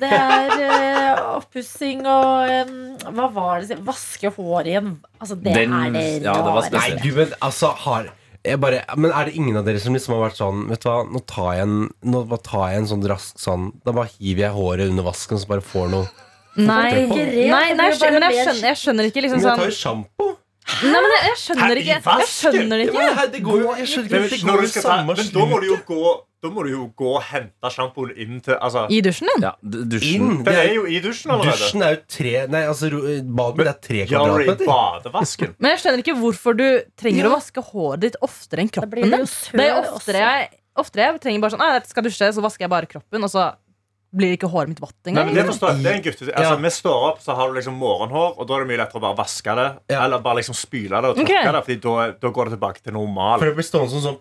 Det 0.02 0.10
er 0.12 0.56
uh, 0.56 1.36
oppussing 1.40 2.02
og 2.10 2.56
um, 2.70 2.80
Hva 3.18 3.28
var 3.36 3.68
det? 3.68 3.80
Vaske 3.88 4.32
hår 4.36 4.72
igjen. 4.74 4.96
Altså, 5.20 5.38
det 5.38 5.56
Den- 5.56 5.78
er 5.78 5.94
det 5.96 6.08
ja, 6.26 6.36
det 6.40 6.58
var. 6.58 6.72
Nei, 6.76 6.90
du, 7.04 7.12
men 7.18 7.38
altså 7.40 7.76
har 7.86 8.12
jeg 8.42 8.58
bare, 8.58 8.82
men 8.98 9.12
er 9.14 9.30
det 9.30 9.36
ingen 9.38 9.60
av 9.60 9.68
dere 9.68 9.78
som 9.78 9.94
liksom 9.94 10.16
har 10.16 10.24
vært 10.24 10.40
sånn 10.40 10.64
Vet 10.72 10.82
du 10.82 10.88
hva, 10.90 11.04
nå 11.06 11.20
tar 11.30 11.52
jeg 11.60 11.68
en, 11.68 11.76
nå 12.10 12.24
bare 12.26 12.42
tar 12.42 12.72
jeg 12.72 12.80
en 12.82 12.88
sånn 12.90 13.04
rask 13.12 13.38
sånn 13.38 13.68
Da 13.86 13.94
bare 13.94 14.10
hiver 14.16 14.48
jeg 14.48 14.56
håret 14.56 14.90
under 14.90 15.06
vasken, 15.06 15.38
så 15.38 15.50
bare 15.52 15.62
får 15.62 15.92
noe 15.94 16.08
Nei, 16.58 17.06
nei, 17.06 17.68
nei 17.78 17.92
jeg, 17.92 18.00
skjønner, 18.02 18.26
jeg, 18.26 18.42
skjønner, 18.42 18.66
jeg 18.66 18.80
skjønner 18.82 19.12
ikke 19.12 19.22
liksom 19.28 19.40
Men 19.40 19.46
jeg 19.46 19.52
sånn 19.52 19.62
tar 19.62 19.70
jo 19.70 19.78
sjampo! 19.78 20.32
Nei, 20.82 21.00
men 21.04 21.12
jeg, 21.14 21.24
jeg 21.30 21.38
skjønner 21.44 21.80
ikke. 21.82 21.92
Jeg 21.92 22.04
jeg 22.22 22.28
skjønner 22.32 22.76
det 22.82 22.86
ikke. 22.88 23.06
men 23.16 23.32
det 23.36 23.42
går 23.46 23.58
jo 23.62 23.72
Jeg 23.82 23.88
skjønner 23.92 24.12
Men, 24.12 24.24
ikke, 24.28 24.36
det 24.36 24.52
går 24.52 24.62
jo 24.62 24.70
samme 24.76 25.16
men 25.18 25.32
da 25.36 25.46
må 25.52 25.60
du 25.62 25.68
jo 25.72 25.78
gå 25.88 26.12
Da 26.42 26.50
må 26.50 26.64
du 26.66 26.70
jo 26.72 26.86
gå 26.98 27.10
og 27.20 27.26
hente 27.30 27.70
sjampoen 27.76 28.14
inn 28.18 28.40
til 28.42 28.56
Altså, 28.58 28.86
I 28.90 29.02
dusjen 29.06 29.30
din? 29.30 29.44
Ja, 29.46 29.52
dusjen. 29.62 30.30
Den 30.32 30.44
Det 30.48 30.56
er 30.58 30.72
jo 30.74 30.86
i 30.90 31.02
dusjen 31.04 31.34
allerede. 31.36 31.58
dusjen 31.60 31.84
er 31.86 31.94
jo 31.96 32.00
tre 32.16 32.34
Nei, 32.56 32.64
altså, 32.72 32.90
badet 33.40 33.68
er 33.68 33.78
tre 33.90 34.06
kvadratmeter. 34.10 34.66
badevasken. 34.72 35.54
Men 35.60 35.76
jeg 35.76 35.84
skjønner 35.84 36.02
ikke 36.06 36.18
hvorfor 36.24 36.58
du 36.58 36.66
trenger 36.98 37.24
Ja. 37.26 37.30
å 37.30 37.36
vaske 37.38 37.62
håret 37.72 38.00
ditt 38.08 38.18
oftere 38.26 38.66
enn 38.66 38.72
kroppen 38.74 39.06
din. 39.06 39.12
det 39.12 39.60
Det 39.62 39.68
er 39.70 39.92
oftere 39.94 40.24
jeg, 40.26 40.50
oftere 40.82 41.06
jeg 41.12 41.22
trenger 41.22 41.42
bare 41.46 41.52
sånn 41.54 41.60
«Nei, 41.62 41.74
Jeg 41.78 41.88
skal 41.92 42.04
dusje, 42.10 42.32
så 42.34 42.42
vasker 42.42 42.66
jeg 42.66 42.70
bare 42.74 42.88
kroppen, 42.90 43.24
og 43.24 43.30
så 43.30 43.52
blir 44.12 44.34
ikke 44.36 44.50
håret 44.52 44.71
mitt 44.74 44.82
vått 44.84 45.08
engang. 45.08 45.30
men 45.30 45.38
det 45.38 45.45
forstår 45.47 45.71
jeg. 45.71 45.84
Det 45.84 45.91
er 45.91 45.97
en 45.97 46.04
gutte 46.06 46.26
altså, 46.28 46.54
Ja. 46.54 46.56
Vi 46.65 46.71
står 46.76 47.06
opp, 47.10 47.21
så 47.24 47.36
har 47.38 47.50
du 47.50 47.56
liksom 47.56 47.78
morgenhår, 47.80 48.34
og 48.36 48.47
da 48.47 48.56
er 48.58 48.63
det 48.63 48.69
mye 48.71 48.80
lettere 48.82 49.00
å 49.00 49.04
bare 49.06 49.17
vaske 49.21 49.56
det. 49.60 49.67
Ja. 49.93 50.02
Eller 50.06 50.24
bare 50.26 50.39
liksom 50.41 50.58
spyle 50.58 51.02
det 51.02 51.12
og 51.13 51.19
tørke 51.19 51.28
okay. 51.28 51.54
det, 51.56 51.62
Fordi 51.67 51.78
da, 51.86 52.08
da 52.26 52.34
går 52.36 52.50
det 52.50 52.56
tilbake 52.58 52.84
til 52.84 52.97
normal. 52.97 53.38
For 53.39 53.52
det 53.52 53.58
blir 53.60 53.67
stående 53.67 53.93
som 53.93 54.04
sånn 54.08 54.19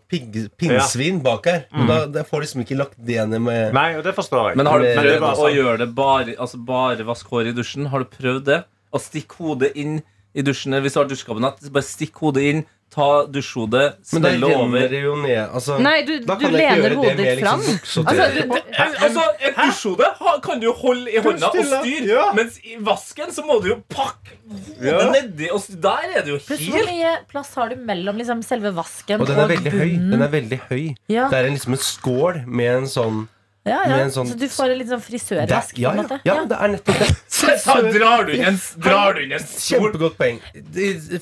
pinnsvin 0.60 1.20
bak 1.26 1.50
her. 1.50 1.64
Og 1.74 1.90
da, 1.90 1.98
da 2.18 2.24
får 2.28 2.46
liksom 2.46 2.64
ikke 2.64 2.78
lagt 2.78 2.98
det 3.10 3.18
ned 3.32 3.42
med 3.46 3.74
Nei, 3.76 3.88
og 3.98 4.06
det 4.06 4.14
forstår 4.16 4.52
jeg. 4.52 4.60
Men 4.60 4.70
har 4.70 4.82
du 4.82 4.88
prøvd 4.90 5.26
å 5.26 5.34
sånn. 5.42 5.56
gjøre 5.58 5.76
det 5.82 5.90
bare 5.96 6.36
Altså 6.40 6.60
bare 6.62 7.06
vaske 7.06 7.32
håret 7.32 7.50
i 7.50 7.56
dusjen? 7.56 7.88
Har 7.90 8.04
du 8.04 8.10
prøvd 8.12 8.46
det? 8.46 8.60
Å 8.94 9.00
stikke 9.02 9.42
hodet 9.42 9.72
inn 9.78 10.00
i 10.34 10.44
dusjen 10.46 10.76
Hvis 10.84 10.94
du 10.94 11.00
har 11.02 11.10
dusjkabinett, 11.10 11.64
bare 11.74 11.86
stikk 11.86 12.22
hodet 12.22 12.46
inn, 12.46 12.62
ta 12.90 13.24
dusjhodet, 13.30 13.96
smelle 14.02 14.48
over. 14.56 14.88
jo 14.90 15.14
ned. 15.22 15.48
Altså, 15.54 15.78
Nei, 15.80 16.02
du, 16.02 16.18
da 16.26 16.34
du 16.34 16.40
kan 16.44 16.50
jeg 16.50 16.50
ikke 16.50 16.58
lener 16.58 16.76
gjøre 16.76 16.88
det 16.90 16.96
hodet 16.96 17.16
med 17.16 17.24
ditt 17.24 17.38
liksom 17.38 17.60
fram. 17.60 17.60
liksom 17.60 18.00
og 18.00 18.10
Altså, 18.10 18.24
du, 18.34 18.58
Altså, 19.04 19.22
Et 19.40 19.54
dusjhode 19.56 20.08
ha- 20.18 20.40
kan 20.42 20.60
du 20.60 20.66
jo 20.66 20.72
holde 20.72 21.06
i 21.14 21.18
hånda 21.22 21.46
og 21.46 21.54
stille. 21.54 21.80
styre, 21.84 22.08
Ja. 22.16 22.32
mens 22.34 22.58
i 22.64 22.76
vasken 22.80 23.30
så 23.30 23.42
må 23.46 23.60
du 23.62 23.68
jo 23.68 23.76
pakke 23.88 24.36
Ja. 24.82 25.10
nedi. 25.12 25.50
Og 25.52 25.60
s- 25.60 25.68
der 25.68 26.16
er 26.16 26.22
det 26.22 26.28
jo 26.34 26.38
Pluss 26.38 26.60
hvor 26.66 26.76
helt 26.76 26.90
mye 26.90 27.16
plass 27.28 27.54
har 27.54 27.68
du 27.68 27.76
mellom 27.76 28.16
liksom, 28.18 28.42
selve 28.42 28.74
vasken 28.74 29.20
Og 29.20 29.26
den 29.26 29.38
er 29.38 29.46
veldig 29.46 29.72
høy. 29.72 30.10
Den 30.10 30.22
er 30.22 30.28
veldig 30.28 30.60
høy. 30.70 30.94
Ja. 31.08 31.28
Det 31.28 31.38
er 31.38 31.44
en, 31.46 31.54
liksom 31.54 31.72
en 31.72 31.78
skål 31.78 32.46
med 32.46 32.76
en 32.76 32.84
sånn 32.86 33.28
Ja, 33.66 33.84
med 33.86 33.90
ja. 33.98 34.04
en 34.04 34.10
sånn- 34.10 34.26
Så 34.26 34.38
du 34.38 34.46
får 34.48 34.70
en 34.72 34.78
litt 34.78 34.88
sånn 34.88 34.98
det, 35.00 35.06
frisørvask? 35.06 35.78
ja, 35.78 35.90
på 35.90 35.92
en 35.92 35.96
ja, 35.96 36.02
måte? 36.02 36.20
ja, 36.24 36.44
det 36.44 36.56
er 36.58 36.68
nettopp 36.68 36.98
det. 36.98 37.16
Så 37.40 37.76
drar 37.94 38.24
du 38.28 38.32
inn 38.36 38.44
en, 38.52 38.58
drar 38.84 39.14
du 39.16 39.22
inn 39.24 39.32
en 39.36 39.44
stol 39.44 39.86
Kjempegodt 39.90 40.16
poeng. 40.20 40.40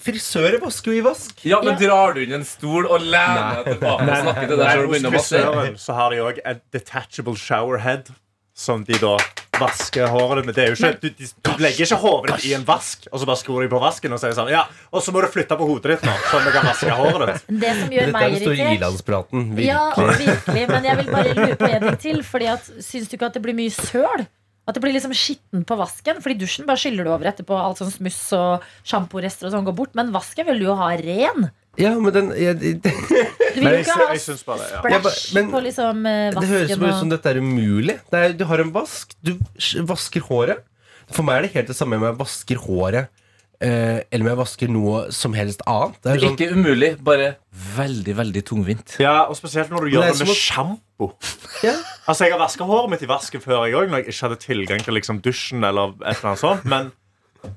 Frisører 0.03 0.59
vasker 0.63 0.93
jo 0.93 0.99
i 1.01 1.05
vask. 1.07 1.35
Ja, 1.47 1.61
men 1.63 1.75
Ja. 1.79 1.89
drar 1.89 2.15
du 2.15 2.23
inn 2.25 2.33
en 2.41 2.45
stol 2.45 2.87
og 2.87 3.01
lener 3.01 3.63
deg 3.65 3.75
tilbake 3.79 4.07
og 4.09 4.23
snakker 4.23 4.47
til 4.49 4.57
deg 4.57 4.65
Nei, 4.67 4.77
og 4.77 4.87
hos 4.87 4.91
begynner 4.95 5.11
å 5.11 5.19
vaske? 5.19 5.43
frisøren 5.43 5.77
så 5.79 5.95
har 5.99 6.11
de 6.11 6.23
òg 6.29 6.41
et 6.45 6.63
detachable 6.73 7.37
showerhead. 7.37 8.11
Som 8.59 8.83
de 8.83 8.97
da 8.99 9.13
vasker 9.55 10.09
håret 10.11 10.41
ditt 10.43 10.47
med. 10.49 10.55
Det 10.57 10.63
er 10.65 10.73
jo 10.73 10.75
ikke, 10.75 10.99
du, 10.99 11.27
du 11.47 11.51
legger 11.63 11.85
ikke 11.87 11.99
håret 12.03 12.33
ditt 12.41 12.47
i 12.51 12.55
en 12.57 12.65
vask, 12.67 13.05
og 13.13 13.21
så 13.21 13.27
bare 13.29 13.39
skrur 13.39 13.63
de 13.63 13.69
på 13.71 13.79
vasken 13.79 14.11
og 14.13 14.19
sier 14.19 14.33
sånn 14.35 14.51
Ja, 14.51 14.65
og 14.91 14.99
så 15.07 15.13
må 15.15 15.23
du 15.23 15.29
flytte 15.31 15.55
på 15.55 15.63
hodet 15.69 15.93
ditt 15.93 16.03
nå, 16.09 16.11
sånn 16.27 16.43
at 16.43 16.49
du 16.49 16.51
kan 16.57 16.67
vaske 16.67 16.91
håret 16.99 17.31
ditt. 17.37 17.45
Det 17.63 17.71
som 17.79 17.95
gjør 17.95 18.11
Dette 18.11 18.25
er 18.25 18.35
den 18.35 18.43
store 18.43 18.73
ilandspraten. 18.75 19.45
Virkelig. 19.55 19.69
Ja, 19.69 19.85
virkelig. 19.95 20.65
Men 20.73 20.89
jeg 20.91 20.97
vil 20.99 21.13
bare 21.15 21.37
lure 21.39 21.55
på 21.63 21.71
en 21.71 21.87
ting 21.87 21.99
til. 22.09 22.19
Fordi 22.33 22.51
at, 22.57 22.67
Syns 22.83 23.07
du 23.07 23.15
ikke 23.15 23.31
at 23.31 23.39
det 23.39 23.43
blir 23.47 23.55
mye 23.55 23.71
søl? 23.79 24.27
At 24.69 24.77
det 24.77 24.83
blir 24.85 24.93
liksom 24.93 25.15
skitten 25.17 25.63
på 25.65 25.79
vasken? 25.81 26.19
Fordi 26.21 26.37
dusjen 26.43 26.67
bare 26.69 26.81
skyller 26.81 27.07
du 27.07 27.13
over 27.15 27.31
etterpå. 27.31 27.57
Alt 27.57 27.81
sånn 27.81 27.95
smuss 27.95 28.21
og 28.37 28.67
sjamporester 28.87 29.49
og 29.49 29.55
sånn 29.55 29.65
går 29.69 29.77
bort. 29.79 29.95
Men 29.97 30.13
vasken 30.13 30.45
vil 30.51 30.61
du 30.61 30.69
jo 30.69 30.77
ha 30.77 30.91
ren. 31.01 31.49
Ja, 31.79 31.93
men 31.95 32.11
den 32.13 32.33
jeg, 32.35 32.59
det, 32.59 32.93
Du 33.55 33.61
vil 33.63 33.71
jo 33.71 33.83
ikke 33.85 33.97
ha 33.97 34.09
jeg 34.13 35.35
men 35.37 35.53
på 35.53 35.63
liksom 35.63 36.03
vasken. 36.05 36.41
det 36.43 36.51
høres 36.51 36.73
bare 36.81 36.91
ut 36.91 37.03
som 37.05 37.13
dette 37.13 37.33
er 37.33 37.41
umulig. 37.41 37.97
Det 38.11 38.25
er, 38.25 38.35
du 38.37 38.45
har 38.51 38.65
en 38.65 38.75
vask, 38.75 39.15
du 39.25 39.37
vasker 39.89 40.27
håret. 40.29 40.67
For 41.09 41.25
meg 41.25 41.39
er 41.39 41.47
det 41.47 41.55
helt 41.55 41.73
det 41.73 41.79
samme 41.79 41.97
om 41.97 42.05
jeg 42.05 42.19
vasker 42.19 42.61
håret 42.67 43.09
eh, 43.65 44.01
eller 44.11 44.25
om 44.25 44.31
jeg 44.33 44.41
vasker 44.43 44.73
noe 44.73 45.05
som 45.15 45.37
helst 45.39 45.63
annet. 45.71 45.99
Det 46.03 46.13
er 46.13 46.23
sånn, 46.25 46.37
Ikke 46.37 46.51
umulig, 46.55 46.91
bare 47.05 47.31
veldig, 47.79 48.15
veldig 48.19 48.43
tungvint. 48.49 48.97
Ja, 49.03 49.17
og 49.31 49.39
Spesielt 49.39 49.71
når 49.73 49.87
du 49.89 49.95
gjør 49.95 50.07
det 50.07 50.13
det 50.15 50.21
med 50.27 50.35
som 50.35 50.39
sjampo. 50.43 51.13
ja. 51.65 51.75
Altså, 52.09 52.25
Jeg 52.29 52.35
har 52.37 52.43
vaska 52.43 52.67
håret 52.69 52.91
mitt 52.95 53.03
i 53.07 53.11
vasken 53.11 53.41
før, 53.45 53.65
jeg 53.69 53.79
òg, 53.79 53.89
når 53.93 54.03
jeg 54.05 54.13
ikke 54.15 54.25
hadde 54.29 54.41
tilgang 54.45 54.85
til 54.85 54.99
liksom, 54.99 55.21
dusjen. 55.25 55.65
eller 55.65 55.95
et 56.03 56.17
eller 56.19 56.33
annet 56.35 56.43
sånt 56.45 56.65
Men, 56.69 56.91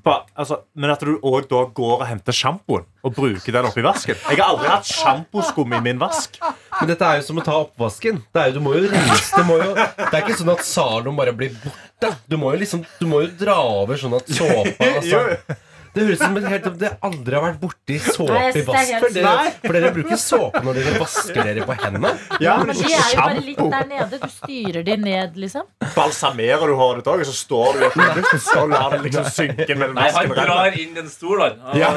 På, 0.05 0.13
altså, 0.37 0.59
men 0.77 0.91
at 0.93 1.01
du 1.01 1.15
òg 1.25 1.47
da 1.49 1.63
går 1.73 1.93
og 1.95 2.03
henter 2.05 2.35
sjampoen 2.37 2.83
og 3.01 3.15
bruker 3.17 3.55
den 3.55 3.65
oppi 3.65 3.81
vasken. 3.81 4.13
Jeg 4.29 4.37
har 4.37 4.51
aldri 4.53 4.69
hatt 4.69 4.85
sjamposkum 4.85 5.73
i 5.73 5.79
min 5.81 5.97
vask. 5.97 6.37
Men 6.77 6.91
dette 6.91 7.01
er 7.07 7.17
jo 7.17 7.23
som 7.31 7.39
å 7.41 7.45
ta 7.47 7.55
oppvasken. 7.63 8.19
Det 8.29 8.43
er 8.43 8.51
jo, 8.51 8.59
du 8.59 8.61
må 8.67 8.75
jo 8.77 8.83
rense 8.91 9.33
det, 9.39 9.45
må 9.47 9.57
jo, 9.57 9.71
det 9.73 10.05
er 10.13 10.21
ikke 10.21 10.37
sånn 10.37 10.53
at 10.53 10.61
Salom 10.69 11.17
bare 11.17 11.33
blir 11.33 11.55
borte. 11.63 12.13
Du 12.29 12.37
må 12.37 12.53
jo 12.53 12.61
liksom 12.61 12.85
Du 12.99 13.07
må 13.09 13.23
jo 13.25 13.31
dra 13.41 13.57
over 13.81 13.97
sånn 13.97 14.13
at 14.19 14.29
såpa 14.29 14.91
altså. 14.91 15.23
Det 15.93 16.03
høres 16.07 16.21
ut 16.21 16.23
som 16.23 16.35
helt, 16.51 16.67
det 16.79 16.89
aldri 17.03 17.35
har 17.35 17.43
vært 17.43 17.59
borti 17.61 17.97
Nei, 17.97 18.13
såpe 18.15 18.37
i 18.47 18.51
synes 18.53 18.61
er 18.61 18.67
vask. 18.71 18.91
For 19.01 19.15
dere, 19.17 19.51
for 19.65 19.75
dere 19.77 19.89
bruker 19.95 20.19
såpe 20.21 20.61
når 20.63 20.77
dere 20.79 20.93
vasker 21.01 21.39
dere 21.49 21.65
på 21.67 21.75
hendene. 21.81 22.11
Ja, 22.39 22.53
Men 22.63 22.75
de 22.79 22.85
er 22.87 23.09
jo 23.11 23.17
bare 23.21 23.43
litt 23.43 23.59
der 23.75 23.87
nede. 23.89 24.19
Du 24.21 24.27
styrer 24.37 24.85
de 24.87 24.95
ned, 25.03 25.35
liksom. 25.43 25.67
Balsamerer 25.95 26.71
du 26.71 26.75
håret 26.79 27.01
ditt 27.01 27.11
òg, 27.11 27.23
og 27.25 27.27
så 27.27 27.35
står 27.35 27.73
du 27.75 27.83
i 27.83 27.87
et 27.89 27.97
minutt 27.99 28.47
og 28.61 28.69
lar 28.71 28.95
det 28.95 29.01
liksom 29.09 29.27
synke 29.35 29.75
mellom 29.81 29.99
Nei, 29.99 30.07
han 30.15 30.31
vasken 30.31 30.47
drar 30.51 30.79
inn 30.85 31.01
en 31.03 31.09
stol, 31.11 31.43
han. 31.43 31.59
Ja. 31.81 31.91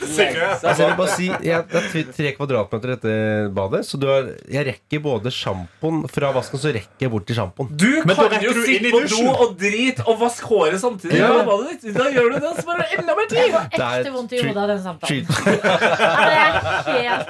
Altså, 0.00 0.76
jeg 0.82 0.90
vil 0.90 0.96
bare 0.98 1.14
si, 1.16 1.28
jeg, 1.30 1.64
Det 1.70 1.80
er 1.80 1.88
tre- 1.92 2.04
tre 2.16 2.32
kvadratmeter 2.36 2.92
dette 2.94 3.14
badet, 3.56 3.82
så 3.88 3.98
du 4.00 4.06
har, 4.10 4.28
jeg 4.50 4.66
rekker 4.68 5.02
både 5.04 5.32
sjampoen 5.34 6.02
fra 6.12 6.30
vasken, 6.36 6.60
så 6.60 6.72
rekker 6.74 7.06
jeg 7.06 7.12
bort 7.12 7.26
til 7.28 7.38
sjampoen. 7.38 7.72
Du 7.80 7.88
Men 8.04 8.14
da 8.16 8.28
kan 8.28 8.44
jo 8.44 8.52
du 8.56 8.60
inn 8.64 8.84
sitte 8.84 8.92
på 8.92 9.00
do 9.00 9.08
dusjen. 9.08 9.28
og 9.32 9.56
drite 9.60 10.06
og 10.06 10.18
vaske 10.20 10.50
håret 10.50 10.80
samtidig. 10.82 11.20
Ja. 11.20 11.32
Da 11.40 11.58
Da 12.00 12.10
gjør 12.12 12.30
du 12.34 12.38
det, 12.40 12.52
så 12.60 12.66
bare 12.68 12.86
enda 12.98 13.14
mer. 13.16 13.28
Jeg 13.36 13.50
Det 13.50 13.54
får 13.54 13.88
er 13.88 14.00
ekte 14.00 14.12
vondt 14.14 14.32
i 14.32 14.42
hodet 14.44 14.62
av 14.62 14.68
den 14.72 14.82
samtalen. 14.84 15.26
Ja, 15.30 16.20
det 16.26 16.38
er 16.40 17.08
helt 17.08 17.28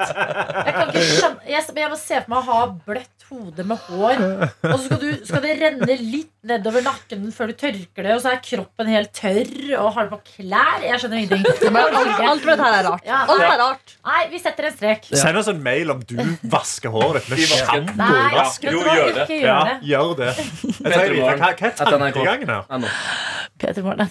Jeg 0.66 0.74
kan 0.74 0.92
ikke 0.92 1.06
skjønne 1.10 1.50
jeg, 1.50 1.64
jeg 1.80 1.90
må 1.90 1.98
se 2.00 2.20
for 2.20 2.32
meg 2.34 2.38
å 2.40 2.46
ha 2.50 2.60
bløtt 2.86 3.26
hode 3.30 3.64
med 3.66 3.78
hår, 3.86 4.22
og 4.66 4.72
så 4.74 4.80
skal, 4.88 4.98
du, 4.98 5.10
skal 5.26 5.42
det 5.44 5.52
renne 5.60 5.96
litt 6.02 6.32
nedover 6.50 6.82
nakken 6.82 7.28
før 7.34 7.52
du 7.52 7.56
tørker 7.60 8.06
det, 8.06 8.14
og 8.16 8.22
så 8.24 8.32
er 8.32 8.40
kroppen 8.42 8.90
helt 8.90 9.12
tørr, 9.14 9.50
og 9.78 9.90
har 9.94 10.08
du 10.08 10.14
på 10.16 10.20
klær. 10.32 10.82
Jeg 10.82 11.02
skjønner 11.02 11.20
ingenting. 11.20 11.78
Alt, 11.80 11.96
alt 12.00 12.46
med 12.46 12.50
dette 12.50 12.64
her 12.64 12.76
er 12.80 12.88
rart. 12.88 13.06
Ja, 13.06 13.20
Alt 13.30 13.44
er 13.46 13.60
rart. 13.60 13.94
Nei, 14.08 14.22
vi 14.32 14.40
setter 14.42 14.70
en 14.70 14.74
strek. 14.74 15.06
Send 15.22 15.40
oss 15.40 15.50
en 15.52 15.62
mail 15.62 15.92
om 15.94 16.02
du 16.08 16.16
vasker 16.50 16.94
håret 16.94 17.28
ditt 17.30 17.44
med 17.44 17.60
sjampo 17.60 17.96
Nei, 18.00 18.46
Jo, 18.66 18.82
gjør 18.82 19.12
det. 19.20 19.26
Ja, 19.40 19.58
gjør 19.60 19.68
det. 19.68 19.76
gjør 19.92 20.14
det. 20.22 20.32
Jeg 20.80 20.96
trenger 20.96 21.20
Hva 21.20 21.36
hva 21.40 21.52
er 21.70 22.00
tankegangen 22.00 22.54
her? 22.56 22.66
Nei, 22.70 22.82
nå. 22.82 22.94
Peter 23.60 23.84
Morten. 23.84 24.08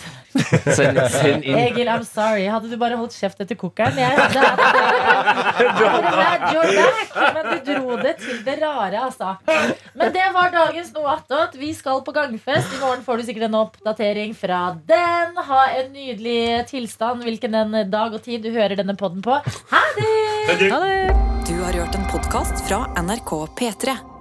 Send, 0.78 0.99
send 1.10 1.43
inn. 1.43 1.58
Egil, 1.80 1.88
I'm 1.88 2.04
sorry. 2.04 2.46
Hadde 2.52 2.68
du 2.68 2.76
bare 2.80 2.98
holdt 3.00 3.15
kjeft 3.15 3.39
etter 3.44 3.56
kokeren? 3.60 3.96
Jeg 3.96 4.12
hadde 4.18 4.34
glad 5.80 6.08
back. 6.12 6.42
Men 7.36 7.48
du 7.48 7.70
dro 7.70 7.96
det 8.02 8.15
til 8.20 8.42
det 8.44 8.58
rare, 8.60 9.06
altså. 9.06 9.36
Men 9.96 10.12
det 10.15 10.26
var 10.36 10.52
dagens 10.52 10.92
Noe 10.98 11.15
attåt. 11.15 11.56
Vi 11.60 11.72
skal 11.78 12.04
på 12.04 12.12
gangfest. 12.15 12.76
I 12.76 12.82
morgen 12.84 13.06
får 13.06 13.22
du 13.22 13.28
sikkert 13.30 13.48
en 13.48 13.58
oppdatering 13.62 14.36
fra 14.36 14.62
den. 14.89 15.39
Ha 15.50 15.63
en 15.80 15.92
nydelig 15.96 16.68
tilstand 16.74 17.24
hvilken 17.24 17.56
den 17.56 17.80
dag 17.94 18.13
og 18.20 18.24
tid 18.28 18.44
du 18.44 18.52
hører 18.52 18.76
denne 18.80 18.98
podden 19.00 19.24
på. 19.24 19.39
Ha 19.72 19.84
det! 19.96 20.13
Du 21.48 21.56
har 21.63 21.74
hørt 21.80 21.96
en 21.96 22.08
podkast 22.12 22.65
fra 22.68 22.84
NRK 23.00 23.36
P3. 23.56 24.18